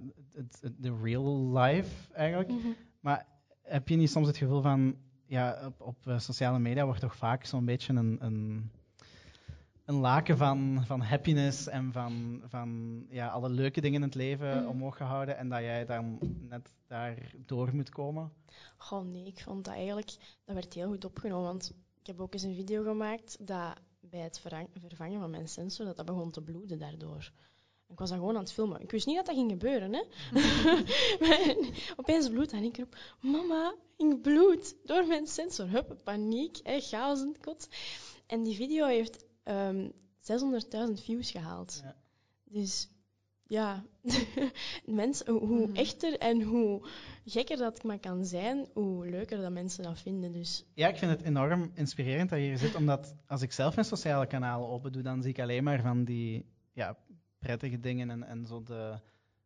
de 0.77 0.97
real 1.01 1.57
life 1.57 2.13
eigenlijk, 2.13 2.51
maar 2.99 3.27
heb 3.61 3.87
je 3.87 3.95
niet 3.95 4.09
soms 4.09 4.27
het 4.27 4.37
gevoel 4.37 4.61
van, 4.61 4.95
ja, 5.25 5.65
op, 5.65 5.81
op 5.81 6.07
eh, 6.07 6.19
sociale 6.19 6.59
media 6.59 6.85
wordt 6.85 7.01
toch 7.01 7.15
vaak 7.15 7.45
zo'n 7.45 7.65
beetje 7.65 7.93
een, 7.93 8.17
een, 8.25 8.71
een 9.89 9.99
laken 9.99 10.37
van, 10.37 10.83
van 10.85 11.01
happiness 11.01 11.67
en 11.67 11.91
van, 11.91 12.41
van 12.47 13.05
ja, 13.09 13.27
alle 13.27 13.49
leuke 13.49 13.81
dingen 13.81 14.01
in 14.01 14.07
het 14.07 14.15
leven 14.15 14.57
Mhm. 14.57 14.67
omhoog 14.67 14.97
gehouden 14.97 15.37
en 15.37 15.49
dat 15.49 15.59
jij 15.59 15.85
dan 15.85 16.17
net 16.49 16.73
daar 16.87 17.31
door 17.45 17.75
moet 17.75 17.89
komen? 17.89 18.31
Goh, 18.77 19.05
nee, 19.05 19.25
ik 19.25 19.41
vond 19.41 19.65
dat 19.65 19.73
eigenlijk, 19.73 20.15
dat 20.45 20.55
werd 20.55 20.73
heel 20.73 20.87
goed 20.87 21.05
opgenomen, 21.05 21.45
want 21.45 21.73
ik 21.99 22.07
heb 22.07 22.19
ook 22.19 22.33
eens 22.33 22.43
een 22.43 22.55
video 22.55 22.83
gemaakt 22.83 23.47
dat 23.47 23.73
bij 23.99 24.19
het 24.19 24.41
vervangen 24.79 25.19
van 25.19 25.29
mijn 25.29 25.47
sensor, 25.47 25.85
dat 25.85 25.97
dat 25.97 26.05
begon 26.05 26.31
te 26.31 26.41
bloeden 26.41 26.79
daardoor. 26.79 27.31
Ik 27.87 27.99
was 27.99 28.09
dan 28.09 28.17
gewoon 28.17 28.35
aan 28.35 28.41
het 28.41 28.51
filmen. 28.53 28.81
Ik 28.81 28.91
wist 28.91 29.05
niet 29.05 29.15
dat 29.15 29.25
dat 29.25 29.35
ging 29.35 29.51
gebeuren, 29.51 29.93
hè. 29.93 30.03
Maar 31.19 31.55
opeens 31.95 32.29
bloed 32.29 32.51
en 32.51 32.63
ik 32.63 32.77
roep, 32.77 32.97
mama, 33.21 33.73
ik 33.97 34.21
bloed 34.21 34.75
door 34.83 35.07
mijn 35.07 35.27
sensor. 35.27 35.69
Hup, 35.69 35.97
paniek, 36.03 36.59
hè, 36.63 36.79
chaos 36.79 37.21
in 37.21 37.27
het 37.27 37.39
kot. 37.45 37.69
En 38.27 38.43
die 38.43 38.55
video 38.55 38.85
heeft 38.85 39.27
ehm 39.49 39.89
600.000 40.21 41.03
views 41.03 41.31
gehaald. 41.31 41.81
Ja. 41.83 41.95
Dus 42.43 42.89
ja, 43.43 43.83
mensen, 44.85 45.31
hoe- 45.31 45.45
hoe 45.47 45.67
Mhm. 45.67 45.75
echter 45.75 46.17
en 46.17 46.41
hoe 46.41 46.81
gekker 47.25 47.57
dat 47.57 47.77
ik 47.77 47.83
maar 47.83 47.99
kan 47.99 48.25
zijn, 48.25 48.67
hoe 48.73 49.09
leuker 49.09 49.41
dat 49.41 49.51
mensen 49.51 49.83
dat 49.83 49.99
vinden. 49.99 50.31
Dus 50.31 50.65
Ja, 50.73 50.87
ik 50.87 50.97
vind 50.97 51.11
het 51.11 51.21
enorm 51.21 51.71
inspirerend 51.73 52.29
dat 52.29 52.39
je 52.39 52.45
hier 52.45 52.57
zit, 52.57 52.75
omdat 52.75 53.15
als 53.27 53.41
ik 53.41 53.51
zelf 53.51 53.75
mijn 53.75 53.87
sociale 53.87 54.27
kanalen 54.27 54.67
open 54.67 54.91
doe, 54.91 55.01
dan 55.01 55.21
zie 55.21 55.31
ik 55.31 55.39
alleen 55.39 55.63
maar 55.63 55.81
van 55.81 56.03
die 56.03 56.45
ja, 56.73 56.97
prettige 57.39 57.79
dingen 57.79 58.09
en, 58.09 58.23
en 58.23 58.45
zo 58.45 58.63
de, 58.63 58.99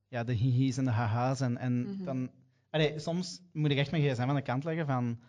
ja, 0.08 0.24
de 0.24 0.34
hihi's 0.34 0.78
en 0.78 0.84
de 0.86 0.92
haha's. 0.92 1.40
En, 1.42 1.58
en 1.58 1.80
Mhm. 1.82 2.04
dan, 2.04 2.30
allee, 2.70 3.00
soms 3.00 3.42
moet 3.52 3.72
ik 3.72 3.78
echt 3.78 3.92
mijn 3.92 4.04
gsm 4.04 4.22
aan 4.22 4.36
de 4.36 4.42
kant 4.42 4.64
leggen 4.64 4.86
van, 4.86 5.20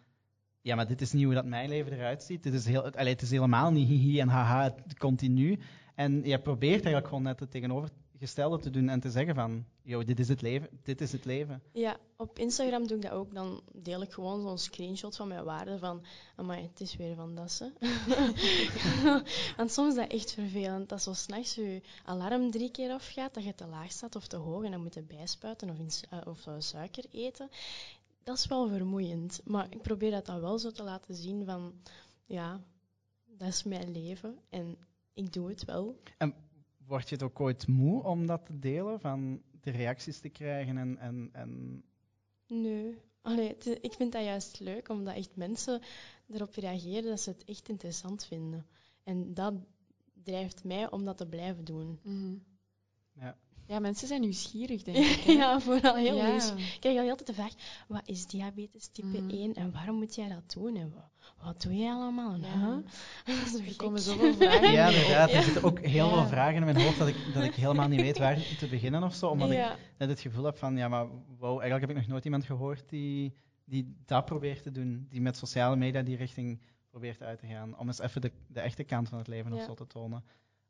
ja, 0.64 0.74
maar 0.74 0.87
dit 0.87 1.00
is 1.00 1.12
niet 1.12 1.24
hoe 1.24 1.35
dat 1.35 1.44
mijn 1.44 1.68
leven 1.68 1.92
eruit 1.92 2.22
ziet. 2.22 2.42
Dit 2.42 2.55
is 2.55 2.66
heel, 2.66 2.85
het 2.92 3.22
is 3.22 3.31
helemaal 3.31 3.70
niet 3.70 3.88
hihi 3.88 4.20
en 4.20 4.29
haha, 4.29 4.62
het, 4.62 4.98
continu. 4.98 5.59
En 5.94 6.24
je 6.24 6.38
probeert 6.38 6.72
eigenlijk 6.72 7.07
gewoon 7.07 7.22
net 7.22 7.40
het 7.40 7.50
tegenovergestelde 7.50 8.59
te 8.59 8.70
doen 8.70 8.88
en 8.88 9.00
te 9.00 9.11
zeggen 9.11 9.35
van, 9.35 9.64
yo, 9.83 10.05
dit 10.05 10.18
is 10.18 10.29
het 10.29 10.42
leven, 10.42 10.68
dit 10.83 11.00
is 11.00 11.12
het 11.12 11.24
leven. 11.24 11.62
ja, 11.72 11.96
op 12.16 12.38
Instagram 12.38 12.87
doe 12.87 12.96
ik 12.96 13.03
dat 13.03 13.12
ook. 13.12 13.35
Dan 13.35 13.62
deel 13.72 14.03
ik 14.03 14.12
gewoon 14.12 14.42
zo'n 14.42 14.59
screenshot 14.59 15.16
van 15.16 15.29
mijn 15.29 15.44
waarde 15.44 15.79
van, 15.79 16.05
amai, 16.37 16.62
het 16.62 16.81
is 16.81 16.96
weer 16.96 17.14
van 17.14 17.35
Dassen. 17.35 17.72
Want 19.57 19.72
soms 19.72 19.88
is 19.88 20.00
dat 20.00 20.12
echt 20.12 20.33
vervelend. 20.33 20.88
Dat 20.88 21.03
zo 21.03 21.12
s'nachts 21.12 21.55
je 21.55 21.81
alarm 22.05 22.50
drie 22.50 22.70
keer 22.70 22.90
afgaat, 22.90 23.35
dat 23.35 23.44
je 23.44 23.55
te 23.55 23.66
laag 23.66 23.92
staat 23.92 24.16
of 24.16 24.27
te 24.27 24.37
hoog 24.37 24.64
en 24.64 24.70
dan 24.70 24.83
moet 24.83 24.94
je 24.94 25.03
bijspuiten 25.03 25.70
of, 25.70 26.03
eh, 26.11 26.18
of 26.24 26.46
eh, 26.46 26.55
suiker 26.59 27.05
eten. 27.11 27.48
Dat 28.24 28.37
is 28.37 28.46
wel 28.46 28.68
vermoeiend. 28.68 29.40
Maar 29.44 29.66
ik 29.70 29.82
probeer 29.82 30.10
dat 30.10 30.26
dan 30.26 30.40
wel 30.40 30.58
zo 30.58 30.70
te 30.70 30.82
laten 30.82 31.14
zien 31.14 31.44
van, 31.44 31.74
ja, 32.24 32.64
dat 33.24 33.48
is 33.48 33.62
mijn 33.62 33.92
leven 33.92 34.38
en 34.48 34.76
ik 35.12 35.32
doe 35.32 35.48
het 35.48 35.64
wel. 35.64 36.00
Word 36.87 37.08
je 37.08 37.14
het 37.14 37.24
ook 37.24 37.40
ooit 37.40 37.66
moe 37.66 38.02
om 38.02 38.26
dat 38.26 38.46
te 38.46 38.58
delen, 38.58 39.00
van 39.00 39.42
de 39.60 39.70
reacties 39.70 40.18
te 40.20 40.28
krijgen 40.28 40.76
en, 40.78 40.98
en, 40.98 41.28
en 41.32 41.82
Nee. 42.46 42.98
Allee, 43.22 43.56
ik 43.80 43.92
vind 43.92 44.12
dat 44.12 44.24
juist 44.24 44.60
leuk, 44.60 44.88
omdat 44.88 45.14
echt 45.14 45.37
mensen 45.37 45.80
erop 46.28 46.54
reageren 46.54 47.10
dat 47.10 47.20
ze 47.20 47.30
het 47.30 47.44
echt 47.44 47.68
interessant 47.68 48.24
vinden. 48.24 48.66
En 49.02 49.34
dat 49.34 49.54
drijft 50.22 50.64
mij 50.64 50.90
om 50.90 51.04
dat 51.04 51.16
te 51.16 51.26
blijven 51.26 51.64
doen. 51.64 51.98
Mhm. 52.02 52.37
Ja. 53.12 53.38
Ja, 53.66 53.79
mensen 53.79 54.09
zijn 54.09 54.20
nieuwsgierig, 54.20 54.83
denk 54.83 54.96
ik. 55.16 55.20
hè. 55.20 55.33
ja, 55.33 55.61
vooral 55.61 55.94
heel 55.96 56.16
Ja. 56.16 56.31
nieuws. 56.31 56.50
Ik 56.53 56.77
krijg 56.81 56.98
altijd 56.98 57.27
de 57.27 57.35
vraag, 57.35 57.53
wat 57.88 58.03
is 58.09 58.27
diabetes 58.27 58.88
type 58.92 59.07
Mhm. 59.20 59.31
1 59.31 59.55
en 59.55 59.72
waarom 59.72 59.96
moet 59.96 60.14
jij 60.14 60.29
dat 60.29 60.53
doen? 60.55 60.77
En 60.77 60.92
wa- 60.94 61.11
wat 61.44 61.62
doe 61.62 61.77
jij 61.77 61.90
allemaal? 61.92 62.33
En, 62.35 62.40
Ja. 62.40 62.83
Er 63.68 63.77
komen 63.77 64.00
zoveel 64.00 64.35
vragen. 64.35 64.72
Ja, 64.79 64.87
inderdaad. 64.88 65.31
Ja. 65.31 65.37
Er 65.37 65.42
zitten 65.42 65.62
ook 65.62 65.81
heel 65.81 66.09
veel 66.09 66.27
vragen 66.27 66.55
in 66.57 66.64
mijn 66.64 66.81
hoofd 66.81 66.98
dat 66.98 67.09
ik, 67.09 67.16
dat 67.35 67.42
ik 67.44 67.55
helemaal 67.55 67.88
niet 67.88 68.00
weet 68.00 68.18
waar 68.18 68.37
te 68.59 68.66
beginnen 68.68 69.03
of 69.03 69.14
zo. 69.14 69.29
Omdat 69.29 69.50
ik 69.50 69.77
net 69.98 70.09
het 70.09 70.20
gevoel 70.20 70.44
heb 70.44 70.57
van, 70.57 70.77
ja, 70.77 70.88
maar 70.88 71.07
wow, 71.38 71.50
eigenlijk 71.61 71.81
heb 71.81 71.90
ik 71.90 71.96
nog 71.96 72.07
nooit 72.07 72.24
iemand 72.24 72.44
gehoord 72.44 72.88
die, 72.88 73.35
die 73.64 73.96
dat 74.07 74.24
probeert 74.24 74.62
te 74.62 74.70
doen. 74.70 75.07
Die 75.11 75.20
met 75.20 75.37
sociale 75.37 75.77
media 75.77 76.03
die 76.03 76.16
richting 76.16 76.61
probeert 76.90 77.22
uit 77.22 77.38
te 77.38 77.46
gaan. 77.46 77.79
Om 77.79 77.87
eens 77.87 77.98
even 78.00 78.20
de, 78.20 78.33
de 78.48 78.61
echte 78.61 78.85
kant 78.85 79.09
van 79.09 79.18
het 79.18 79.27
leven 79.29 79.53
of 79.53 79.62
zo 79.62 79.74
te 79.74 79.87
tonen. 79.87 80.24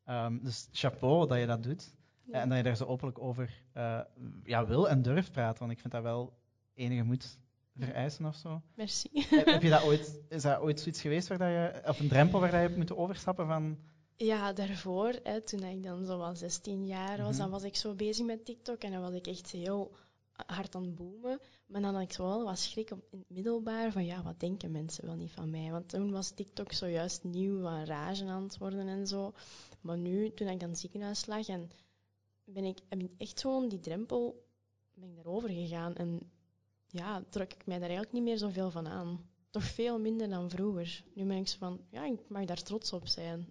Ehm, 0.04 0.38
dus 0.42 0.68
chapeau 0.72 1.28
dat 1.28 1.38
je 1.38 1.46
dat 1.46 1.62
doet. 1.62 1.94
Ja. 2.26 2.40
En 2.40 2.48
dat 2.48 2.56
je 2.58 2.64
daar 2.64 2.76
zo 2.76 2.84
openlijk 2.84 3.18
over 3.20 3.62
eh, 3.72 4.00
ja, 4.44 4.66
wil 4.66 4.88
en 4.88 5.02
durft 5.02 5.32
praten. 5.32 5.58
Want 5.58 5.72
ik 5.72 5.78
vind 5.80 5.92
dat 5.92 6.02
wel 6.02 6.32
enige 6.74 7.02
moed 7.02 7.38
vereisen 7.76 8.24
of 8.26 8.34
zo. 8.37 8.62
Merci. 8.74 9.08
heb 9.44 9.62
je 9.62 9.70
dat 9.70 9.82
ooit, 9.84 10.20
is 10.28 10.42
dat 10.42 10.60
ooit 10.60 10.80
zoiets 10.80 11.00
geweest 11.00 11.29
waar 11.29 11.38
dat 11.38 11.48
je, 11.48 11.83
of 11.88 12.00
een 12.00 12.08
drempel 12.08 12.40
waar 12.40 12.50
dat 12.50 12.60
je 12.60 12.64
hebt 12.66 12.77
moeten 12.79 12.96
overstappen 12.98 13.46
van... 13.46 13.79
Ja, 14.16 14.52
daarvoor, 14.52 15.18
hè, 15.22 15.40
toen 15.40 15.62
ik 15.62 15.83
dan 15.83 16.04
zo 16.04 16.18
wel 16.18 16.35
16 16.37 16.87
jaar 16.87 17.18
was, 17.18 17.29
Mhm. 17.31 17.38
dan 17.38 17.50
was 17.50 17.62
ik 17.62 17.77
zo 17.77 17.94
bezig 17.94 18.27
met 18.27 18.44
TikTok 18.44 18.83
en 18.83 18.92
dan 18.92 19.00
was 19.00 19.12
ik 19.12 19.27
echt 19.27 19.50
heel 19.50 19.96
hard 20.46 20.75
aan 20.75 20.83
het 20.85 20.94
boomen. 20.94 21.38
Maar 21.66 21.81
dan 21.81 21.94
had 21.94 22.02
ik 22.02 22.12
zo 22.12 22.25
wel 22.25 22.44
wat 22.44 22.58
schrik 22.58 22.90
op, 22.90 23.04
in 23.10 23.18
het 23.18 23.31
middelbaar 23.31 23.92
van 23.92 24.04
ja, 24.04 24.22
wat 24.22 24.40
denken 24.40 24.70
mensen 24.70 25.04
wel 25.06 25.14
niet 25.16 25.31
van 25.33 25.50
mij? 25.50 25.70
Want 25.70 25.88
toen 25.88 26.10
was 26.12 26.31
TikTok 26.31 26.72
zojuist 26.72 27.25
nieuw, 27.25 27.60
van 27.60 27.85
rage 27.85 28.25
aan 28.25 28.42
het 28.42 28.58
worden 28.58 28.88
en 28.88 29.06
zo. 29.06 29.33
Maar 29.81 29.98
nu, 29.98 30.35
toen 30.35 30.48
ik 30.48 30.60
dan 30.60 30.77
ziekenhuis 30.77 31.27
lag, 31.27 31.48
en 31.48 31.70
ben 32.44 32.64
ik, 32.64 32.78
heb 32.88 33.00
ik 33.00 33.10
echt 33.18 33.40
gewoon 33.40 33.68
die 33.68 33.80
drempel 33.80 34.44
ben 34.94 35.08
ik 35.08 35.14
daarover 35.14 35.48
gegaan. 35.48 35.94
En 35.94 36.20
ja, 36.86 37.24
trok 37.30 37.52
ik 37.52 37.66
mij 37.66 37.74
daar 37.78 37.88
eigenlijk 37.88 38.12
niet 38.12 38.22
meer 38.22 38.38
zoveel 38.38 38.70
van 38.70 38.88
aan. 38.88 39.28
Toch 39.50 39.64
veel 39.64 39.98
minder 39.98 40.28
dan 40.28 40.50
vroeger. 40.50 41.04
Nu 41.14 41.24
ben 41.24 41.36
ik 41.36 41.48
zo 41.48 41.56
van, 41.58 41.80
ja, 41.90 42.04
ik 42.04 42.18
mag 42.28 42.44
daar 42.44 42.62
trots 42.62 42.92
op 42.92 43.06
zijn. 43.06 43.46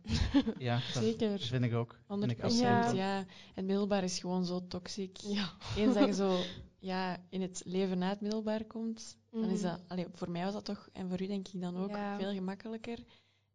Ja, 0.57 0.75
dat 0.93 1.03
Zeker. 1.03 1.39
vind 1.39 1.63
ik 1.63 1.73
ook. 1.73 1.99
100 2.07 2.29
Vind 2.31 2.39
ik 2.39 2.45
absoluut 2.45 2.71
procent, 2.71 2.91
ook. 2.91 2.99
ja. 2.99 3.25
Het 3.53 3.65
middelbaar 3.65 4.03
is 4.03 4.19
gewoon 4.19 4.45
zo 4.45 4.67
toxic. 4.67 5.17
Ja. 5.17 5.53
Eens 5.77 5.93
dat 5.93 6.05
je 6.07 6.13
zo 6.13 6.39
ja, 6.79 7.25
in 7.29 7.41
het 7.41 7.61
leven 7.65 7.97
na 7.97 8.09
het 8.09 8.21
middelbaar 8.21 8.63
komt, 8.65 9.17
dan 9.31 9.49
is 9.49 9.61
Mhm. 9.61 9.69
dat... 9.69 9.81
Allee, 9.87 10.05
voor 10.11 10.31
mij 10.31 10.43
was 10.43 10.53
dat 10.53 10.65
toch, 10.65 10.89
en 10.93 11.09
voor 11.09 11.21
u 11.21 11.27
denk 11.27 11.47
ik 11.47 11.61
dan 11.61 11.77
ook, 11.77 11.89
Ja. 11.89 12.17
veel 12.17 12.33
gemakkelijker. 12.33 12.99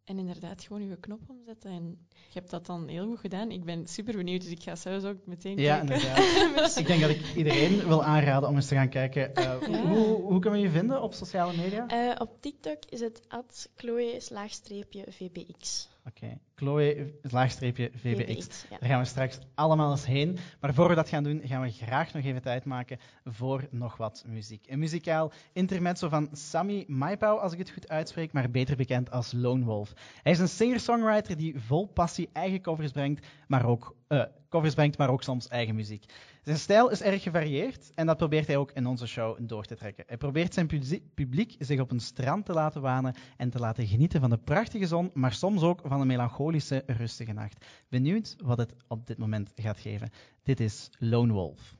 En 0.08 0.18
inderdaad 0.18 0.62
gewoon 0.62 0.88
je 0.88 0.96
knop 1.00 1.20
omzetten. 1.28 1.70
En 1.70 1.98
je 2.10 2.38
hebt 2.38 2.50
dat 2.50 2.66
dan 2.66 2.88
heel 2.88 3.06
goed 3.06 3.18
gedaan. 3.18 3.50
Ik 3.50 3.64
ben 3.64 3.86
super 3.86 4.16
benieuwd, 4.16 4.42
dus 4.42 4.50
ik 4.50 4.62
ga 4.62 4.76
zelfs 4.76 5.04
ook 5.04 5.16
meteen 5.26 5.58
Ja, 5.58 5.76
kijken. 5.78 5.94
inderdaad. 5.94 6.76
ik 6.78 6.86
denk 6.86 7.00
dat 7.00 7.10
ik 7.10 7.34
iedereen 7.36 7.86
wil 7.86 8.04
aanraden 8.04 8.48
om 8.48 8.54
eens 8.54 8.66
te 8.66 8.74
gaan 8.74 8.88
kijken. 8.88 9.34
eh, 9.34 9.44
Ja. 9.68 9.86
hoe, 9.86 10.06
hoe 10.22 10.38
kunnen 10.38 10.60
we 10.60 10.66
je 10.66 10.72
vinden 10.72 11.02
op 11.02 11.12
sociale 11.14 11.56
media? 11.56 11.86
Eh, 11.86 12.14
op 12.18 12.36
TikTok 12.40 12.78
is 12.88 13.00
het 13.00 13.20
at 13.28 13.68
Chloe-VBX. 13.76 15.88
Oké, 16.08 16.38
Chloe, 16.54 17.14
laagstreepje 17.22 17.90
VBX. 17.94 18.62
ja. 18.70 18.78
Daar 18.78 18.88
gaan 18.88 18.98
we 19.00 19.04
straks 19.04 19.38
allemaal 19.54 19.90
eens 19.90 20.06
heen. 20.06 20.38
Maar 20.60 20.74
voor 20.74 20.88
we 20.88 20.94
dat 20.94 21.08
gaan 21.08 21.22
doen, 21.22 21.40
gaan 21.44 21.62
we 21.62 21.70
graag 21.70 22.12
nog 22.12 22.24
even 22.24 22.42
tijd 22.42 22.64
maken 22.64 22.98
voor 23.24 23.66
nog 23.70 23.96
wat 23.96 24.24
muziek. 24.26 24.66
Een 24.68 24.78
muzikaal 24.78 25.32
intermezzo 25.52 26.08
van 26.08 26.28
Sami 26.32 26.84
Maipau, 26.86 27.40
als 27.40 27.52
ik 27.52 27.58
het 27.58 27.70
goed 27.70 27.88
uitspreek, 27.88 28.32
maar 28.32 28.50
beter 28.50 28.76
bekend 28.76 29.10
als 29.10 29.32
Lone 29.32 29.64
Wolf. 29.64 29.92
Hij 30.22 30.32
is 30.32 30.38
een 30.38 30.48
singer-songwriter 30.48 31.36
die 31.36 31.60
vol 31.60 31.86
passie 31.86 32.28
eigen 32.32 32.60
covers 32.60 32.92
brengt, 32.92 33.26
maar 33.46 33.66
ook, 33.66 33.96
eh, 34.06 34.22
covers 34.48 34.74
brengt, 34.74 34.98
maar 34.98 35.10
ook 35.10 35.22
soms 35.22 35.48
eigen 35.48 35.74
muziek. 35.74 36.04
Zijn 36.48 36.60
stijl 36.60 36.90
is 36.90 37.02
erg 37.02 37.22
gevarieerd 37.22 37.92
en 37.94 38.06
dat 38.06 38.16
probeert 38.16 38.46
hij 38.46 38.56
ook 38.56 38.72
in 38.72 38.86
onze 38.86 39.06
show 39.06 39.38
door 39.40 39.64
te 39.64 39.76
trekken. 39.76 40.04
Hij 40.06 40.16
probeert 40.16 40.54
zijn 40.54 40.66
pu- 40.66 41.02
publiek 41.14 41.54
zich 41.58 41.80
op 41.80 41.90
een 41.90 42.00
strand 42.00 42.44
te 42.46 42.52
laten 42.52 42.80
wanen 42.80 43.14
en 43.36 43.50
te 43.50 43.58
laten 43.58 43.86
genieten 43.86 44.20
van 44.20 44.30
de 44.30 44.38
prachtige 44.38 44.86
zon, 44.86 45.10
maar 45.14 45.32
soms 45.32 45.62
ook 45.62 45.80
van 45.84 46.00
een 46.00 46.06
melancholische, 46.06 46.82
rustige 46.86 47.32
nacht. 47.32 47.64
Benieuwd 47.88 48.36
wat 48.44 48.58
het 48.58 48.74
op 48.86 49.06
dit 49.06 49.18
moment 49.18 49.50
gaat 49.54 49.78
geven. 49.78 50.10
Dit 50.42 50.60
is 50.60 50.90
Lone 50.98 51.32
Wolf. 51.32 51.74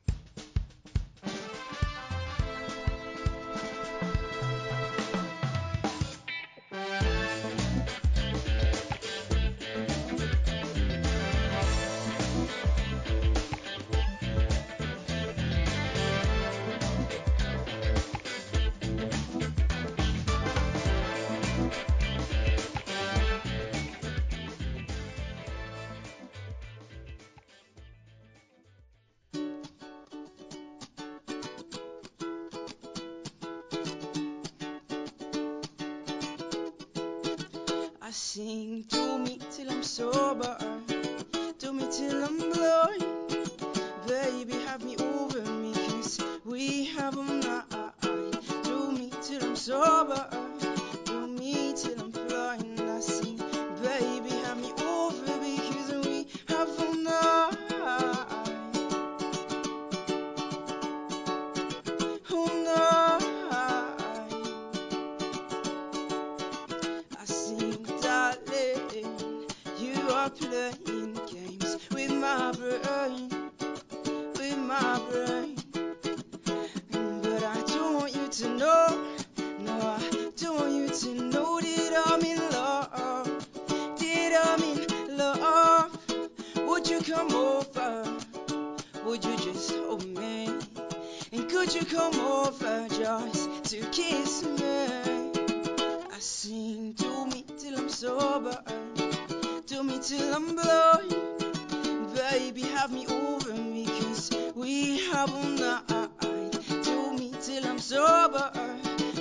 Night. 105.12 106.52
Do 106.84 107.12
me 107.12 107.32
till 107.40 107.66
I'm 107.66 107.78
sober, 107.78 108.50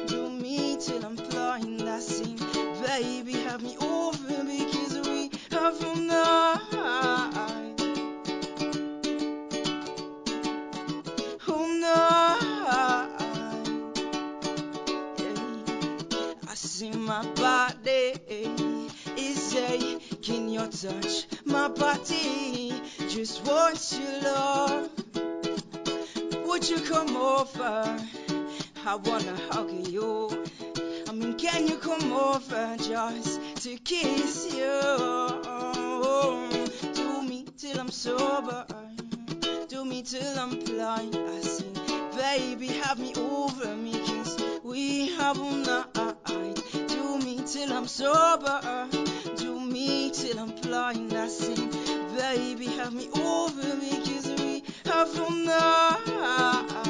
do 0.08 0.30
me 0.30 0.78
till 0.80 1.06
I'm. 1.06 1.18
I 2.00 2.36
baby, 2.86 3.34
have 3.34 3.64
me 3.64 3.76
over 3.82 4.44
cause 4.72 5.00
we 5.08 5.30
night. 5.96 6.60
Night. 11.82 12.62
Yeah. 15.18 16.48
I 16.48 16.54
see 16.56 16.92
my 16.92 17.26
body 17.36 18.14
is 19.18 19.56
aching 19.56 20.50
your 20.50 20.68
touch. 20.68 21.26
My 21.46 21.70
body 21.70 22.74
just 23.10 23.46
wants 23.46 23.98
your 23.98 24.22
love. 24.22 24.97
Would 26.58 26.70
you 26.70 26.80
come 26.80 27.16
over? 27.16 28.00
I 28.84 28.96
wanna 28.96 29.38
hug 29.52 29.70
you. 29.90 30.44
I 31.08 31.12
mean, 31.12 31.36
can 31.36 31.68
you 31.68 31.78
come 31.78 32.12
over 32.12 32.76
just 32.78 33.40
to 33.62 33.78
kiss 33.78 34.56
you? 34.56 34.82
Do 36.96 37.22
me 37.22 37.46
till 37.58 37.80
I'm 37.80 37.92
sober. 37.92 38.66
Do 39.68 39.86
me 39.86 40.02
till 40.02 40.40
I'm 40.40 40.58
blind. 40.62 41.16
I 41.16 41.42
sing, 41.42 41.76
baby, 42.18 42.70
have 42.82 42.98
me 42.98 43.14
over 43.14 43.76
me, 43.76 43.92
cause 43.92 44.42
we 44.64 45.16
have 45.18 45.40
all 45.40 45.52
night. 45.52 45.94
Do 46.88 47.20
me 47.20 47.40
till 47.46 47.72
I'm 47.72 47.86
sober. 47.86 48.88
Do 49.36 49.60
me 49.60 50.10
till 50.10 50.40
I'm 50.40 50.56
blind. 50.64 51.14
I 51.14 51.28
sing, 51.28 51.70
baby, 52.18 52.66
have 52.78 52.96
me 52.96 53.10
over 53.14 53.76
me, 53.76 53.92
cause 54.06 54.28
we 54.40 54.57
have 54.98 55.20
all 55.20 56.87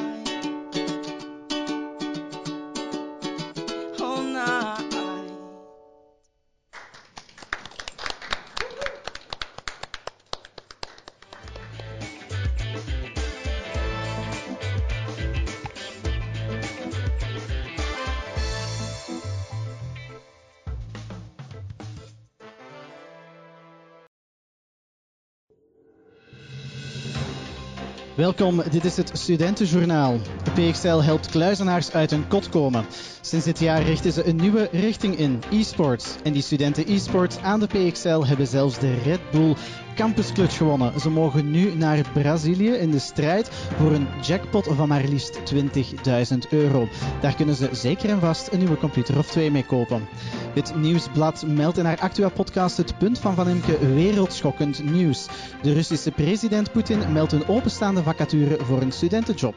Welkom, 28.18 28.62
dit 28.70 28.86
is 28.86 28.98
het 28.98 29.12
Studentenjournaal. 29.14 30.20
De 30.44 30.52
PXL 30.52 30.88
helpt 30.88 31.30
kluizenaars 31.30 31.92
uit 31.92 32.12
hun 32.12 32.28
kot 32.28 32.50
komen. 32.50 32.86
Sinds 33.22 33.46
dit 33.46 33.60
jaar 33.60 33.82
richten 33.82 34.12
ze 34.12 34.28
een 34.28 34.36
nieuwe 34.36 34.70
richting 34.72 35.18
in, 35.18 35.44
e-sports. 35.52 36.16
En 36.24 36.34
die 36.34 36.42
studenten 36.42 36.92
e-sports 36.92 37.38
aan 37.38 37.60
de 37.60 37.68
PXL 37.68 38.24
hebben 38.24 38.48
zelfs 38.48 38.80
de 38.80 38.94
Red 38.94 39.20
Bull 39.32 39.56
Campus 39.98 40.32
Clutch 40.32 40.58
gewonnen. 40.58 41.00
Ze 41.00 41.10
mogen 41.10 41.52
nu 41.52 41.76
naar 41.76 42.02
Brazilië 42.14 42.70
in 42.70 42.92
de 42.92 43.00
strijd 43.00 43.50
voor 43.78 43.92
een 43.92 44.08
jackpot 44.22 44.68
van 44.72 44.88
maar 44.88 45.04
liefst 45.04 45.40
20.000 45.54 46.38
euro. 46.50 46.88
Daar 47.22 47.36
kunnen 47.36 47.56
ze 47.56 47.70
zeker 47.72 48.10
en 48.10 48.20
vast 48.20 48.52
een 48.52 48.60
nieuwe 48.60 48.78
computer 48.78 49.18
of 49.18 49.28
twee 49.28 49.52
mee 49.52 49.66
kopen. 49.66 50.08
Het 50.54 50.76
Nieuwsblad 50.76 51.46
meldt 51.48 51.78
in 51.78 51.86
haar 51.86 52.00
actueel 52.00 52.32
podcast 52.32 52.78
Het 52.78 52.98
Punt 52.98 53.20
van 53.20 53.36
Van 53.36 53.50
Imke 53.50 53.94
wereldschokkend 53.94 54.84
nieuws. 54.84 55.28
De 55.62 55.74
Russische 55.74 56.12
president 56.12 56.72
Poetin 56.72 57.12
meldt 57.12 57.32
een 57.32 57.48
openstaande 57.48 58.04
vacature 58.04 58.58
voor 58.66 58.82
een 58.82 58.92
studentenjob. 58.92 59.56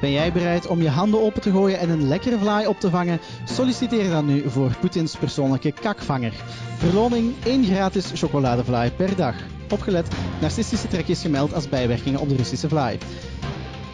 Ben 0.00 0.12
jij 0.12 0.32
bereid 0.32 0.66
om 0.66 0.82
je 0.82 0.88
handen 0.88 1.22
open 1.22 1.42
te 1.42 1.50
gooien 1.50 1.78
en 1.78 1.90
een 1.90 2.08
lekkere 2.08 2.38
vlaai 2.38 2.66
op 2.66 2.80
te 2.80 2.90
vangen? 2.90 3.20
Solliciteer 3.44 4.10
dan 4.10 4.26
nu 4.26 4.50
voor 4.50 4.76
Poetins 4.80 5.16
persoonlijke 5.16 5.72
kakvanger. 5.72 6.32
Verloning 6.76 7.34
1 7.44 7.64
gratis 7.64 8.10
chocoladevlaai 8.14 8.90
per 8.90 9.16
dag. 9.16 9.34
Opgelet, 9.72 10.08
narcistische 10.40 10.88
trekjes 10.88 11.20
gemeld 11.20 11.54
als 11.54 11.68
bijwerkingen 11.68 12.20
op 12.20 12.28
de 12.28 12.36
Russische 12.36 12.68
vlaai. 12.68 12.98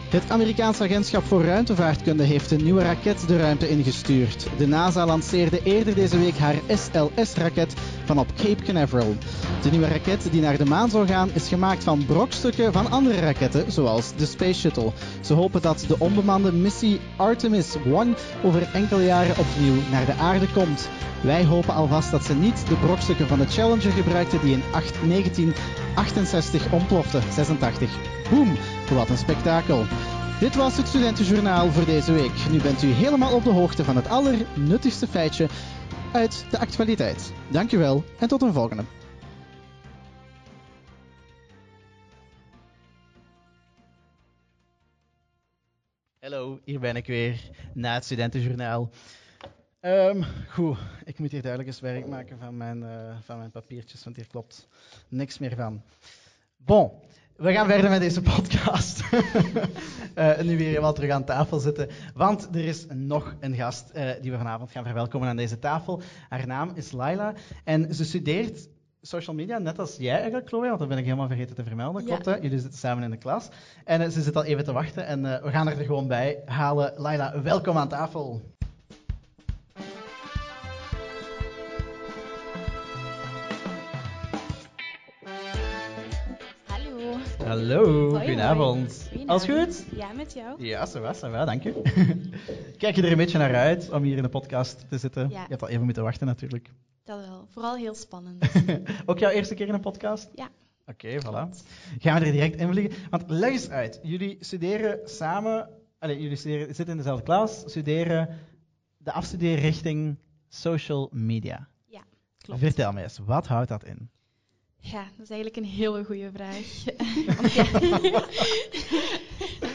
Het 0.09 0.29
Amerikaanse 0.29 0.83
agentschap 0.83 1.25
voor 1.25 1.43
ruimtevaartkunde 1.43 2.23
heeft 2.23 2.51
een 2.51 2.63
nieuwe 2.63 2.81
raket 2.81 3.27
de 3.27 3.37
ruimte 3.37 3.69
ingestuurd. 3.69 4.47
De 4.57 4.67
NASA 4.67 5.05
lanceerde 5.05 5.63
eerder 5.63 5.95
deze 5.95 6.19
week 6.19 6.37
haar 6.37 6.55
SLS-raket 6.67 7.73
vanop 8.07 8.27
Cape 8.35 8.63
Canaveral. 8.63 9.15
De 9.61 9.69
nieuwe 9.69 9.87
raket 9.87 10.27
die 10.31 10.41
naar 10.41 10.57
de 10.57 10.65
maan 10.65 10.89
zou 10.89 11.07
gaan 11.07 11.29
is 11.33 11.47
gemaakt 11.47 11.83
van 11.83 12.05
brokstukken 12.05 12.73
van 12.73 12.91
andere 12.91 13.19
raketten, 13.19 13.71
zoals 13.71 14.15
de 14.15 14.25
Space 14.25 14.59
Shuttle. 14.59 14.91
Ze 15.21 15.33
hopen 15.33 15.61
dat 15.61 15.85
de 15.87 15.99
onbemande 15.99 16.51
missie 16.51 16.99
Artemis 17.15 17.75
1 17.85 18.15
over 18.43 18.69
enkele 18.73 19.03
jaren 19.03 19.37
opnieuw 19.37 19.75
naar 19.91 20.05
de 20.05 20.13
aarde 20.13 20.51
komt. 20.51 20.89
Wij 21.21 21.45
hopen 21.45 21.73
alvast 21.73 22.11
dat 22.11 22.23
ze 22.23 22.33
niet 22.33 22.67
de 22.67 22.75
brokstukken 22.75 23.27
van 23.27 23.39
de 23.39 23.47
Challenger 23.47 23.91
gebruikten 23.91 24.41
die 24.41 24.53
in 24.53 24.63
1968 24.71 26.71
ontplofte. 26.71 27.19
86. 27.31 27.89
Boom! 28.29 28.57
Wat 28.93 29.09
een 29.09 29.17
spektakel. 29.17 29.85
Dit 30.39 30.55
was 30.55 30.77
het 30.77 30.87
Studentenjournaal 30.87 31.71
voor 31.71 31.85
deze 31.85 32.11
week. 32.11 32.31
Nu 32.51 32.61
bent 32.61 32.83
u 32.83 32.87
helemaal 32.87 33.33
op 33.33 33.43
de 33.43 33.49
hoogte 33.49 33.83
van 33.83 33.95
het 33.95 34.09
allernuttigste 34.09 35.07
feitje 35.07 35.47
uit 36.17 36.45
de 36.51 36.57
actualiteit. 36.57 37.33
Dankjewel 37.51 38.03
en 38.19 38.27
tot 38.27 38.41
een 38.41 38.53
volgende. 38.53 38.83
Hallo, 46.19 46.59
hier 46.63 46.79
ben 46.79 46.95
ik 46.95 47.05
weer 47.05 47.49
na 47.73 47.93
het 47.93 48.03
Studentenjournaal. 48.05 48.89
Um, 49.81 50.23
goed, 50.49 50.77
ik 51.05 51.19
moet 51.19 51.31
hier 51.31 51.41
duidelijk 51.41 51.71
eens 51.71 51.79
werk 51.79 52.07
maken 52.07 52.39
van 52.39 52.57
mijn, 52.57 52.81
uh, 52.81 53.17
van 53.21 53.37
mijn 53.37 53.51
papiertjes, 53.51 54.03
want 54.03 54.15
hier 54.15 54.27
klopt 54.27 54.67
niks 55.07 55.37
meer 55.37 55.55
van. 55.55 55.81
Bon, 56.57 56.91
we 57.37 57.53
gaan 57.53 57.67
verder 57.67 57.89
met 57.89 57.99
deze 57.99 58.21
podcast. 58.21 59.03
uh, 60.15 60.39
nu 60.49 60.57
weer 60.57 60.67
helemaal 60.67 60.93
terug 60.93 61.11
aan 61.11 61.25
tafel 61.25 61.59
zitten. 61.59 61.89
Want 62.13 62.47
er 62.51 62.65
is 62.65 62.85
nog 62.93 63.35
een 63.39 63.55
gast 63.55 63.91
uh, 63.95 64.09
die 64.21 64.31
we 64.31 64.37
vanavond 64.37 64.71
gaan 64.71 64.83
verwelkomen 64.83 65.27
aan 65.27 65.35
deze 65.35 65.59
tafel. 65.59 66.01
Haar 66.29 66.47
naam 66.47 66.71
is 66.75 66.91
Laila. 66.91 67.33
En 67.63 67.95
ze 67.95 68.05
studeert 68.05 68.69
social 69.01 69.35
media, 69.35 69.57
net 69.57 69.79
als 69.79 69.95
jij 69.97 70.15
eigenlijk, 70.15 70.47
Chloe. 70.47 70.67
Want 70.67 70.79
dat 70.79 70.87
ben 70.87 70.97
ik 70.97 71.03
helemaal 71.03 71.27
vergeten 71.27 71.55
te 71.55 71.63
vermelden. 71.63 72.03
Klopt, 72.03 72.25
hè? 72.25 72.35
Jullie 72.35 72.59
zitten 72.59 72.79
samen 72.79 73.03
in 73.03 73.11
de 73.11 73.17
klas. 73.17 73.49
En 73.83 74.01
uh, 74.01 74.07
ze 74.07 74.21
zit 74.21 74.35
al 74.35 74.43
even 74.43 74.63
te 74.63 74.73
wachten. 74.73 75.05
En 75.05 75.21
we 75.21 75.49
gaan 75.51 75.67
er 75.67 75.85
gewoon 75.85 76.07
bij 76.07 76.41
halen. 76.45 76.93
Laila, 76.95 77.41
welkom 77.41 77.77
aan 77.77 77.89
tafel. 77.89 78.56
Hallo, 87.47 88.09
goedenavond. 88.09 89.09
Alles 89.25 89.43
goed? 89.43 89.85
Ja, 89.95 90.11
met 90.11 90.33
jou? 90.33 90.65
Ja, 90.65 90.85
zo 90.85 90.99
was, 90.99 91.19
zo 91.19 91.29
was, 91.29 91.45
dank 91.45 91.63
je. 91.63 91.81
Kijk 92.77 92.95
je 92.95 93.01
er 93.01 93.11
een 93.11 93.17
beetje 93.17 93.37
naar 93.37 93.55
uit 93.55 93.89
om 93.91 94.03
hier 94.03 94.17
in 94.17 94.23
de 94.23 94.29
podcast 94.29 94.89
te 94.89 94.97
zitten? 94.97 95.29
Ja. 95.29 95.41
Je 95.41 95.47
hebt 95.49 95.61
al 95.61 95.67
even 95.67 95.83
moeten 95.83 96.03
wachten 96.03 96.27
natuurlijk. 96.27 96.71
Dat 97.03 97.19
wel, 97.19 97.47
vooral 97.49 97.75
heel 97.75 97.95
spannend. 97.95 98.45
Ook 99.05 99.19
jouw 99.19 99.29
eerste 99.29 99.53
keer 99.53 99.67
in 99.67 99.73
een 99.73 99.79
podcast? 99.79 100.29
Ja. 100.35 100.49
Oké, 100.85 101.07
okay, 101.07 101.19
voilà. 101.19 101.49
Gaan 101.99 102.19
we 102.19 102.25
er 102.25 102.31
direct 102.31 102.59
in 102.59 102.67
vliegen? 102.67 103.09
Want 103.09 103.23
leg 103.27 103.51
eens 103.51 103.69
uit, 103.69 103.99
jullie 104.03 104.37
studeren 104.39 104.99
samen, 105.03 105.69
allez, 105.99 106.17
jullie 106.19 106.37
studeren, 106.37 106.65
zitten 106.65 106.89
in 106.89 106.97
dezelfde 106.97 107.23
klas, 107.23 107.63
studeren 107.65 108.29
de 108.97 109.11
afstudeerrichting 109.11 110.17
social 110.47 111.09
media. 111.11 111.67
Ja, 111.85 112.03
klopt. 112.37 112.59
Vertel 112.59 112.91
me 112.91 113.03
eens, 113.03 113.17
wat 113.17 113.47
houdt 113.47 113.69
dat 113.69 113.83
in? 113.83 114.09
Ja, 114.79 115.03
dat 115.03 115.23
is 115.23 115.29
eigenlijk 115.29 115.55
een 115.55 115.73
hele 115.73 116.03
goede 116.03 116.31
vraag. 116.31 116.83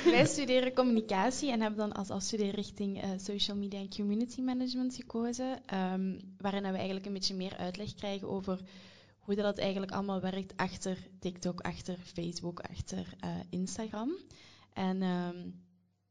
Wij 0.12 0.26
studeren 0.26 0.74
communicatie 0.74 1.50
en 1.50 1.61
hebben 1.61 1.78
dan 1.78 1.92
als 1.92 2.11
afstudeerrichting 2.11 3.05
uh, 3.05 3.11
social 3.16 3.57
media 3.57 3.80
en 3.80 3.88
community 3.88 4.40
management 4.40 4.94
gekozen, 4.94 5.62
um, 5.74 6.18
waarin 6.38 6.62
we 6.62 6.76
eigenlijk 6.76 7.07
een 7.07 7.12
beetje 7.12 7.34
meer 7.34 7.57
uitleg 7.57 7.94
krijgen 7.94 8.28
over 8.28 8.61
hoe 9.18 9.34
dat 9.34 9.59
eigenlijk 9.59 9.92
allemaal 9.92 10.20
werkt 10.20 10.57
achter 10.57 10.98
TikTok, 11.18 11.61
achter 11.61 11.98
Facebook, 11.98 12.61
achter 12.61 13.14
uh, 13.24 13.30
Instagram. 13.50 14.11
En 14.72 15.03
um, 15.03 15.62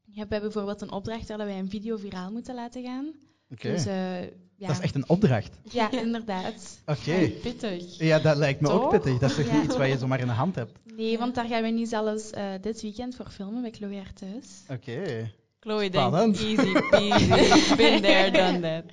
we 0.04 0.18
hebben 0.18 0.40
bijvoorbeeld 0.40 0.80
een 0.80 0.92
opdracht 0.92 1.28
dat 1.28 1.38
wij 1.38 1.58
een 1.58 1.70
video 1.70 1.96
viraal 1.96 2.32
moeten 2.32 2.54
laten 2.54 2.82
gaan. 2.82 3.14
Okay. 3.52 3.72
Dus, 3.72 3.86
uh, 3.86 4.20
ja. 4.56 4.66
Dat 4.66 4.76
is 4.76 4.82
echt 4.82 4.94
een 4.94 5.08
opdracht. 5.08 5.58
Ja, 5.70 5.90
inderdaad. 5.90 6.78
Oké. 6.86 6.98
Okay. 7.10 7.28
Pittig. 7.28 7.98
Ja, 7.98 8.18
dat 8.18 8.36
lijkt 8.36 8.60
me 8.60 8.68
Toch? 8.68 8.82
ook 8.82 8.90
pittig. 8.90 9.18
Dat 9.18 9.30
is 9.30 9.36
toch 9.36 9.46
Ja. 9.46 9.52
niet 9.54 9.64
iets 9.64 9.76
wat 9.76 9.88
je 9.88 9.98
zomaar 9.98 10.20
in 10.20 10.26
de 10.26 10.32
hand 10.32 10.54
hebt? 10.54 10.78
Nee, 10.96 11.18
want 11.18 11.34
daar 11.34 11.46
gaan 11.46 11.62
we 11.62 11.68
nu 11.68 11.86
zelfs 11.86 12.32
uh, 12.32 12.52
dit 12.60 12.82
weekend 12.82 13.16
voor 13.16 13.30
filmen 13.30 13.62
bij 13.62 13.70
Chloe 13.70 13.96
haar 13.96 14.12
thuis. 14.12 14.62
Oké. 14.68 15.30
Chloe 15.60 15.84
Spannend. 15.84 16.38
denkt, 16.38 16.60
easy 16.60 16.88
peasy, 16.90 17.76
been 17.76 18.02
there, 18.02 18.30
done 18.30 18.60
that. 18.60 18.84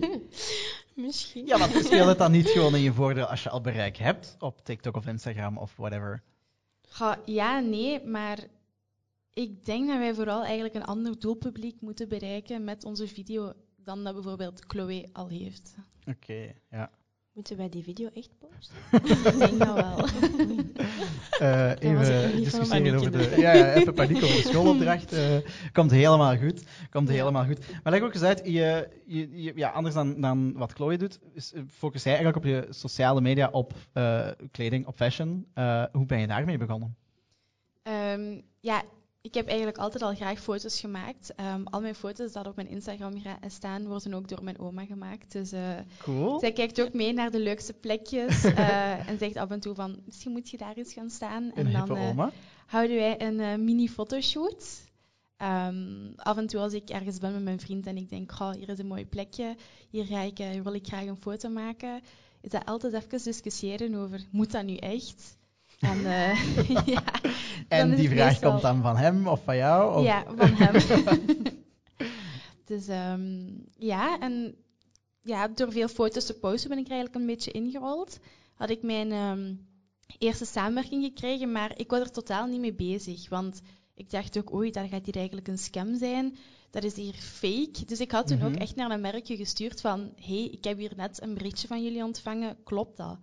Misschien. 0.94 1.46
Ja, 1.46 1.58
want 1.58 1.84
speelt 1.84 2.08
het 2.08 2.18
dan 2.18 2.32
niet 2.32 2.48
gewoon 2.48 2.74
in 2.74 2.80
je 2.80 2.92
voordeel 2.92 3.24
als 3.24 3.42
je 3.42 3.50
al 3.50 3.60
bereik 3.60 3.96
hebt 3.96 4.36
op 4.38 4.64
TikTok 4.64 4.96
of 4.96 5.06
Instagram 5.06 5.58
of 5.58 5.76
whatever? 5.76 6.22
Goh, 6.88 7.14
ja, 7.24 7.58
nee, 7.60 8.04
maar 8.04 8.38
ik 9.32 9.64
denk 9.64 9.88
dat 9.88 9.98
wij 9.98 10.14
vooral 10.14 10.44
eigenlijk 10.44 10.74
een 10.74 10.84
ander 10.84 11.18
doelpubliek 11.18 11.80
moeten 11.80 12.08
bereiken 12.08 12.64
met 12.64 12.84
onze 12.84 13.08
video 13.08 13.52
dan 13.84 14.04
dat 14.04 14.14
bijvoorbeeld 14.14 14.64
Chloe 14.66 15.08
al 15.12 15.28
heeft. 15.28 15.74
Oké, 16.06 16.52
ja. 16.70 16.90
Moeten 17.32 17.56
wij 17.56 17.68
die 17.68 17.82
video 17.82 18.08
echt 18.14 18.30
posten? 18.38 18.76
ik 19.32 19.38
denk 19.38 19.58
dat 19.58 19.74
wel. 19.74 20.04
Eh, 21.40 21.66
nog 21.66 21.78
even 21.80 22.36
discussiëren 22.36 22.94
over 22.98 23.10
de, 23.12 23.34
ja, 23.38 23.52
ja, 23.52 23.72
even 23.72 23.94
paniek 23.94 24.22
over 24.22 24.36
de 24.36 24.42
schoolopdracht. 24.48 25.12
eh, 25.12 25.36
komt 25.72 25.90
helemaal 25.90 26.36
goed. 26.36 26.64
Komt 26.90 27.08
Ja. 27.08 27.14
helemaal 27.14 27.44
goed. 27.44 27.58
Maar 27.82 27.92
leg 27.92 28.02
ook 28.02 28.14
eens 28.14 28.22
uit, 28.22 28.40
je, 28.44 28.88
je, 29.06 29.42
je- 29.42 29.52
ja, 29.56 29.70
anders 29.70 29.94
dan, 29.94 30.20
dan 30.20 30.52
wat 30.52 30.72
Chloe 30.72 30.96
doet, 30.98 31.18
eh, 31.34 31.62
focus 31.68 32.02
jij 32.02 32.12
eigenlijk 32.16 32.44
op 32.44 32.50
je 32.50 32.66
sociale 32.70 33.20
media, 33.20 33.48
op 33.52 33.72
eh, 33.92 34.28
kleding, 34.50 34.86
op 34.86 34.96
fashion. 34.96 35.46
Eh, 35.54 35.84
hoe 35.92 36.06
ben 36.06 36.20
je 36.20 36.26
daarmee 36.26 36.58
begonnen? 36.58 36.96
Ehm, 37.82 38.40
ja, 38.60 38.82
ik 39.22 39.34
heb 39.34 39.46
eigenlijk 39.46 39.78
altijd 39.78 40.02
al 40.02 40.14
graag 40.14 40.40
foto's 40.40 40.80
gemaakt. 40.80 41.34
Ehm, 41.34 41.62
al 41.64 41.80
mijn 41.80 41.94
foto's 41.94 42.32
dat 42.32 42.46
op 42.46 42.56
mijn 42.56 42.68
Instagram 42.68 43.20
gra- 43.20 43.38
staan, 43.46 43.86
worden 43.86 44.14
ook 44.14 44.28
door 44.28 44.44
mijn 44.44 44.58
oma 44.58 44.84
gemaakt. 44.84 45.32
Dus 45.32 45.52
eh, 45.52 45.78
Cool. 45.98 46.38
zij 46.40 46.52
kijkt 46.52 46.80
ook 46.80 46.92
mee 46.92 47.12
naar 47.12 47.30
de 47.30 47.40
leukste 47.40 47.72
plekjes 47.72 48.44
eh, 48.54 49.08
en 49.08 49.18
zegt 49.18 49.36
af 49.36 49.50
en 49.50 49.60
toe 49.60 49.74
van, 49.74 50.02
misschien 50.04 50.32
moet 50.32 50.50
je 50.50 50.56
daar 50.56 50.76
eens 50.76 50.92
gaan 50.92 51.10
staan. 51.10 51.42
Een 51.42 51.66
En 51.66 51.72
dan 51.72 51.96
eh, 51.96 52.26
houden 52.66 52.96
wij 52.96 53.20
een 53.22 53.40
eh, 53.40 53.56
mini 53.56 53.88
fotoshoot. 53.88 54.88
Ehm, 55.36 56.12
af 56.16 56.36
en 56.36 56.46
toe 56.46 56.60
als 56.60 56.72
ik 56.72 56.88
ergens 56.90 57.18
ben 57.18 57.32
met 57.32 57.42
mijn 57.42 57.60
vriend 57.60 57.86
en 57.86 57.96
ik 57.96 58.08
denk, 58.08 58.32
goh, 58.32 58.52
hier 58.52 58.68
is 58.68 58.78
een 58.78 58.86
mooi 58.86 59.06
plekje, 59.06 59.56
hier, 59.90 60.04
ga 60.04 60.20
ik, 60.20 60.38
hier 60.38 60.62
wil 60.62 60.74
ik 60.74 60.86
graag 60.86 61.06
een 61.06 61.16
foto 61.16 61.48
maken, 61.48 62.00
is 62.40 62.50
dat 62.50 62.64
altijd 62.64 62.92
even 62.92 63.22
discussiëren 63.22 63.94
over, 63.94 64.20
moet 64.30 64.52
dat 64.52 64.64
nu 64.64 64.76
echt? 64.76 65.38
En, 65.80 66.06
eh, 66.06 66.66
ja, 66.86 67.02
En 67.68 67.94
die 67.94 68.08
vraag 68.08 68.28
meestal- 68.28 68.50
komt 68.50 68.62
dan 68.62 68.82
van 68.82 68.96
hem 68.96 69.28
of 69.28 69.40
van 69.44 69.56
jou? 69.56 69.96
Of? 69.98 70.04
Ja, 70.04 70.24
van 70.36 70.48
hem. 70.52 70.72
dus 72.70 72.86
ehm, 72.88 73.48
ja, 73.78 74.18
en 74.18 74.54
ja, 75.22 75.48
door 75.48 75.72
veel 75.72 75.88
foto's 75.88 76.26
te 76.26 76.38
posten 76.38 76.68
ben 76.68 76.78
ik 76.78 76.84
er 76.86 76.90
eigenlijk 76.92 77.20
een 77.20 77.26
beetje 77.26 77.50
ingerold. 77.50 78.18
Had 78.54 78.70
ik 78.70 78.82
mijn 78.82 79.12
ehm, 79.12 79.54
eerste 80.18 80.44
samenwerking 80.44 81.04
gekregen, 81.04 81.52
maar 81.52 81.72
ik 81.78 81.90
was 81.90 82.00
er 82.00 82.10
totaal 82.10 82.46
niet 82.46 82.60
mee 82.60 82.74
bezig. 82.74 83.28
Want 83.28 83.60
ik 83.94 84.10
dacht 84.10 84.38
ook, 84.38 84.52
oei, 84.54 84.70
dat 84.70 84.88
gaat 84.90 85.04
hier 85.06 85.16
eigenlijk 85.16 85.48
een 85.48 85.58
scam 85.58 85.96
zijn. 85.98 86.36
Dat 86.70 86.84
is 86.84 86.94
hier 86.96 87.14
fake. 87.14 87.84
Dus 87.86 88.00
ik 88.00 88.10
had 88.10 88.26
toen 88.26 88.36
Mhm. 88.38 88.46
ook 88.46 88.54
echt 88.54 88.76
naar 88.76 88.90
een 88.90 89.00
merkje 89.00 89.36
gestuurd 89.36 89.80
van, 89.80 90.12
hey, 90.20 90.44
ik 90.52 90.64
heb 90.64 90.78
hier 90.78 90.92
net 90.96 91.22
een 91.22 91.34
berichtje 91.34 91.66
van 91.68 91.82
jullie 91.82 92.04
ontvangen, 92.04 92.56
klopt 92.64 92.96
dat? 92.96 93.18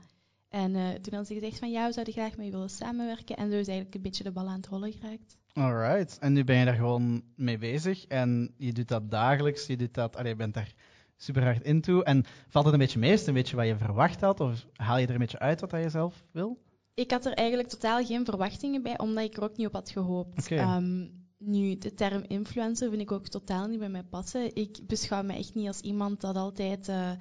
En 0.50 0.76
eh, 0.76 0.82
toen 0.88 1.14
hadden 1.14 1.26
ze 1.26 1.34
gezegd 1.34 1.60
van, 1.60 1.72
ja, 1.72 1.88
we 1.88 1.94
zouden 1.94 2.14
graag 2.14 2.38
met 2.38 2.46
je 2.46 2.52
willen 2.52 2.70
samenwerken. 2.70 3.36
En 3.36 3.52
zo 3.52 3.58
is 3.58 3.68
eigenlijk 3.68 3.96
een 3.96 4.02
beetje 4.02 4.24
de 4.24 4.32
bal 4.32 4.48
aan 4.48 4.56
het 4.56 4.68
rollen 4.68 4.92
geraakt. 4.92 5.38
Alright. 5.54 6.18
En 6.20 6.34
nu 6.34 6.44
ben 6.44 6.58
je 6.58 6.66
daar 6.66 6.76
gewoon 6.76 7.24
mee 7.36 7.58
bezig 7.58 8.06
en 8.06 8.54
je 8.58 8.74
doet 8.74 8.88
dat 8.88 9.12
dagelijks. 9.12 9.68
Je 9.68 9.78
doet 9.78 9.94
dat, 9.94 10.16
allee, 10.16 10.32
je 10.32 10.38
bent 10.38 10.54
daar 10.54 10.74
super 11.18 11.44
hard 11.44 11.64
into. 11.64 12.02
En 12.02 12.26
valt 12.48 12.66
het 12.66 12.74
een 12.74 12.80
beetje 12.80 13.00
mee? 13.00 13.12
Is 13.12 13.20
het 13.20 13.28
een 13.28 13.34
beetje 13.34 13.56
wat 13.56 13.66
je 13.66 13.78
verwacht 13.78 14.22
had? 14.22 14.40
Of 14.40 14.66
haal 14.74 14.98
je 14.98 15.08
er 15.08 15.14
een 15.14 15.20
beetje 15.20 15.40
uit 15.40 15.62
wat 15.62 15.72
je 15.72 15.90
zelf 15.90 16.24
wil? 16.32 16.58
Ik 16.94 17.12
had 17.12 17.26
er 17.26 17.34
eigenlijk 17.34 17.70
totaal 17.70 18.06
geen 18.06 18.26
verwachtingen 18.26 18.84
bij, 18.84 18.98
omdat 18.98 19.24
ik 19.24 19.38
er 19.38 19.44
ook 19.44 19.58
niet 19.58 19.68
op 19.68 19.74
had 19.74 19.90
gehoopt. 19.90 20.52
Ehm, 20.52 21.08
nu, 21.38 21.78
de 21.78 21.94
term 21.94 22.24
influencer 22.28 22.90
vind 22.90 23.02
ik 23.02 23.12
ook 23.12 23.28
totaal 23.28 23.68
niet 23.68 23.80
bij 23.80 23.90
mij 23.90 24.04
passen. 24.04 24.56
Ik 24.56 24.80
beschouw 24.88 25.24
me 25.24 25.34
echt 25.34 25.56
niet 25.56 25.68
als 25.68 25.80
iemand 25.80 26.22
dat 26.22 26.36
altijd... 26.36 26.88
eh, 26.88 27.12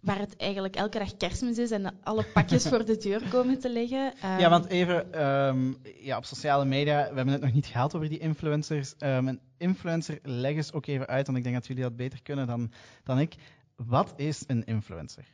waar 0.00 0.18
het 0.18 0.36
eigenlijk 0.36 0.76
elke 0.76 0.98
dag 0.98 1.16
kerstmis 1.16 1.58
is 1.58 1.70
en 1.70 2.02
alle 2.02 2.24
pakjes 2.24 2.68
voor 2.68 2.84
de 2.84 2.96
deur 2.96 3.28
komen 3.28 3.58
te 3.58 3.70
liggen. 3.70 4.12
Ja, 4.20 4.38
Ehm, 4.38 4.50
want 4.50 4.66
even 4.66 5.08
ja, 5.12 5.54
ja, 6.00 6.16
op 6.16 6.24
sociale 6.24 6.64
media, 6.64 7.08
we 7.08 7.14
hebben 7.14 7.28
het 7.28 7.42
nog 7.42 7.52
niet 7.52 7.66
gehad 7.66 7.94
over 7.94 8.08
die 8.08 8.18
influencers. 8.18 8.96
Ehm, 8.96 9.26
een 9.26 9.40
influencer, 9.56 10.18
leg 10.22 10.56
eens 10.56 10.72
ook 10.72 10.86
even 10.86 11.06
uit, 11.06 11.26
want 11.26 11.38
ik 11.38 11.44
denk 11.44 11.56
dat 11.56 11.66
jullie 11.66 11.82
dat 11.82 11.96
beter 11.96 12.22
kunnen 12.22 12.46
dan, 12.46 12.72
dan 13.04 13.18
ik. 13.18 13.34
Wat 13.76 14.12
is 14.16 14.44
een 14.46 14.64
influencer? 14.64 15.24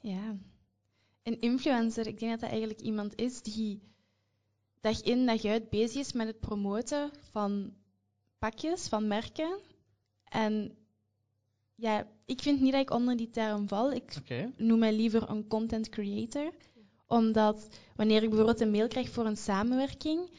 Ja. 0.00 0.36
Een 1.22 1.40
influencer, 1.40 2.06
ik 2.06 2.18
denk 2.18 2.30
dat 2.30 2.40
dat 2.40 2.50
eigenlijk 2.50 2.80
iemand 2.80 3.14
is 3.16 3.42
die 3.42 3.82
dag 4.80 5.02
in 5.02 5.26
dag 5.26 5.44
uit 5.44 5.70
bezig 5.70 6.00
is 6.00 6.12
met 6.12 6.26
het 6.26 6.40
promoten 6.40 7.10
van 7.30 7.74
pakjes, 8.38 8.88
van 8.88 9.06
merken. 9.06 9.58
En 10.24 10.76
ja, 11.74 12.06
ik 12.24 12.42
vind 12.42 12.60
niet 12.60 12.72
dat 12.72 12.80
ik 12.80 12.90
onder 12.90 13.16
die 13.16 13.30
term 13.30 13.68
val. 13.68 13.92
Ik 13.92 14.20
noem 14.56 14.78
mij 14.78 14.92
liever 14.92 15.30
een 15.30 15.46
content 15.46 15.88
creator. 15.88 16.52
Omdat 17.06 17.68
wanneer 17.96 18.22
ik 18.22 18.28
bijvoorbeeld 18.28 18.60
een 18.60 18.70
mail 18.70 18.88
krijg 18.88 19.10
voor 19.10 19.26
een 19.26 19.36
samenwerking, 19.36 20.30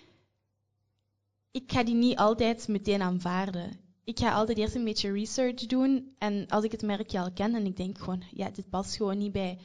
ik 1.52 1.72
ga 1.72 1.84
die 1.84 1.96
niet 1.96 2.18
altijd 2.18 2.68
meteen 2.68 3.02
aanvaarden. 3.02 3.72
Ik 4.04 4.20
ga 4.20 4.34
altijd 4.34 4.58
eerst 4.58 4.76
een 4.76 4.84
beetje 4.84 5.12
research 5.12 5.66
doen. 5.66 6.16
En 6.18 6.48
als 6.48 6.64
ik 6.64 6.72
het 6.72 6.82
merkje 6.82 7.20
al 7.20 7.32
ken 7.32 7.56
en 7.56 7.66
ik 7.66 7.78
denk 7.78 7.98
gewoon, 7.98 8.24
ja, 8.32 8.50
dit 8.50 8.70
past 8.70 8.96
gewoon 8.96 9.18
niet 9.18 9.32
bij 9.32 9.58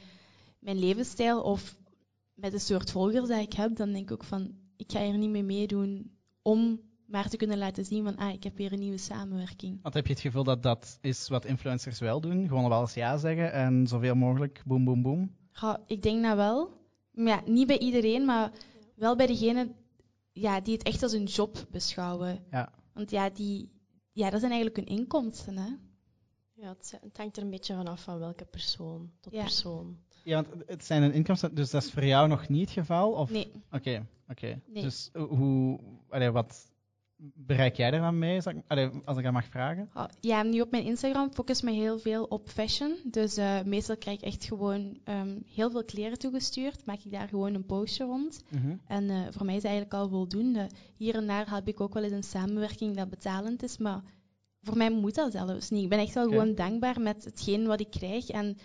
mijn 0.59 0.79
levensstijl 0.79 1.41
of 1.41 1.77
met 2.33 2.51
de 2.51 2.59
soort 2.59 2.91
volgers 2.91 3.27
dat 3.27 3.41
ik 3.41 3.53
heb, 3.53 3.75
dan 3.75 3.91
denk 3.91 4.03
ik 4.03 4.11
ook 4.11 4.23
van, 4.23 4.55
ik 4.75 4.91
ga 4.91 5.03
hier 5.03 5.17
niet 5.17 5.29
mee 5.29 5.43
meedoen 5.43 6.11
om 6.41 6.79
maar 7.09 7.29
te 7.29 7.37
kunnen 7.37 7.57
laten 7.57 7.85
zien 7.85 8.03
van, 8.03 8.15
ah, 8.15 8.33
ik 8.33 8.43
heb 8.43 8.57
weer 8.57 8.73
een 8.73 8.79
nieuwe 8.79 8.97
samenwerking. 8.97 9.79
Want 9.81 9.93
heb 9.93 10.05
je 10.07 10.13
het 10.13 10.21
gevoel 10.21 10.43
dat 10.43 10.63
dat 10.63 10.97
is 11.01 11.27
wat 11.27 11.45
influencers 11.45 11.99
wel 11.99 12.21
doen? 12.21 12.47
Gewoon 12.47 12.69
wel 12.69 12.81
eens 12.81 12.93
ja 12.93 13.17
zeggen 13.17 13.51
en 13.51 13.87
zoveel 13.87 14.15
mogelijk 14.15 14.61
boem, 14.65 14.85
boem, 14.85 15.01
boem? 15.01 15.35
Ja, 15.51 15.79
ik 15.85 16.01
denk 16.01 16.23
dat 16.23 16.35
wel. 16.35 16.77
Maar 17.11 17.27
ja, 17.27 17.51
niet 17.51 17.67
bij 17.67 17.77
iedereen, 17.79 18.25
maar 18.25 18.51
wel 18.95 19.15
bij 19.15 19.27
degenen 19.27 19.75
ja, 20.31 20.61
die 20.61 20.73
het 20.73 20.83
echt 20.83 21.03
als 21.03 21.11
een 21.11 21.23
job 21.23 21.65
beschouwen. 21.71 22.43
Ja. 22.51 22.71
Want 22.93 23.11
ja, 23.11 23.29
die, 23.29 23.69
ja, 24.11 24.29
dat 24.29 24.39
zijn 24.39 24.51
eigenlijk 24.51 24.87
hun 24.87 24.97
inkomsten. 24.97 25.57
Hè? 25.57 25.69
Ja, 26.53 26.75
het, 26.77 27.17
hangt 27.17 27.37
er 27.37 27.43
een 27.43 27.49
beetje 27.49 27.75
vanaf 27.75 28.03
van 28.03 28.19
welke 28.19 28.45
persoon 28.45 29.11
tot 29.19 29.33
Ja. 29.33 29.41
persoon. 29.41 29.97
Ja, 30.23 30.43
want 30.43 30.63
het 30.65 30.85
zijn 30.85 31.03
een 31.03 31.13
inkomsten, 31.13 31.55
dus 31.55 31.69
dat 31.69 31.83
is 31.83 31.91
voor 31.91 32.05
jou 32.05 32.27
nog 32.27 32.47
niet 32.49 32.61
het 32.61 32.69
geval? 32.69 33.11
Of? 33.11 33.31
Nee, 33.31 33.51
Oké, 33.71 34.07
oké. 34.27 34.61
Nee. 34.67 34.83
Dus 34.83 35.09
eh, 35.13 35.23
hoe, 35.23 35.79
allee, 36.09 36.31
wat 36.31 36.71
bereik 37.19 37.75
jij 37.75 37.91
er 37.91 37.99
dan 37.99 38.19
mee, 38.19 38.41
als 39.05 39.17
ik 39.17 39.23
dat 39.23 39.31
mag 39.31 39.45
vragen? 39.45 39.89
Ah, 39.93 40.09
ja, 40.19 40.43
nu 40.43 40.61
op 40.61 40.71
mijn 40.71 40.83
Instagram 40.83 41.33
focus 41.33 41.57
ik 41.57 41.63
me 41.63 41.71
heel 41.71 41.99
veel 41.99 42.23
op 42.23 42.49
fashion. 42.49 42.95
Dus 43.03 43.37
eh, 43.37 43.61
meestal 43.63 43.97
krijg 43.97 44.17
ik 44.17 44.25
echt 44.25 44.43
gewoon 44.43 44.99
ehm, 45.03 45.37
heel 45.53 45.71
veel 45.71 45.83
kleren 45.85 46.19
toegestuurd. 46.19 46.85
Maak 46.85 46.99
ik 47.03 47.11
daar 47.11 47.27
gewoon 47.27 47.53
een 47.53 47.65
postje 47.65 48.03
rond. 48.03 48.43
En 48.87 49.09
eh, 49.09 49.21
voor 49.29 49.45
mij 49.45 49.55
is 49.55 49.61
het 49.61 49.71
eigenlijk 49.71 49.93
al 49.93 50.09
voldoende. 50.09 50.69
Hier 50.97 51.15
en 51.15 51.27
daar 51.27 51.53
heb 51.53 51.67
ik 51.67 51.81
ook 51.81 51.93
wel 51.93 52.03
eens 52.03 52.11
een 52.11 52.23
samenwerking 52.23 52.95
dat 52.95 53.09
betalend 53.09 53.63
is, 53.63 53.77
maar 53.77 54.01
voor 54.61 54.77
mij 54.77 54.91
moet 54.91 55.15
dat 55.15 55.31
zelfs 55.31 55.69
niet. 55.69 55.83
Ik 55.83 55.89
ben 55.89 55.99
echt 55.99 56.13
wel 56.13 56.27
gewoon 56.27 56.55
dankbaar 56.55 57.01
met 57.01 57.25
hetgeen 57.25 57.65
wat 57.65 57.79
ik 57.79 57.91
krijg. 57.91 58.29
En 58.29 58.57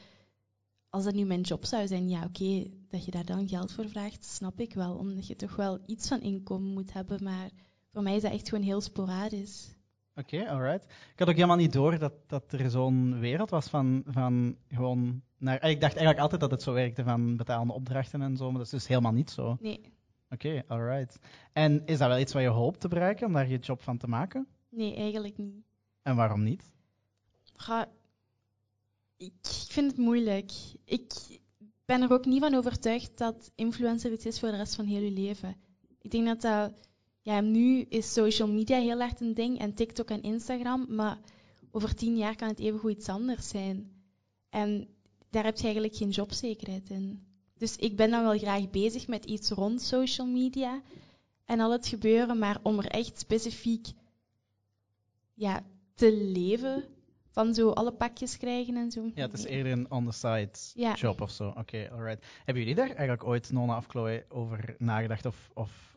als 0.89 1.05
dat 1.05 1.15
nu 1.15 1.25
mijn 1.25 1.41
job 1.41 1.65
zou 1.65 1.87
zijn, 1.87 2.09
ja 2.09 2.25
oké, 2.25 2.71
dat 2.89 3.05
je 3.05 3.11
daar 3.11 3.25
dan 3.25 3.49
geld 3.49 3.73
voor 3.73 3.89
vraagt, 3.89 4.25
snap 4.25 4.61
ik 4.61 4.75
wel. 4.75 4.95
Omdat 4.95 5.27
je 5.27 5.37
toch 5.37 5.57
wel 5.57 5.79
iets 5.87 6.09
van 6.09 6.21
inkomen 6.21 6.73
moet 6.73 6.93
hebben, 6.93 7.23
maar 7.23 7.51
voor 7.95 8.03
mij 8.03 8.17
is 8.17 8.23
dat 8.23 8.33
echt 8.33 8.49
gewoon 8.49 8.65
heel 8.65 8.81
sporadisch. 8.81 9.75
Oké, 10.15 10.49
alright. 10.49 10.85
Ik 10.85 11.19
had 11.19 11.29
ook 11.29 11.35
helemaal 11.35 11.57
niet 11.57 11.73
door 11.73 11.99
dat, 11.99 12.13
dat 12.27 12.53
er 12.53 12.71
zo'n 12.71 13.19
wereld 13.19 13.51
was 13.51 13.69
van, 13.69 14.03
van 14.07 14.57
gewoon 14.69 15.23
naar. 15.39 15.55
Ik 15.55 15.81
dacht 15.81 15.93
eigenlijk 15.93 16.19
altijd 16.19 16.41
dat 16.41 16.51
het 16.51 16.63
zo 16.63 16.73
werkte 16.73 17.03
van 17.05 17.37
betalende 17.37 17.73
opdrachten 17.73 18.23
en 18.23 18.37
zo, 18.37 18.45
maar 18.45 18.57
dat 18.57 18.67
is 18.67 18.71
dus 18.71 18.87
helemaal 18.87 19.13
niet 19.13 19.31
zo. 19.31 19.57
Nee, 19.61 19.81
Oké, 20.31 20.63
alright. 20.67 21.19
En 21.53 21.83
is 21.87 21.99
dat 21.99 22.09
wel 22.09 22.19
iets 22.19 22.33
wat 22.33 22.43
je 22.43 22.49
hoopt 22.49 22.81
te 22.81 22.89
bereiken, 22.89 23.27
om 23.27 23.33
daar 23.33 23.49
je 23.49 23.59
job 23.59 23.83
van 23.83 23.97
te 23.99 24.07
maken? 24.09 24.47
nee, 24.69 24.95
eigenlijk 24.95 25.39
niet. 25.39 25.65
En 26.03 26.17
waarom 26.17 26.43
niet? 26.43 26.73
Ga, 27.55 27.89
ik 29.17 29.33
vind 29.69 29.91
het 29.91 30.01
moeilijk. 30.01 30.53
Ik 30.85 31.13
ben 31.85 32.03
er 32.03 32.13
ook 32.13 32.25
niet 32.25 32.43
van 32.43 32.55
overtuigd 32.55 33.19
dat 33.19 33.53
influencer 33.55 34.13
iets 34.13 34.27
is 34.27 34.39
voor 34.41 34.51
de 34.51 34.57
rest 34.57 34.75
van 34.75 34.85
heel 34.85 35.03
je 35.03 35.11
leven. 35.11 35.57
Ik 36.01 36.11
denk 36.11 36.27
dat 36.27 36.41
dat... 36.41 36.73
Ja, 37.25 37.41
nu 37.41 37.81
is 37.81 38.13
social 38.13 38.49
media 38.49 38.79
heel 38.79 39.01
erg 39.01 39.21
een 39.21 39.35
ding 39.35 39.59
en 39.59 39.75
TikTok 39.75 40.11
en 40.11 40.23
Instagram, 40.23 40.87
maar 40.89 41.19
over 41.71 41.95
tien 41.95 42.17
jaar 42.17 42.37
kan 42.37 42.49
het 42.49 42.59
evengoed 42.59 42.91
iets 42.91 43.09
anders 43.09 43.49
zijn. 43.49 43.91
En 44.51 44.89
daar 45.31 45.45
heb 45.45 45.57
je 45.57 45.63
eigenlijk 45.65 45.97
geen 45.97 46.11
jobzekerheid 46.11 46.91
in. 46.91 47.23
Dus 47.59 47.77
ik 47.77 47.97
ben 47.97 48.11
dan 48.11 48.23
wel 48.23 48.39
graag 48.39 48.71
bezig 48.71 49.07
met 49.09 49.25
iets 49.25 49.51
rond 49.51 49.83
social 49.83 50.27
media 50.27 50.83
en 51.45 51.61
al 51.61 51.73
het 51.73 51.87
gebeuren, 51.87 52.39
maar 52.39 52.59
om 52.63 52.79
er 52.79 52.87
echt 52.87 53.19
specifiek 53.19 53.87
ja, 55.35 55.65
te 55.95 56.13
leven, 56.33 56.85
van 57.31 57.55
zo 57.55 57.71
alle 57.71 57.93
pakjes 57.93 58.37
krijgen 58.37 58.77
en 58.77 58.91
zo. 58.91 59.11
Ja, 59.15 59.23
het 59.27 59.33
is 59.39 59.45
eerder 59.45 59.73
een 59.73 59.91
on-the-side 59.91 60.51
Ja. 60.75 60.95
job 60.95 61.21
of 61.21 61.31
zo. 61.31 61.49
Oké, 61.49 61.89
alright. 61.93 62.27
Hebben 62.45 62.63
jullie 62.63 62.75
daar 62.79 62.89
eigenlijk 62.89 63.25
ooit, 63.25 63.53
Nona 63.53 63.77
of 63.77 63.87
Chloe, 63.87 64.25
over 64.29 64.75
nagedacht? 64.79 65.27
Of, 65.27 65.51
of 65.55 65.94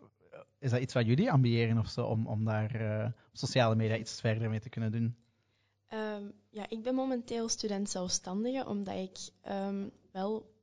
is 0.60 0.72
dat 0.72 0.82
iets 0.82 0.94
wat 0.94 1.06
jullie 1.06 1.32
ambiëren 1.32 1.78
of 1.78 1.90
zo, 1.90 2.06
om, 2.06 2.28
om 2.28 2.46
daar 2.46 2.76
eh, 2.76 3.06
op 3.06 3.38
sociale 3.38 3.76
media 3.76 3.98
iets 3.98 4.20
verder 4.20 4.50
mee 4.50 4.60
te 4.60 4.70
kunnen 4.70 4.92
doen? 4.92 5.16
Ehm, 5.88 6.24
ja, 6.50 6.66
ik 6.70 6.84
ben 6.84 6.96
momenteel 6.96 7.50
student 7.50 7.90
zelfstandige, 7.90 8.66
omdat 8.68 8.96
ik 8.96 9.18
ehm, 9.42 9.88
wel 10.12 10.56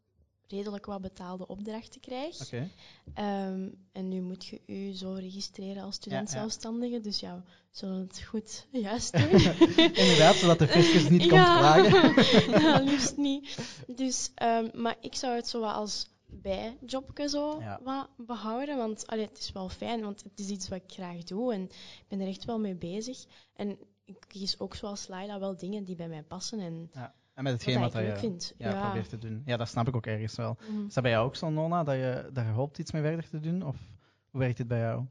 redelijk 0.49 0.87
wat 0.87 1.01
betaalde 1.01 1.47
opdrachten 1.47 2.01
krijg. 2.01 2.41
Oké. 2.43 2.71
Ehm, 3.15 3.69
en 3.93 4.09
nu 4.09 4.21
moet 4.21 4.47
je 4.47 4.61
u 4.67 4.93
zo 4.93 5.13
registreren 5.13 5.83
als 5.83 5.95
student 5.95 6.29
Ja, 6.29 6.35
ja. 6.35 6.41
zelfstandige, 6.41 7.01
dus 7.01 7.21
ja, 7.21 7.37
we 7.37 7.43
zullen 7.71 8.01
het 8.01 8.23
goed 8.23 8.67
juist 8.89 9.13
doen. 9.19 9.41
Inderdaad, 9.77 10.35
zodat 10.35 10.59
de 10.59 10.69
fiscus 10.69 11.09
niet 11.09 11.21
komt 11.21 11.33
ja. 11.33 11.59
vragen. 11.59 12.23
ja, 12.63 12.81
liefst 12.81 13.17
niet. 13.17 13.59
Dus, 13.87 14.31
maar 14.73 14.97
ik 15.01 15.15
zou 15.15 15.35
het 15.35 15.49
zo 15.49 15.61
wat 15.61 15.75
als 15.75 16.14
bijjobje 16.43 17.29
zo 17.29 17.61
Ja. 17.61 17.81
wat 17.83 18.09
behouden, 18.17 18.77
want 18.77 19.07
allee, 19.07 19.27
het 19.27 19.39
is 19.39 19.53
wel 19.53 19.69
fijn, 19.69 20.01
want 20.01 20.23
het 20.23 20.39
is 20.39 20.49
iets 20.49 20.69
wat 20.69 20.83
ik 20.85 20.93
graag 20.93 21.23
doe 21.23 21.53
en 21.53 21.63
ik 21.63 22.05
ben 22.09 22.21
er 22.21 22.27
echt 22.29 22.45
wel 22.45 22.59
mee 22.61 22.75
bezig. 22.75 23.25
En 23.55 23.79
ik 24.05 24.17
kies 24.29 24.59
ook 24.61 24.75
zoals 24.75 25.09
Laila 25.09 25.39
wel 25.39 25.57
dingen 25.57 25.85
die 25.85 25.97
bij 25.97 26.09
mij 26.09 26.23
passen 26.23 26.59
en 26.61 26.91
En 27.35 27.43
met 27.43 27.53
hetgeen 27.53 27.81
wat 27.81 27.93
je 27.93 28.53
ja, 28.59 28.71
Ja. 28.71 28.81
probeert 28.85 29.09
te 29.09 29.19
doen. 29.19 29.43
Ja, 29.45 29.57
dat 29.57 29.69
snap 29.69 29.89
ik 29.89 29.97
ook 29.97 30.07
ergens 30.07 30.37
wel. 30.37 30.57
Mhm. 30.71 30.87
Is 30.87 30.95
dat 30.95 31.03
bij 31.03 31.13
jou 31.13 31.27
ook 31.27 31.37
zo, 31.37 31.51
Nona, 31.51 31.85
dat 31.85 31.95
je 31.95 32.31
daar 32.33 32.51
hoopt 32.53 32.79
iets 32.79 32.93
mee 32.93 33.03
verder 33.03 33.29
te 33.29 33.41
doen? 33.41 33.63
Of 33.63 33.77
hoe 34.31 34.41
werkt 34.41 34.59
het 34.59 34.69
bij 34.69 34.79
jou? 34.79 35.05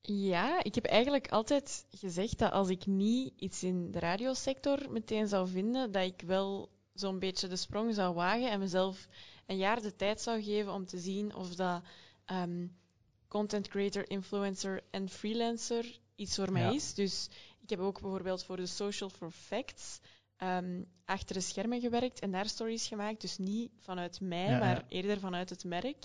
Ja, 0.00 0.62
ik 0.62 0.74
heb 0.74 0.84
eigenlijk 0.84 1.28
altijd 1.28 1.86
gezegd 1.90 2.38
dat 2.38 2.52
als 2.52 2.68
ik 2.68 2.86
niet 2.86 3.32
iets 3.36 3.62
in 3.62 3.90
de 3.90 3.98
radiosector 3.98 4.78
meteen 4.90 5.28
zou 5.28 5.48
vinden, 5.48 5.92
dat 5.92 6.02
ik 6.04 6.22
wel 6.26 6.68
zo'n 6.92 7.18
beetje 7.18 7.48
de 7.48 7.56
sprong 7.56 7.94
zou 7.94 8.14
wagen 8.14 8.50
en 8.50 8.58
mezelf 8.58 9.08
een 9.48 9.56
jaar 9.56 9.82
de 9.82 9.96
tijd 9.96 10.20
zou 10.20 10.42
geven 10.42 10.72
om 10.72 10.86
te 10.86 10.98
zien 10.98 11.34
of 11.34 11.54
dat 11.54 11.82
ehm, 12.24 12.66
content 13.28 13.68
creator, 13.68 14.10
influencer 14.10 14.82
en 14.90 15.08
freelancer 15.08 15.98
iets 16.16 16.34
voor 16.34 16.52
mij 16.52 16.62
Ja. 16.62 16.70
is. 16.72 16.94
Dus 16.94 17.28
ik 17.60 17.70
heb 17.70 17.78
ook 17.78 18.00
bijvoorbeeld 18.00 18.44
voor 18.44 18.56
de 18.56 18.66
Social 18.66 19.10
for 19.10 19.30
Facts 19.30 20.00
ehm, 20.36 20.82
achter 21.04 21.34
de 21.34 21.40
schermen 21.40 21.80
gewerkt 21.80 22.18
en 22.20 22.30
daar 22.30 22.48
stories 22.48 22.86
gemaakt. 22.86 23.20
Dus 23.20 23.38
niet 23.38 23.70
vanuit 23.78 24.20
mij, 24.20 24.44
Ja, 24.44 24.50
ja. 24.50 24.58
maar 24.58 24.84
eerder 24.88 25.20
vanuit 25.20 25.50
het 25.50 25.64
merk, 25.64 26.04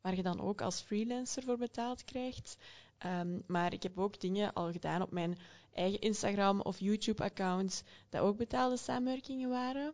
waar 0.00 0.16
je 0.16 0.22
dan 0.22 0.40
ook 0.40 0.60
als 0.60 0.80
freelancer 0.80 1.42
voor 1.42 1.56
betaald 1.58 2.04
krijgt. 2.04 2.56
Ehm, 2.98 3.38
maar 3.46 3.72
ik 3.72 3.82
heb 3.82 3.98
ook 3.98 4.20
dingen 4.20 4.52
al 4.52 4.72
gedaan 4.72 5.02
op 5.02 5.10
mijn 5.10 5.38
eigen 5.72 6.00
Instagram 6.00 6.60
of 6.60 6.78
YouTube-account, 6.80 7.82
dat 8.08 8.20
ook 8.22 8.36
betaalde 8.36 8.76
samenwerkingen 8.76 9.48
waren. 9.48 9.92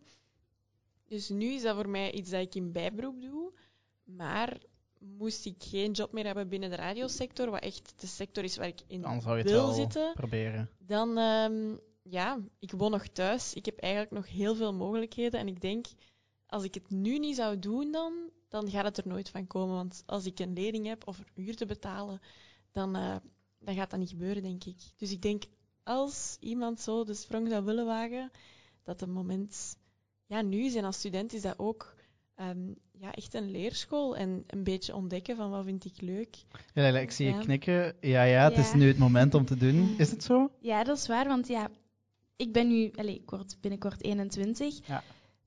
Dus 1.15 1.29
nu 1.29 1.47
is 1.47 1.63
dat 1.63 1.75
voor 1.75 1.89
mij 1.89 2.13
iets 2.13 2.31
dat 2.31 2.41
ik 2.41 2.55
in 2.55 2.73
bijberoep 2.73 3.21
doe. 3.23 3.53
Maar 4.05 4.59
moest 4.99 5.47
ik 5.47 5.55
geen 5.59 5.93
job 5.93 6.13
meer 6.13 6.25
hebben 6.25 6.49
binnen 6.49 6.71
de 6.71 6.77
radiosector, 6.77 7.51
wat 7.51 7.63
echt 7.63 7.93
de 8.01 8.07
sector 8.07 8.45
is 8.45 8.57
waar 8.57 8.67
ik 8.67 8.81
in 8.87 9.01
Dan 9.01 9.21
zou 9.21 9.39
je 9.39 9.45
wil 9.45 9.73
zitten, 9.73 10.13
proberen. 10.15 10.71
dan, 10.79 11.19
ehm, 11.19 11.77
ja, 12.03 12.39
ik 12.59 12.71
woon 12.71 12.91
nog 12.91 13.07
thuis. 13.07 13.55
Ik 13.55 13.65
heb 13.65 13.79
eigenlijk 13.79 14.13
nog 14.13 14.29
heel 14.29 14.55
veel 14.55 14.75
mogelijkheden. 14.75 15.41
En 15.41 15.49
ik 15.49 15.61
denk, 15.61 15.87
als 16.47 16.65
ik 16.65 16.75
het 16.75 16.91
nu 16.91 17.19
niet 17.19 17.37
zou 17.37 17.59
doen, 17.59 17.93
dan, 17.93 18.13
dan 18.49 18.71
gaat 18.71 18.85
het 18.85 18.99
er 18.99 19.09
nooit 19.09 19.29
van 19.29 19.47
komen. 19.47 19.75
Want 19.75 20.03
als 20.07 20.27
ik 20.27 20.39
een 20.39 20.53
lening 20.53 20.87
heb 20.87 21.07
of 21.07 21.19
een 21.19 21.45
huur 21.45 21.57
te 21.57 21.67
betalen, 21.67 22.21
dan, 22.73 22.97
eh, 22.97 23.17
dan 23.59 23.75
gaat 23.75 23.91
dat 23.91 23.99
niet 23.99 24.11
gebeuren, 24.11 24.43
denk 24.43 24.65
ik. 24.65 24.81
Dus 24.97 25.11
ik 25.11 25.23
denk, 25.23 25.45
als 25.83 26.37
iemand 26.41 26.81
zo 26.81 27.05
de 27.05 27.15
sprong 27.15 27.49
zou 27.49 27.65
willen 27.65 27.87
wagen, 27.87 28.31
dat 28.83 29.01
het 29.01 29.11
moment 29.11 29.77
ja, 30.27 30.43
nu. 30.43 30.75
En 30.75 30.85
als 30.85 30.97
student 30.97 31.33
is 31.33 31.43
dat 31.43 31.59
ook 31.59 31.95
ehm, 32.35 32.67
ja, 32.99 33.13
echt 33.13 33.35
een 33.35 33.51
leerschool 33.51 34.17
en 34.17 34.45
een 34.47 34.65
beetje 34.65 34.95
ontdekken 34.95 35.37
van 35.37 35.51
wat 35.51 35.65
vind 35.65 35.85
ik 35.85 36.01
leuk. 36.01 36.37
Ja, 36.75 36.87
ik 36.99 37.11
zie 37.11 37.27
je 37.27 37.33
Ja. 37.33 37.39
knikken. 37.41 37.97
Ja, 38.01 38.23
ja, 38.23 38.45
het 38.51 38.59
is 38.59 38.73
nu 38.73 38.87
het 38.89 38.99
moment 38.99 39.35
om 39.35 39.45
te 39.45 39.57
doen. 39.57 39.95
Is 39.99 40.11
het 40.11 40.23
zo? 40.23 40.51
Ja, 40.61 40.85
dat 40.85 40.97
is 40.97 41.07
waar, 41.07 41.27
want 41.29 41.49
ja, 41.49 41.71
ik 42.37 42.53
ben 42.53 42.69
nu 42.69 42.91
allee, 42.95 43.15
ik 43.15 43.31
word 43.31 43.57
binnenkort 43.61 44.03
21. 44.03 44.87
Ja. 44.87 45.03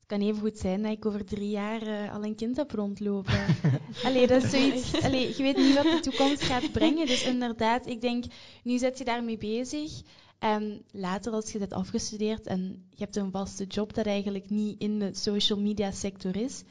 Het 0.07 0.17
kan 0.19 0.27
even 0.27 0.41
goed 0.41 0.57
zijn 0.57 0.81
dat 0.81 0.91
ik 0.91 1.05
over 1.05 1.25
drie 1.25 1.49
jaar 1.49 1.81
eh, 1.81 2.13
al 2.13 2.23
een 2.23 2.35
kind 2.35 2.57
heb 2.57 2.71
rondlopen. 2.71 3.45
allee, 4.03 4.27
dat 4.27 4.43
is 4.43 4.49
zoiets. 4.49 5.01
Allee, 5.05 5.27
je 5.37 5.43
weet 5.43 5.57
niet 5.57 5.73
wat 5.75 5.83
de 5.83 5.99
toekomst 5.99 6.41
gaat 6.43 6.71
brengen. 6.71 7.05
Dus 7.05 7.23
inderdaad, 7.25 7.87
ik 7.87 8.01
denk, 8.01 8.25
nu 8.63 8.77
zet 8.77 8.97
je 8.97 9.03
daarmee 9.03 9.37
bezig. 9.37 10.01
En 10.39 10.85
later, 10.91 11.31
als 11.31 11.51
je 11.51 11.59
bent 11.59 11.73
afgestudeerd 11.73 12.47
en 12.47 12.87
je 12.89 13.03
hebt 13.03 13.15
een 13.15 13.31
vaste 13.31 13.65
job 13.65 13.93
dat 13.93 14.05
eigenlijk 14.05 14.49
niet 14.49 14.81
in 14.81 14.99
de 14.99 15.13
social 15.13 15.59
media 15.59 15.91
sector 15.91 16.35
is. 16.35 16.63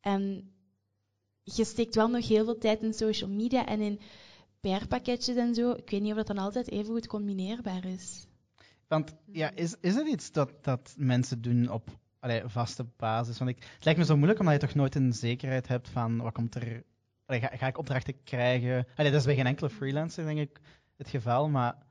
En 0.00 0.52
je 1.42 1.64
steekt 1.64 1.94
wel 1.94 2.08
nog 2.08 2.28
heel 2.28 2.44
veel 2.44 2.58
tijd 2.58 2.82
in 2.82 2.94
social 2.94 3.30
media 3.30 3.66
en 3.66 3.80
in 3.80 4.00
PR-pakketjes 4.60 5.36
en 5.36 5.54
zo. 5.54 5.70
Ik 5.70 5.90
weet 5.90 6.00
niet 6.00 6.10
of 6.10 6.16
dat 6.16 6.26
dan 6.26 6.38
altijd 6.38 6.70
even 6.70 6.92
goed 6.92 7.06
combineerbaar 7.06 7.84
is. 7.84 8.26
Want 8.88 9.14
ja, 9.26 9.50
is, 9.50 9.74
is 9.80 9.94
het 9.94 10.06
iets 10.06 10.32
dat, 10.32 10.64
dat 10.64 10.94
mensen 10.96 11.42
doen 11.42 11.70
op 11.70 11.98
allee, 12.18 12.42
vaste 12.46 12.86
basis? 12.96 13.38
Want 13.38 13.50
ik, 13.50 13.62
het 13.74 13.84
lijkt 13.84 14.00
me 14.00 14.06
zo 14.06 14.16
moeilijk 14.16 14.40
omdat 14.40 14.54
je 14.54 14.66
toch 14.66 14.74
nooit 14.74 14.94
een 14.94 15.12
zekerheid 15.12 15.68
hebt 15.68 15.88
van 15.88 16.16
wat 16.16 16.32
komt 16.32 16.54
er. 16.54 16.82
Ga, 17.26 17.50
ga 17.56 17.66
ik 17.66 17.78
opdrachten 17.78 18.22
krijgen? 18.24 18.86
Dat 18.96 19.12
is 19.12 19.24
bij 19.24 19.34
geen 19.34 19.46
enkele 19.46 19.70
freelancer, 19.70 20.24
denk 20.24 20.38
ik, 20.38 20.60
het 20.96 21.08
geval. 21.08 21.48
Maar 21.48 21.83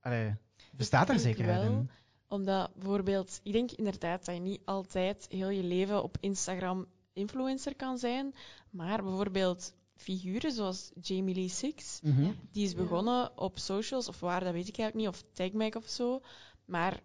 allee, 0.00 0.34
bestaat 0.72 1.08
er 1.08 1.18
zekerheid 1.18 1.62
wel. 1.62 1.72
in? 1.72 1.90
Omdat 2.28 2.74
bijvoorbeeld, 2.74 3.40
ik 3.42 3.52
denk 3.52 3.70
inderdaad 3.72 4.24
dat 4.24 4.34
je 4.34 4.40
niet 4.40 4.60
altijd 4.64 5.26
heel 5.28 5.48
je 5.48 5.62
leven 5.62 6.02
op 6.02 6.16
Instagram 6.20 6.86
influencer 7.12 7.76
kan 7.76 7.98
zijn. 7.98 8.34
Maar 8.70 9.02
bijvoorbeeld 9.02 9.74
figuren 9.96 10.52
zoals 10.52 10.90
Jamie 11.00 11.34
Lee 11.34 11.48
Six, 11.48 12.00
Mhm. 12.02 12.30
die 12.52 12.64
is 12.64 12.74
begonnen 12.74 13.38
op 13.38 13.58
socials, 13.58 14.08
of 14.08 14.20
waar, 14.20 14.44
dat 14.44 14.52
weet 14.52 14.68
ik 14.68 14.78
eigenlijk 14.78 14.94
niet, 14.94 15.22
of 15.22 15.30
TagMag 15.32 15.74
of 15.76 15.88
zo. 15.88 16.20
Maar 16.64 17.00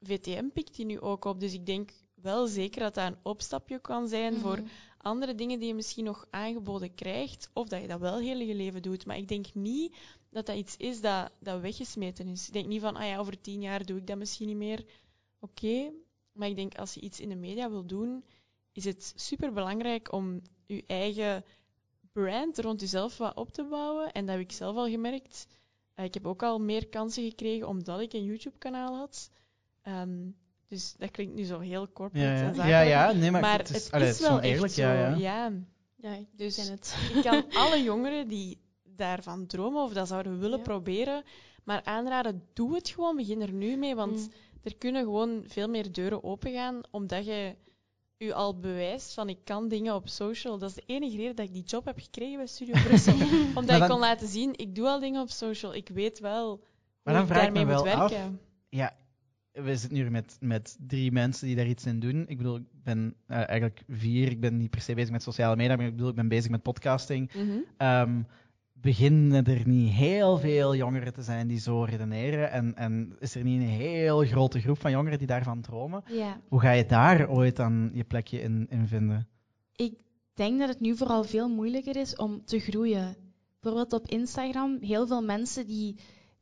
VTM 0.00 0.48
pikt 0.52 0.76
die 0.76 0.84
nu 0.86 1.00
ook 1.00 1.24
op. 1.24 1.40
Dus 1.40 1.52
ik 1.52 1.66
denk 1.66 1.90
wel 2.22 2.46
zeker 2.46 2.80
dat 2.80 2.94
dat 2.94 3.06
een 3.06 3.18
opstapje 3.22 3.78
kan 3.78 4.08
zijn 4.08 4.32
Mhm. 4.32 4.40
voor 4.42 4.62
andere 4.98 5.34
dingen 5.34 5.58
die 5.58 5.68
je 5.68 5.74
misschien 5.74 6.04
nog 6.04 6.26
aangeboden 6.30 6.94
krijgt, 6.94 7.50
of 7.52 7.68
dat 7.68 7.80
je 7.80 7.86
dat 7.86 8.00
wel 8.00 8.18
heel 8.18 8.38
je 8.38 8.54
leven 8.54 8.82
doet. 8.82 9.06
Maar 9.06 9.16
ik 9.16 9.28
denk 9.28 9.54
niet 9.54 9.96
dat 10.30 10.46
dat 10.46 10.56
iets 10.56 10.76
is 10.76 11.00
dat, 11.00 11.30
dat 11.38 11.60
weggesmeten 11.60 12.28
is. 12.28 12.46
Ik 12.46 12.52
denk 12.52 12.66
niet 12.66 12.80
van, 12.80 12.96
ah 12.96 13.06
ja, 13.06 13.18
over 13.18 13.40
tien 13.40 13.60
jaar 13.60 13.84
doe 13.86 13.98
ik 13.98 14.06
dat 14.06 14.18
misschien 14.18 14.46
niet 14.46 14.56
meer. 14.56 14.84
Oké, 15.38 15.92
maar 16.32 16.48
ik 16.48 16.56
denk 16.56 16.78
als 16.78 16.94
je 16.94 17.00
iets 17.00 17.20
in 17.20 17.28
de 17.28 17.34
media 17.36 17.70
wil 17.70 17.86
doen, 17.86 18.24
is 18.72 18.84
het 18.84 19.12
super 19.16 19.52
belangrijk 19.52 20.12
om 20.12 20.40
je 20.66 20.84
eigen 20.86 21.44
brand 22.12 22.58
rond 22.58 22.80
jezelf 22.80 23.16
wat 23.18 23.36
op 23.36 23.52
te 23.52 23.64
bouwen. 23.64 24.12
En 24.12 24.26
dat 24.26 24.34
heb 24.34 24.44
ik 24.44 24.52
zelf 24.52 24.76
al 24.76 24.88
gemerkt. 24.88 25.46
Eh, 25.94 26.04
ik 26.04 26.14
heb 26.14 26.26
ook 26.26 26.42
al 26.42 26.58
meer 26.60 26.88
kansen 26.88 27.24
gekregen 27.24 27.68
omdat 27.68 28.00
ik 28.00 28.12
een 28.12 28.24
YouTube-kanaal 28.24 28.96
had. 28.96 29.30
Ehm, 29.82 30.28
dus 30.70 30.94
dat 30.98 31.10
klinkt 31.10 31.34
nu 31.34 31.44
zo 31.44 31.58
heel 31.58 31.88
corporate 31.92 32.26
Ja, 32.26 32.32
en 32.34 32.38
ja. 32.40 32.44
zakelijk. 32.44 32.68
ja, 32.68 32.80
ja, 32.80 33.12
nee, 33.12 33.30
maar, 33.30 33.40
maar 33.40 33.58
het 33.58 33.70
is, 33.70 33.84
het 33.84 33.92
allee, 33.92 34.08
is 34.08 34.18
het 34.18 34.28
wel 34.28 34.40
echt 34.40 34.72
zo. 34.72 34.82
Ja, 34.82 35.14
ja. 35.16 35.52
ja. 35.96 36.12
Ik 36.14 36.26
Dus- 36.36 36.56
ken 36.56 36.70
het. 36.70 36.96
Ik 37.14 37.22
kan 37.22 37.44
alle 37.52 37.82
jongeren 37.82 38.28
die 38.28 38.58
daarvan 38.96 39.46
dromen 39.46 39.82
of 39.82 39.92
dat 39.92 40.08
zouden 40.08 40.38
willen 40.38 40.58
Ja. 40.58 40.64
proberen, 40.64 41.22
maar 41.64 41.84
aanraden, 41.84 42.42
doe 42.52 42.74
het 42.74 42.88
gewoon. 42.88 43.16
Begin 43.16 43.40
er 43.40 43.52
nu 43.52 43.76
mee, 43.76 43.94
want 43.94 44.16
Mm. 44.16 44.32
er 44.62 44.76
kunnen 44.76 45.02
gewoon 45.02 45.42
veel 45.46 45.68
meer 45.68 45.92
deuren 45.92 46.24
opengaan, 46.24 46.80
omdat 46.90 47.24
je 47.26 47.54
u 48.18 48.30
al 48.32 48.58
bewijst 48.58 49.14
van 49.14 49.28
ik 49.28 49.38
kan 49.44 49.68
dingen 49.68 49.94
op 49.94 50.08
social. 50.08 50.58
Dat 50.58 50.68
is 50.68 50.74
de 50.74 50.82
enige 50.86 51.16
reden 51.16 51.36
dat 51.36 51.46
ik 51.46 51.52
die 51.52 51.62
job 51.64 51.84
heb 51.84 51.98
gekregen 51.98 52.36
bij 52.36 52.46
Studio 52.46 52.74
Brussel. 52.86 53.14
omdat 53.54 53.82
ik 53.82 53.88
kon 53.88 53.98
laten 53.98 54.28
zien, 54.28 54.52
ik 54.56 54.74
doe 54.74 54.86
al 54.88 55.00
dingen 55.00 55.22
op 55.22 55.30
social. 55.30 55.74
Ik 55.74 55.88
weet 55.88 56.18
wel 56.18 56.48
hoe 56.48 56.58
Maar 57.02 57.14
dan 57.14 57.22
ik 57.22 57.28
vraag 57.28 57.42
daarmee 57.42 57.64
me 57.64 57.72
moet 57.74 57.82
wel 57.82 57.94
af, 57.94 58.10
werken. 58.10 58.40
Ja, 58.68 58.96
we 59.52 59.76
zitten 59.76 59.98
nu 59.98 60.10
met, 60.10 60.36
met 60.40 60.76
drie 60.86 61.12
mensen 61.12 61.46
die 61.46 61.56
daar 61.56 61.66
iets 61.66 61.86
in 61.86 62.00
doen. 62.00 62.24
Ik 62.28 62.36
bedoel, 62.36 62.56
ik 62.56 62.82
ben 62.84 63.14
eh, 63.26 63.36
eigenlijk 63.36 63.82
vier. 63.88 64.30
Ik 64.30 64.40
ben 64.40 64.56
niet 64.56 64.70
per 64.70 64.80
se 64.80 64.94
bezig 64.94 65.10
met 65.10 65.22
sociale 65.22 65.56
media, 65.56 65.76
maar 65.76 65.86
ik 65.86 65.92
bedoel, 65.92 66.08
ik 66.08 66.14
ben 66.14 66.28
bezig 66.28 66.50
met 66.50 66.62
podcasting. 66.62 67.32
Mhm. 67.34 67.58
Ehm, 67.76 68.22
beginnen 68.72 69.44
er 69.44 69.68
niet 69.68 69.92
heel 69.92 70.38
veel 70.38 70.74
jongeren 70.74 71.12
te 71.12 71.22
zijn 71.22 71.48
die 71.48 71.58
zo 71.58 71.82
redeneren? 71.82 72.50
En, 72.50 72.76
en 72.76 73.16
is 73.18 73.34
er 73.34 73.44
niet 73.44 73.60
een 73.60 73.68
heel 73.68 74.24
grote 74.24 74.60
groep 74.60 74.78
van 74.78 74.90
jongeren 74.90 75.18
die 75.18 75.26
daarvan 75.26 75.60
dromen? 75.60 76.02
Hoe 76.48 76.60
ga 76.60 76.70
je 76.70 76.86
daar 76.86 77.28
ooit 77.28 77.56
dan 77.56 77.90
je 77.92 78.04
plekje 78.04 78.42
in, 78.42 78.66
in 78.70 78.86
vinden? 78.86 79.28
ik 79.80 80.00
denk 80.34 80.58
dat 80.58 80.68
het 80.68 80.80
nu 80.80 80.96
vooral 80.96 81.24
veel 81.24 81.48
moeilijker 81.48 81.96
is 81.96 82.16
om 82.16 82.44
te 82.44 82.58
groeien. 82.58 83.16
Bijvoorbeeld 83.60 83.92
op 83.92 84.08
Instagram, 84.08 84.78
heel 84.80 85.06
veel 85.06 85.22
mensen 85.22 85.66
die 85.66 85.96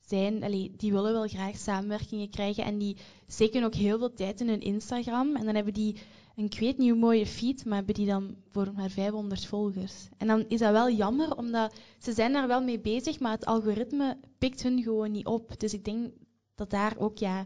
zijn, 0.09 0.43
allee, 0.43 0.73
die 0.77 0.93
willen 0.93 1.13
wel 1.13 1.29
graag 1.29 1.57
samenwerkingen 1.57 2.31
krijgen 2.31 2.65
en 2.65 2.79
die 2.79 2.97
steken 3.27 3.65
ook 3.65 3.75
heel 3.75 3.99
veel 3.99 4.13
tijd 4.13 4.41
in 4.41 4.49
hun 4.49 4.61
Instagram. 4.61 5.37
En 5.37 5.45
dan 5.45 5.55
hebben 5.55 5.75
die 5.75 5.97
een, 6.37 6.45
ik 6.45 6.59
weet 6.59 6.97
mooie 6.97 7.27
feed, 7.27 7.65
maar 7.65 7.77
hebben 7.77 7.95
die 7.95 8.07
dan 8.07 8.37
voor 8.51 8.73
maar 8.77 8.91
500 8.91 9.47
volgers. 9.47 10.09
En 10.17 10.27
dan 10.27 10.45
is 10.49 10.59
dat 10.59 10.73
wel 10.73 10.91
jammer, 10.91 11.37
omdat 11.37 11.75
ze 11.99 12.13
zijn 12.13 12.33
daar 12.33 12.47
wel 12.47 12.63
mee 12.63 12.81
bezig, 12.81 13.21
maar 13.21 13.33
het 13.33 13.47
algoritme 13.47 14.19
pikt 14.39 14.63
hun 14.63 14.83
gewoon 14.83 15.11
niet 15.11 15.27
op. 15.27 15.61
Dus 15.61 15.73
ik 15.73 15.85
denk 15.85 16.11
dat 16.55 16.71
daar 16.71 16.95
ook 16.99 17.19
ja, 17.19 17.45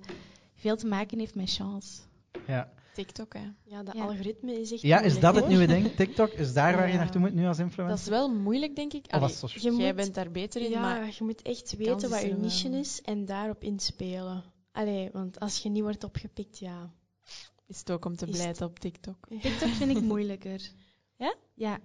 veel 0.54 0.76
te 0.76 0.86
maken 0.86 1.18
heeft 1.18 1.34
met 1.34 1.50
chance. 1.50 2.00
Ja, 2.46 2.72
TikTok, 2.94 3.32
hè. 3.34 3.44
Ja, 3.64 3.82
dat 3.82 3.94
Ja. 3.94 4.04
algoritme 4.04 4.60
is 4.60 4.72
echt 4.72 4.82
ja 4.82 5.00
is 5.00 5.20
dat 5.20 5.34
het 5.34 5.48
nieuwe 5.48 5.66
ding? 5.66 5.94
TikTok, 5.96 6.30
is 6.32 6.52
daar 6.52 6.76
waar 6.76 6.90
je 6.90 6.96
naartoe 6.96 7.20
moet 7.20 7.34
nu 7.34 7.46
als 7.46 7.56
Dat 7.56 7.66
influencer? 7.66 7.98
is 7.98 8.08
wel 8.08 8.28
moeilijk, 8.34 8.76
denk 8.76 8.92
ik. 8.92 9.04
Of 9.06 9.12
Allee, 9.12 9.34
Je 9.54 9.60
jij 9.60 9.70
moet- 9.86 9.94
bent 9.96 10.14
daar 10.14 10.30
beter 10.30 10.60
in, 10.62 10.70
Ja, 10.70 10.80
maar 10.80 11.06
je 11.06 11.24
moet 11.24 11.42
echt 11.42 11.76
weten 11.76 12.10
wat 12.10 12.20
je 12.22 12.34
niche 12.36 12.70
wel. 12.70 12.78
is 12.80 13.00
en 13.02 13.24
daarop 13.24 13.62
inspelen. 13.64 14.44
Allee, 14.72 15.10
want 15.12 15.40
als 15.40 15.58
je 15.58 15.68
niet 15.68 15.82
wordt 15.82 16.04
opgepikt, 16.04 16.58
ja. 16.58 16.92
is 17.66 17.78
het 17.78 17.90
ook 17.90 18.04
om 18.04 18.16
te 18.16 18.26
blijten 18.26 18.66
op 18.66 18.78
TikTok. 18.78 19.26
TikTok 19.42 19.68
vind 19.68 19.96
ik 19.96 20.00
moeilijker. 20.02 20.70
Ja? 21.16 21.34
Ja. 21.54 21.78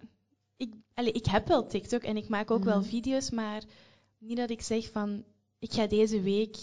Ik, 0.58 0.74
allee, 0.94 1.12
ik 1.12 1.26
heb 1.26 1.48
wel 1.48 1.68
TikTok 1.68 2.02
en 2.04 2.18
ik 2.18 2.30
maak 2.30 2.52
ook 2.52 2.64
wel 2.64 2.80
Mhm. 2.80 2.88
video's, 2.88 3.30
maar 3.30 3.64
niet 4.18 4.38
dat 4.38 4.50
ik 4.50 4.62
zeg 4.62 4.92
van 4.92 5.24
ik 5.60 5.74
ga 5.74 5.88
deze 5.88 6.22
week 6.22 6.58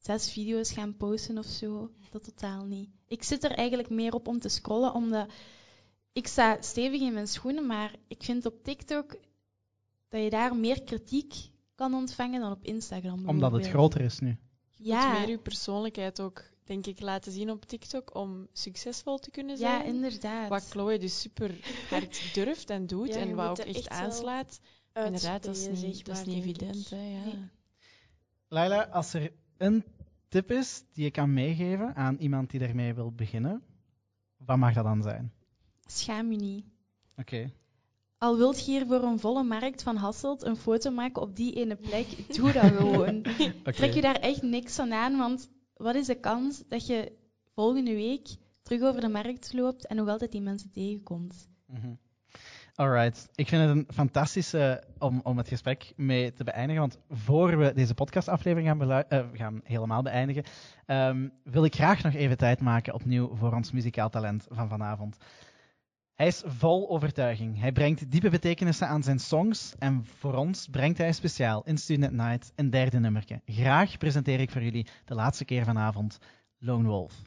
zes 0.00 0.32
video's 0.32 0.72
gaan 0.72 0.96
posten 0.96 1.38
of 1.38 1.46
zo. 1.46 1.90
Dat 2.10 2.24
totaal 2.24 2.64
niet. 2.64 2.88
Ik 3.06 3.22
zit 3.22 3.44
er 3.44 3.50
eigenlijk 3.50 3.90
meer 3.90 4.12
op 4.14 4.28
om 4.28 4.38
te 4.38 4.48
scrollen, 4.48 4.94
omdat 4.94 5.28
ik 6.12 6.26
sta 6.26 6.56
stevig 6.62 7.00
in 7.00 7.12
mijn 7.12 7.28
schoenen, 7.28 7.66
maar 7.66 7.94
ik 8.08 8.22
vind 8.22 8.46
op 8.46 8.62
TikTok 8.64 9.16
dat 10.08 10.22
je 10.22 10.30
daar 10.30 10.56
meer 10.56 10.82
kritiek 10.82 11.34
kan 11.74 11.94
ontvangen 11.94 12.40
dan 12.40 12.52
op 12.52 12.64
Instagram. 12.64 13.28
Omdat 13.28 13.52
het 13.52 13.66
groter 13.68 14.00
is 14.00 14.18
nu. 14.18 14.36
Je 14.70 14.84
Ja. 14.88 15.08
moet 15.10 15.18
meer 15.18 15.28
je 15.28 15.38
persoonlijkheid 15.38 16.20
ook, 16.20 16.42
denk 16.64 16.86
ik, 16.86 17.00
laten 17.00 17.32
zien 17.32 17.50
op 17.50 17.64
TikTok 17.64 18.14
om 18.14 18.48
succesvol 18.52 19.18
te 19.18 19.30
kunnen 19.30 19.58
Ja, 19.58 19.78
zijn. 19.80 19.84
inderdaad. 19.94 20.48
wat 20.48 20.68
Chloe 20.68 20.98
dus 20.98 21.20
super 21.20 21.54
hard 21.90 22.22
durft 22.34 22.70
en 22.70 22.86
doet 22.86 23.08
Ja, 23.14 23.20
en 23.20 23.34
wat 23.34 23.60
ook 23.60 23.66
echt 23.66 23.88
aanslaat. 23.88 24.60
Inderdaad, 24.94 25.42
dat 25.42 25.56
is 25.56 25.82
niet, 25.82 26.04
dat 26.06 26.16
is 26.16 26.24
niet 26.24 26.36
evident. 26.36 26.90
Hè, 26.90 27.10
ja. 27.12 27.24
Nee. 27.24 27.48
Laila, 28.48 28.82
als 28.86 29.14
er 29.14 29.32
een 29.60 29.84
tip 30.28 30.50
is 30.50 30.84
die 30.92 31.04
je 31.04 31.10
kan 31.10 31.32
meegeven 31.32 31.94
aan 31.94 32.16
iemand 32.16 32.50
die 32.50 32.60
ermee 32.60 32.94
wil 32.94 33.12
beginnen, 33.12 33.62
wat 34.36 34.56
mag 34.56 34.74
dat 34.74 34.84
dan 34.84 35.02
zijn? 35.02 35.32
Schaam 35.86 36.30
je 36.30 36.36
niet. 36.36 36.64
Oké. 37.16 37.52
Al 38.18 38.36
wilt 38.36 38.64
je 38.64 38.70
hier 38.70 38.86
voor 38.86 39.02
een 39.02 39.18
volle 39.18 39.42
markt 39.42 39.82
van 39.82 39.96
Hasselt 39.96 40.42
een 40.44 40.56
foto 40.56 40.90
maken 40.90 41.22
op 41.22 41.36
die 41.36 41.52
ene 41.52 41.76
plek, 41.76 42.06
doe 42.36 42.52
dat 42.52 42.72
gewoon. 42.72 43.22
Trek 43.64 43.92
je 43.92 44.00
daar 44.00 44.20
echt 44.20 44.42
niks 44.42 44.78
aan 44.78 44.92
aan, 44.92 45.16
want 45.16 45.50
wat 45.74 45.94
is 45.94 46.06
de 46.06 46.20
kans 46.20 46.62
dat 46.68 46.86
je 46.86 47.12
volgende 47.54 47.94
week 47.94 48.36
terug 48.62 48.82
over 48.82 49.00
de 49.00 49.08
markt 49.08 49.52
loopt 49.52 49.86
en 49.86 49.96
nog 49.96 50.08
altijd 50.08 50.32
die 50.32 50.40
mensen 50.40 50.70
tegenkomt? 50.70 51.48
Mhm. 51.66 51.92
Alright. 52.74 53.28
Ik 53.34 53.48
vind 53.48 53.62
het 53.62 53.76
een 53.76 53.94
fantastische 53.94 54.82
om, 54.98 55.20
om 55.22 55.36
het 55.36 55.48
gesprek 55.48 55.92
mee 55.96 56.32
te 56.32 56.44
beëindigen. 56.44 56.80
Want 56.80 56.98
voor 57.08 57.58
we 57.58 57.72
deze 57.74 57.94
podcastaflevering 57.94 58.68
gaan, 58.68 58.92
eh, 59.08 59.24
gaan 59.32 59.60
helemaal 59.64 60.02
beëindigen, 60.02 60.44
ehm, 60.86 61.28
wil 61.44 61.64
ik 61.64 61.74
graag 61.74 62.02
nog 62.02 62.14
even 62.14 62.36
tijd 62.36 62.60
maken 62.60 62.94
opnieuw 62.94 63.36
voor 63.36 63.52
ons 63.54 63.72
muzikaal 63.72 64.08
talent 64.08 64.46
van 64.48 64.68
vanavond. 64.68 65.16
Hij 66.14 66.26
is 66.26 66.42
vol 66.46 66.90
overtuiging. 66.90 67.60
Hij 67.60 67.72
brengt 67.72 68.10
diepe 68.10 68.30
betekenissen 68.30 68.88
aan 68.88 69.02
zijn 69.02 69.18
songs. 69.18 69.74
En 69.78 70.04
voor 70.04 70.34
ons 70.34 70.68
brengt 70.70 70.98
hij 70.98 71.12
speciaal 71.12 71.62
in 71.64 71.78
Student 71.78 72.12
Night 72.12 72.52
een 72.56 72.70
derde 72.70 72.98
nummerke. 72.98 73.40
Graag 73.44 73.98
presenteer 73.98 74.40
ik 74.40 74.50
voor 74.50 74.62
jullie 74.62 74.86
de 75.04 75.14
laatste 75.14 75.44
keer 75.44 75.64
vanavond 75.64 76.18
Lone 76.58 76.88
Wolf. 76.88 77.22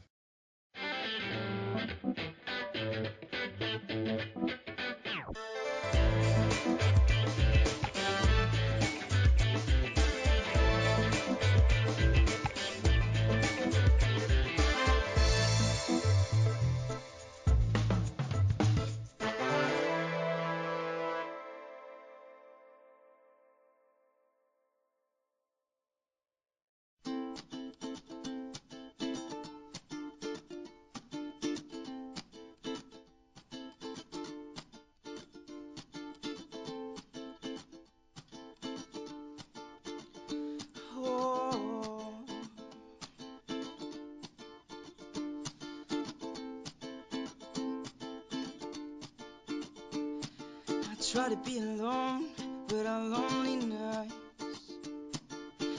Try 51.12 51.28
to 51.28 51.36
be 51.36 51.58
alone 51.58 52.26
without 52.70 53.04
loneliness. 53.04 54.12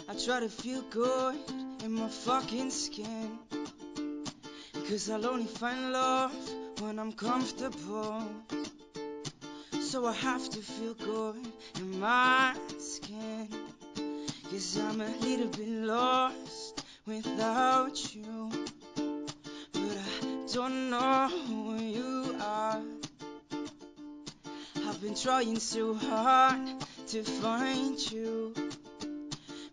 I 0.07 0.13
try 0.13 0.39
to 0.39 0.49
feel 0.49 0.81
good 0.91 1.35
in 1.83 1.91
my 1.91 2.07
fucking 2.07 2.69
skin. 2.69 3.39
Cause 4.87 5.09
I'll 5.09 5.25
only 5.25 5.45
find 5.45 5.91
love 5.91 6.31
when 6.79 6.99
I'm 6.99 7.11
comfortable. 7.11 8.23
So 9.81 10.05
I 10.05 10.13
have 10.13 10.47
to 10.49 10.59
feel 10.59 10.93
good 10.93 11.47
in 11.77 11.99
my 11.99 12.53
skin. 12.77 13.49
Cause 14.51 14.77
I'm 14.77 15.01
a 15.01 15.09
little 15.21 15.47
bit 15.47 15.67
lost 15.67 16.85
without 17.07 18.13
you. 18.13 18.51
But 19.73 19.97
I 19.97 20.53
don't 20.53 20.89
know 20.89 21.29
trying 25.15 25.59
so 25.59 25.93
hard 25.93 26.67
to 27.07 27.23
find 27.23 27.97
you. 28.11 28.53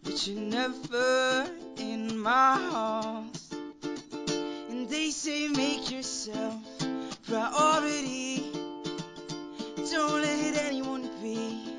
But 0.05 0.27
you're 0.27 0.41
never 0.41 1.51
in 1.79 2.19
my 2.19 2.55
heart. 2.71 3.39
And 4.71 4.89
they 4.89 5.11
say 5.11 5.49
make 5.49 5.91
yourself 5.91 6.63
priority. 7.27 8.53
Don't 9.91 10.23
let 10.23 10.57
anyone 10.65 11.11
be 11.21 11.77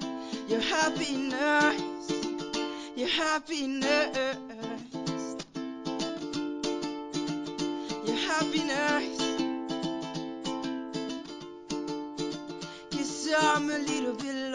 your 0.49 0.61
happiness. 0.61 2.11
Your 2.95 3.09
happiness. 3.09 4.42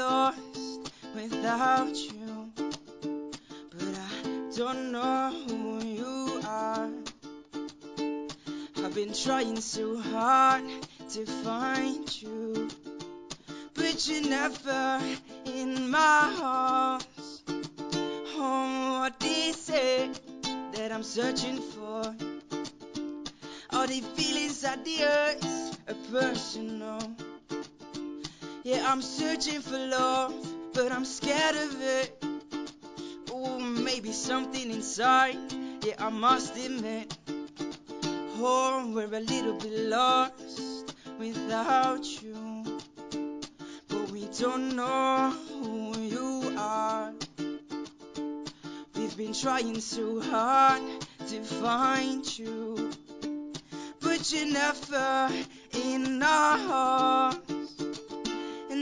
Lost 0.09 0.93
without 1.15 1.97
you. 1.97 2.51
But 3.73 3.95
I 4.11 4.51
don't 4.57 4.93
know 4.93 5.33
who 5.47 5.85
you 5.85 6.41
are. 6.47 6.89
I've 8.85 8.95
been 8.95 9.13
trying 9.13 9.61
so 9.61 9.99
hard 9.99 10.65
to 11.11 11.27
find 11.45 12.23
you. 12.23 12.69
But 13.75 14.09
you're 14.09 14.29
never 14.29 15.01
in 15.45 15.91
my 15.91 16.23
heart. 16.41 17.07
Oh, 18.41 19.01
what 19.01 19.21
they 19.21 19.53
say 19.53 20.11
that 20.73 20.91
I'm 20.91 21.03
searching 21.03 21.59
for. 21.59 22.15
All 23.73 23.87
the 23.87 24.01
feelings 24.17 24.65
are 24.65 24.77
the 24.77 24.99
earth, 25.05 25.79
personal. 26.11 27.28
Yeah, 28.69 28.93
I'm 28.93 29.01
searching 29.01 29.63
for 29.63 29.79
love, 29.79 30.35
but 30.75 30.93
I'm 30.93 31.07
scared 31.07 31.57
of 31.57 31.81
it. 31.81 32.25
Oh, 33.33 33.59
maybe 33.59 34.13
something 34.13 34.71
inside, 34.71 35.39
yeah, 35.83 35.95
I 35.99 36.11
must 36.11 36.55
admit. 36.55 37.17
Oh, 38.37 38.93
we're 38.95 39.07
a 39.07 39.21
little 39.21 39.55
bit 39.55 39.89
lost 39.89 40.95
without 41.19 42.23
you. 42.23 42.81
But 43.89 44.11
we 44.11 44.29
don't 44.39 44.77
know 44.77 45.31
who 45.31 45.99
you 46.01 46.55
are. 46.59 47.15
We've 48.95 49.17
been 49.17 49.33
trying 49.33 49.81
so 49.81 50.21
hard 50.21 50.83
to 51.27 51.43
find 51.43 52.39
you. 52.39 52.91
But 54.01 54.31
you're 54.31 54.53
never 54.53 55.31
in 55.73 56.23
our 56.23 56.59
hearts. 56.59 57.58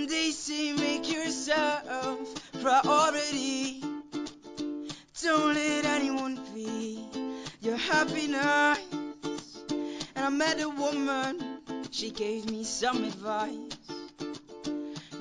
And 0.06 0.14
they 0.14 0.30
say 0.30 0.72
make 0.72 1.12
yourself 1.12 2.32
priority. 2.62 3.82
Don't 5.20 5.52
let 5.52 5.84
anyone 5.84 6.38
be 6.54 7.04
your 7.60 7.76
happiness. 7.76 8.78
And 10.14 10.24
I 10.24 10.28
met 10.28 10.60
a 10.60 10.68
woman, 10.68 11.58
she 11.90 12.12
gave 12.12 12.48
me 12.48 12.62
some 12.62 13.02
advice. 13.02 13.58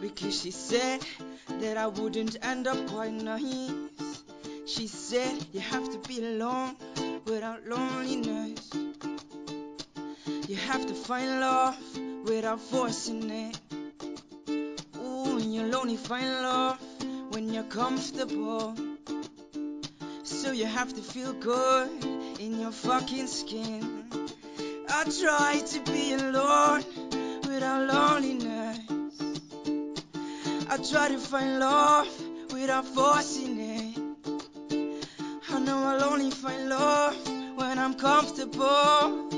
Because 0.01 0.39
she 0.39 0.51
said 0.51 1.01
that 1.61 1.77
I 1.77 1.87
wouldn't 1.87 2.37
end 2.45 2.67
up 2.67 2.77
quite 2.85 3.13
nice. 3.13 3.71
She 4.67 4.85
said 4.85 5.47
you 5.51 5.61
have 5.61 5.89
to 5.93 5.97
be 6.07 6.23
alone 6.23 6.75
without 7.25 7.65
loneliness. 7.65 8.69
You 10.47 10.57
have 10.57 10.85
to 10.85 10.93
find 10.93 11.39
love 11.39 11.75
without 12.25 12.59
forcing 12.59 13.31
it. 13.31 13.64
You'll 15.65 15.77
only 15.77 15.97
find 15.97 16.27
love 16.43 16.79
when 17.31 17.51
you're 17.51 17.63
comfortable. 17.63 18.75
So 20.21 20.51
you 20.51 20.67
have 20.67 20.93
to 20.93 21.01
feel 21.01 21.33
good 21.33 21.89
in 22.39 22.59
your 22.59 22.69
fucking 22.69 23.25
skin. 23.25 24.05
I 24.87 25.05
try 25.05 25.63
to 25.65 25.79
be 25.91 26.13
alone 26.13 26.83
without 27.47 27.91
loneliness. 27.91 28.79
I 30.69 30.77
try 30.77 31.07
to 31.07 31.17
find 31.17 31.59
love 31.59 32.09
without 32.53 32.85
forcing 32.85 33.59
it. 33.59 33.97
I 35.49 35.59
know 35.61 35.79
I'll 35.79 36.03
only 36.03 36.29
find 36.29 36.69
love 36.69 37.17
when 37.55 37.79
I'm 37.79 37.95
comfortable. 37.95 39.31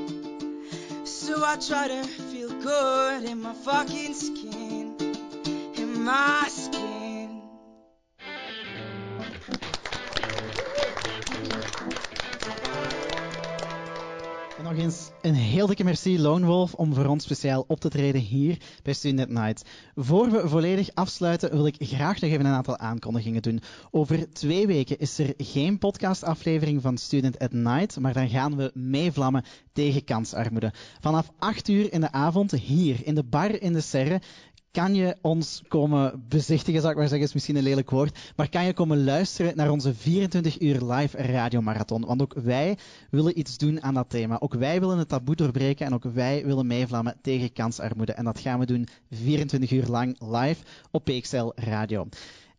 So 1.05 1.41
I 1.45 1.55
try 1.55 1.87
to 1.87 2.03
feel 2.03 2.49
good 2.49 3.23
in 3.23 3.41
my 3.41 3.53
fucking 3.53 4.13
skin. 4.13 4.46
My. 6.07 6.47
En 14.57 14.63
nog 14.63 14.77
eens 14.77 15.09
een 15.21 15.33
heel 15.33 15.67
dikke 15.67 15.83
merci 15.83 16.19
Lone 16.19 16.45
Wolf 16.45 16.73
om 16.73 16.93
voor 16.93 17.05
ons 17.05 17.23
speciaal 17.23 17.63
op 17.67 17.79
te 17.79 17.89
treden 17.89 18.21
hier 18.21 18.57
bij 18.83 18.93
Student 18.93 19.29
Night. 19.29 19.69
Voor 19.95 20.31
we 20.31 20.47
volledig 20.47 20.89
afsluiten 20.93 21.51
wil 21.51 21.65
ik 21.65 21.75
graag 21.79 22.21
nog 22.21 22.31
even 22.31 22.45
een 22.45 22.53
aantal 22.53 22.77
aankondigingen 22.77 23.41
doen. 23.41 23.61
Over 23.91 24.33
twee 24.33 24.67
weken 24.67 24.99
is 24.99 25.19
er 25.19 25.33
geen 25.37 25.77
podcastaflevering 25.77 26.81
van 26.81 26.97
Student 26.97 27.39
at 27.39 27.51
Night, 27.51 27.99
maar 27.99 28.13
dan 28.13 28.29
gaan 28.29 28.55
we 28.55 28.71
meevlammen 28.73 29.43
tegen 29.73 30.03
kansarmoede. 30.03 30.73
Vanaf 30.99 31.31
8 31.39 31.67
uur 31.67 31.93
in 31.93 32.01
de 32.01 32.11
avond 32.11 32.51
hier 32.51 33.05
in 33.05 33.15
de 33.15 33.23
bar 33.23 33.61
in 33.61 33.73
de 33.73 33.81
Serre 33.81 34.21
kan 34.77 34.95
je 34.95 35.15
ons 35.21 35.61
komen 35.67 36.25
bezichtigen, 36.27 36.79
zou 36.79 36.91
ik 36.91 36.99
maar 36.99 37.07
zeggen, 37.07 37.27
is 37.27 37.33
misschien 37.33 37.55
een 37.55 37.63
lelijk 37.63 37.89
woord, 37.89 38.19
maar 38.35 38.49
kan 38.49 38.65
je 38.65 38.73
komen 38.73 39.03
luisteren 39.03 39.55
naar 39.55 39.71
onze 39.71 39.93
24 39.93 40.61
uur 40.61 40.81
live 40.81 41.17
radiomarathon. 41.17 42.05
Want 42.05 42.21
ook 42.21 42.33
wij 42.33 42.77
willen 43.09 43.39
iets 43.39 43.57
doen 43.57 43.83
aan 43.83 43.93
dat 43.93 44.09
thema. 44.09 44.39
Ook 44.39 44.53
wij 44.53 44.79
willen 44.79 44.97
het 44.97 45.09
taboe 45.09 45.35
doorbreken 45.35 45.85
en 45.85 45.93
ook 45.93 46.03
wij 46.03 46.45
willen 46.45 46.67
meevlammen 46.67 47.15
tegen 47.21 47.53
kansarmoede. 47.53 48.13
En 48.13 48.25
dat 48.25 48.39
gaan 48.39 48.59
we 48.59 48.65
doen 48.65 48.87
24 49.11 49.71
uur 49.71 49.85
lang 49.87 50.15
live 50.19 50.63
op 50.91 51.03
PXL 51.03 51.51
Radio. 51.55 52.07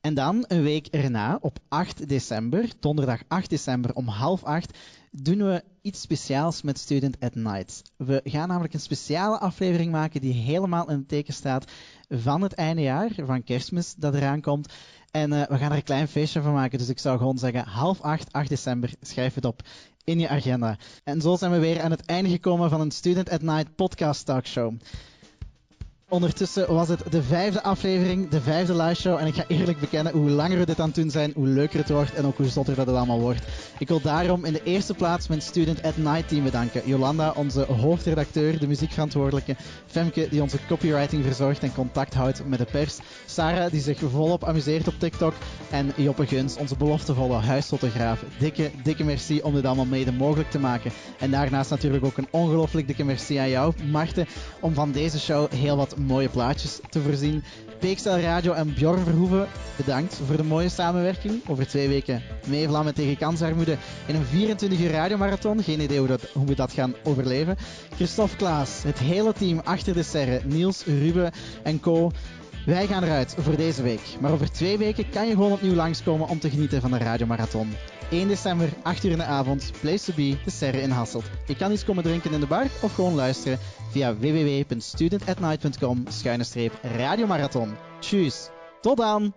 En 0.01 0.15
dan 0.15 0.45
een 0.49 0.63
week 0.63 0.87
erna, 0.87 1.39
op 1.41 1.59
8 1.69 2.09
december, 2.09 2.69
donderdag 2.81 3.23
8 3.29 3.51
december 3.51 3.95
om 3.95 4.07
half 4.07 4.45
acht, 4.45 4.79
doen 5.11 5.39
we 5.39 5.65
iets 5.83 6.01
speciaals 6.01 6.63
met 6.63 6.79
Student 6.79 7.21
at 7.21 7.35
Night. 7.35 7.83
We 7.97 8.21
gaan 8.25 8.49
namelijk 8.49 8.75
een 8.75 8.81
speciale 8.81 9.39
aflevering 9.39 9.93
maken 9.93 10.21
die 10.21 10.33
helemaal 10.33 10.91
in 10.91 10.97
het 10.97 11.09
teken 11.09 11.35
staat 11.35 11.71
van 12.09 12.43
het 12.43 12.55
eindejaar, 12.55 13.11
van 13.25 13.45
kerstmis 13.45 13.95
dat 13.95 14.15
eraan 14.15 14.41
komt. 14.41 14.73
En 15.11 15.33
uh, 15.33 15.47
we 15.47 15.59
gaan 15.59 15.71
er 15.71 15.77
een 15.77 15.83
klein 15.83 16.09
feestje 16.09 16.43
van 16.43 16.53
maken. 16.53 16.79
Dus 16.79 16.89
ik 16.89 16.99
zou 16.99 17.19
gewoon 17.19 17.39
zeggen, 17.39 17.65
half 17.65 18.01
acht, 18.01 18.33
8 18.33 18.49
december, 18.49 18.93
schrijf 19.01 19.35
het 19.35 19.45
op 19.45 19.63
in 20.05 20.19
je 20.19 20.29
agenda. 20.29 20.79
En 21.05 21.21
zo 21.21 21.37
zijn 21.37 21.53
we 21.53 21.59
weer 21.59 21.81
aan 21.81 21.91
het 21.91 22.07
einde 22.07 22.31
gekomen 22.31 22.71
van 22.71 22.81
een 22.81 22.91
Student 22.91 23.31
at 23.31 23.43
Night 23.43 23.75
podcast 23.75 24.27
talkshow. 24.27 24.75
Ondertussen 26.11 26.75
was 26.75 26.89
het 26.89 27.03
de 27.11 27.23
vijfde 27.23 27.63
aflevering, 27.63 28.29
de 28.29 28.41
vijfde 28.41 28.77
live 28.77 29.01
show. 29.01 29.19
En 29.19 29.27
ik 29.27 29.35
ga 29.35 29.45
eerlijk 29.49 29.81
bekennen, 29.81 30.13
hoe 30.13 30.31
langer 30.31 30.59
we 30.59 30.67
dit 30.67 30.81
aan 30.81 30.87
het 30.87 30.95
doen 30.95 31.11
zijn, 31.11 31.33
hoe 31.35 31.47
leuker 31.47 31.79
het 31.79 31.89
wordt 31.89 32.15
en 32.15 32.25
ook 32.25 32.37
hoe 32.37 32.49
zotter 32.49 32.75
dat 32.75 32.87
het 32.87 32.97
allemaal 32.97 33.21
wordt. 33.21 33.43
Ik 33.79 33.89
wil 33.89 34.01
daarom 34.01 34.45
in 34.45 34.53
de 34.53 34.63
eerste 34.63 34.95
plaats 34.95 35.29
mijn 35.29 35.43
Student 35.43 35.83
at 35.83 35.97
Night 35.97 36.29
team 36.29 36.45
bedanken. 36.45 36.83
Jolanda, 36.85 37.33
onze 37.37 37.61
hoofdredacteur, 37.61 38.59
de 38.59 38.67
muziekverantwoordelijke. 38.67 39.57
Femke, 39.87 40.29
die 40.31 40.43
onze 40.43 40.59
copywriting 40.69 41.25
verzorgt 41.25 41.63
en 41.63 41.75
contact 41.75 42.15
houdt 42.15 42.47
met 42.47 42.59
de 42.59 42.65
pers. 42.65 42.99
Sarah, 43.27 43.71
die 43.71 43.81
zich 43.81 43.99
volop 43.99 44.45
amuseert 44.45 44.89
op 44.89 44.95
TikTok. 44.99 45.35
En 45.71 45.93
Joppe 45.97 46.27
Guns, 46.27 46.57
onze 46.57 46.77
beloftevolle 46.77 47.37
huisfotograaf. 47.37 48.25
Dikke, 48.39 48.71
dikke 48.83 49.05
merci 49.05 49.41
om 49.41 49.55
dit 49.55 49.65
allemaal 49.65 49.85
mede 49.85 50.13
mogelijk 50.13 50.51
te 50.51 50.59
maken. 50.59 50.93
En 51.19 51.31
daarnaast 51.31 51.71
natuurlijk 51.71 52.05
ook 52.05 52.17
een 52.17 52.29
ongelooflijk 52.31 52.87
dikke 52.87 53.05
merci 53.05 53.37
aan 53.37 53.51
jou, 53.51 53.73
Marten, 53.91 54.27
om 54.61 54.75
van 54.75 54.93
deze 54.93 55.19
show 55.19 55.53
heel 55.53 55.77
wat 55.77 55.97
mooie 55.99 56.29
plaatjes 56.29 56.81
te 56.91 57.01
voorzien. 57.01 57.43
PXL 57.79 58.09
Radio 58.09 58.53
en 58.53 58.75
Bjorn 58.75 59.05
Verhoeven, 59.05 59.49
bedankt 59.77 60.21
voor 60.27 60.37
de 60.37 60.43
mooie 60.43 60.69
samenwerking. 60.69 61.49
Over 61.49 61.67
twee 61.67 61.89
weken 61.89 62.23
meevlammen 62.47 62.95
tegen 62.95 63.17
kansarmoede 63.17 63.77
in 64.07 64.15
een 64.15 64.25
24 64.25 64.81
uur 64.81 64.91
radiomarathon. 64.91 65.63
Geen 65.63 65.81
idee 65.81 65.99
hoe, 65.99 66.09
dat, 66.09 66.31
hoe 66.33 66.47
we 66.47 66.55
dat 66.55 66.73
gaan 66.73 66.95
overleven. 67.03 67.57
Christophe 67.95 68.37
Klaas, 68.37 68.83
het 68.83 68.99
hele 68.99 69.33
team 69.33 69.61
achter 69.65 69.95
de 69.95 70.03
serre, 70.03 70.41
Niels, 70.45 70.85
Ruben 70.85 71.33
en 71.63 71.81
co. 71.81 72.11
Wij 72.69 72.87
gaan 72.87 73.03
eruit 73.03 73.35
voor 73.39 73.57
deze 73.57 73.83
week. 73.83 74.17
Maar 74.21 74.33
over 74.33 74.53
twee 74.53 74.79
weken 74.79 75.11
kan 75.11 75.27
je 75.27 75.33
gewoon 75.33 75.53
opnieuw 75.53 75.75
langskomen 75.75 76.29
om 76.29 76.39
te 76.39 76.51
genieten 76.51 76.81
van 76.81 76.91
de 76.91 76.99
radiomarathon. 76.99 77.75
1 78.11 78.29
december, 78.29 78.69
8 78.83 79.05
uur 79.05 79.11
in 79.11 79.19
de 79.19 79.25
avond, 79.25 79.73
Place 79.81 80.05
to 80.05 80.13
Be, 80.17 80.37
de 80.45 80.51
Serre 80.51 80.81
in 80.81 80.91
Hasselt. 80.91 81.31
Je 81.47 81.57
kan 81.57 81.73
iets 81.73 81.85
komen 81.85 82.05
drinken 82.05 82.33
in 82.33 82.41
de 82.41 82.47
bar 82.47 82.67
of 82.83 82.95
gewoon 82.95 83.15
luisteren 83.15 83.59
via 83.91 84.17
www.studentatnight.com 84.17 86.05
schuine 86.09 86.45
radiomarathon. 86.83 87.77
Tjus, 88.01 88.49
tot 88.81 88.97
dan! 88.97 89.35